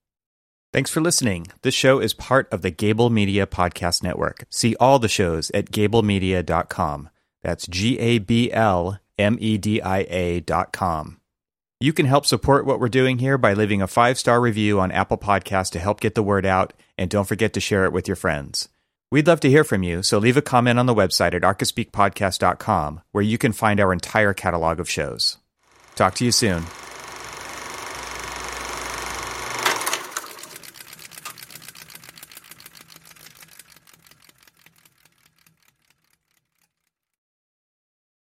Thanks 0.72 0.90
for 0.90 1.00
listening. 1.00 1.46
This 1.62 1.74
show 1.74 2.00
is 2.00 2.14
part 2.14 2.52
of 2.52 2.62
the 2.62 2.72
Gabl 2.72 3.10
Media 3.10 3.46
Podcast 3.46 4.02
Network. 4.02 4.44
See 4.50 4.74
all 4.80 4.98
the 4.98 5.08
shows 5.08 5.50
at 5.54 5.70
gablmedia.com. 5.70 7.08
That's 7.42 7.66
G 7.68 7.98
A 8.00 8.18
B 8.18 8.52
L 8.52 8.98
M 9.16 9.38
E 9.40 9.56
D 9.56 9.80
I 9.80 10.00
A 10.00 10.40
dot 10.40 10.72
com. 10.72 11.20
You 11.78 11.92
can 11.92 12.06
help 12.06 12.24
support 12.24 12.64
what 12.64 12.80
we're 12.80 12.88
doing 12.88 13.18
here 13.18 13.36
by 13.36 13.52
leaving 13.52 13.82
a 13.82 13.86
five 13.86 14.18
star 14.18 14.40
review 14.40 14.80
on 14.80 14.90
Apple 14.90 15.18
Podcasts 15.18 15.70
to 15.72 15.78
help 15.78 16.00
get 16.00 16.14
the 16.14 16.22
word 16.22 16.46
out, 16.46 16.72
and 16.96 17.10
don't 17.10 17.28
forget 17.28 17.52
to 17.52 17.60
share 17.60 17.84
it 17.84 17.92
with 17.92 18.08
your 18.08 18.16
friends. 18.16 18.70
We'd 19.10 19.26
love 19.26 19.40
to 19.40 19.50
hear 19.50 19.62
from 19.62 19.82
you, 19.82 20.02
so 20.02 20.16
leave 20.16 20.38
a 20.38 20.42
comment 20.42 20.78
on 20.78 20.86
the 20.86 20.94
website 20.94 21.34
at 21.34 21.42
archispeakpodcast.com, 21.42 23.02
where 23.12 23.22
you 23.22 23.36
can 23.36 23.52
find 23.52 23.78
our 23.78 23.92
entire 23.92 24.32
catalog 24.32 24.80
of 24.80 24.88
shows. 24.88 25.36
Talk 25.96 26.14
to 26.14 26.24
you 26.24 26.32
soon. 26.32 26.64